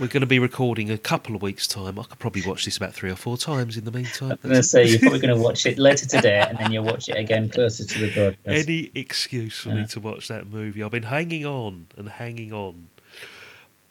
We're 0.00 0.06
going 0.06 0.22
to 0.22 0.26
be 0.26 0.38
recording 0.38 0.90
a 0.90 0.96
couple 0.96 1.36
of 1.36 1.42
weeks' 1.42 1.66
time. 1.66 1.98
I 1.98 2.04
could 2.04 2.18
probably 2.18 2.40
watch 2.46 2.64
this 2.64 2.78
about 2.78 2.94
three 2.94 3.10
or 3.10 3.16
four 3.16 3.36
times 3.36 3.76
in 3.76 3.84
the 3.84 3.90
meantime. 3.90 4.30
I'm 4.32 4.38
going 4.50 4.54
to 4.54 4.62
say 4.62 4.86
you're 4.86 4.98
probably 4.98 5.18
going 5.20 5.34
to 5.36 5.40
watch 5.42 5.66
it 5.66 5.78
later 5.78 6.06
today, 6.06 6.42
and 6.48 6.56
then 6.58 6.72
you'll 6.72 6.84
watch 6.84 7.10
it 7.10 7.18
again 7.18 7.50
closer 7.50 7.84
to 7.84 7.98
the 7.98 8.14
broadcast. 8.14 8.68
Any 8.68 8.90
excuse 8.94 9.58
for 9.58 9.68
me 9.68 9.86
to 9.88 10.00
watch 10.00 10.28
that 10.28 10.46
movie. 10.46 10.82
I've 10.82 10.90
been 10.90 11.02
hanging 11.02 11.44
on 11.44 11.86
and 11.98 12.08
hanging 12.08 12.50
on. 12.50 12.88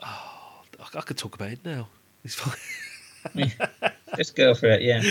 Oh, 0.01 0.61
I- 0.79 0.97
I 0.97 1.01
could 1.01 1.17
talk 1.19 1.35
about 1.35 1.51
it 1.51 1.59
now. 1.63 1.87
It's 2.23 2.33
fine. 2.35 2.57
Just 4.17 4.35
go 4.35 4.55
for 4.55 4.65
it, 4.65 4.81
yeah. 4.81 5.03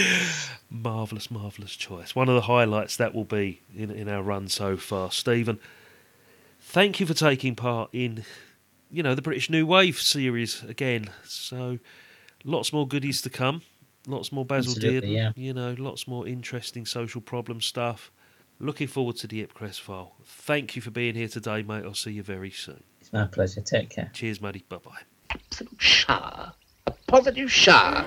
marvelous, 0.68 1.30
marvelous 1.30 1.76
choice. 1.76 2.16
One 2.16 2.28
of 2.28 2.34
the 2.34 2.40
highlights 2.42 2.96
that 2.96 3.14
will 3.14 3.24
be 3.24 3.60
in 3.76 3.92
in 3.92 4.08
our 4.08 4.22
run 4.22 4.48
so 4.48 4.76
far. 4.76 5.12
Stephen, 5.12 5.60
thank 6.60 6.98
you 6.98 7.06
for 7.06 7.14
taking 7.14 7.54
part 7.54 7.88
in, 7.92 8.24
you 8.90 9.02
know, 9.02 9.14
the 9.14 9.22
British 9.22 9.50
New 9.50 9.66
Wave 9.66 9.98
series 9.98 10.62
again. 10.64 11.10
So, 11.24 11.78
lots 12.44 12.72
more 12.72 12.86
goodies 12.86 13.22
to 13.22 13.30
come. 13.30 13.62
Lots 14.06 14.32
more 14.32 14.44
Basil 14.44 14.72
Absolutely, 14.72 15.10
Dearden. 15.10 15.14
yeah. 15.14 15.32
You 15.36 15.52
know, 15.52 15.74
lots 15.78 16.08
more 16.08 16.26
interesting 16.26 16.86
social 16.86 17.20
problem 17.20 17.60
stuff. 17.60 18.10
Looking 18.58 18.88
forward 18.88 19.16
to 19.16 19.26
the 19.26 19.44
Ipcress 19.46 19.78
file. 19.78 20.14
Thank 20.24 20.74
you 20.74 20.82
for 20.82 20.90
being 20.90 21.14
here 21.14 21.28
today, 21.28 21.62
mate. 21.62 21.84
I'll 21.84 21.94
see 21.94 22.12
you 22.12 22.22
very 22.22 22.50
soon. 22.50 22.82
It's 23.00 23.12
my 23.12 23.26
pleasure. 23.26 23.60
Take 23.60 23.90
care. 23.90 24.10
Cheers, 24.14 24.40
Maddie. 24.40 24.64
Bye 24.68 24.78
bye. 24.78 25.36
Shah. 25.78 26.52
A 26.86 26.92
positive 27.06 27.52
Shah. 27.52 28.04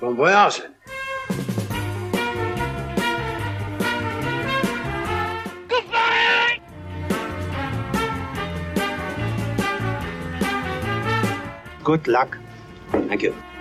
Bon 0.00 0.14
voyage. 0.16 0.60
Good 11.84 12.08
luck. 12.08 12.38
Thank 12.90 13.22
you. 13.22 13.53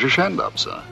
Keeping 0.00 0.36
the 0.36 0.50
British 0.50 0.89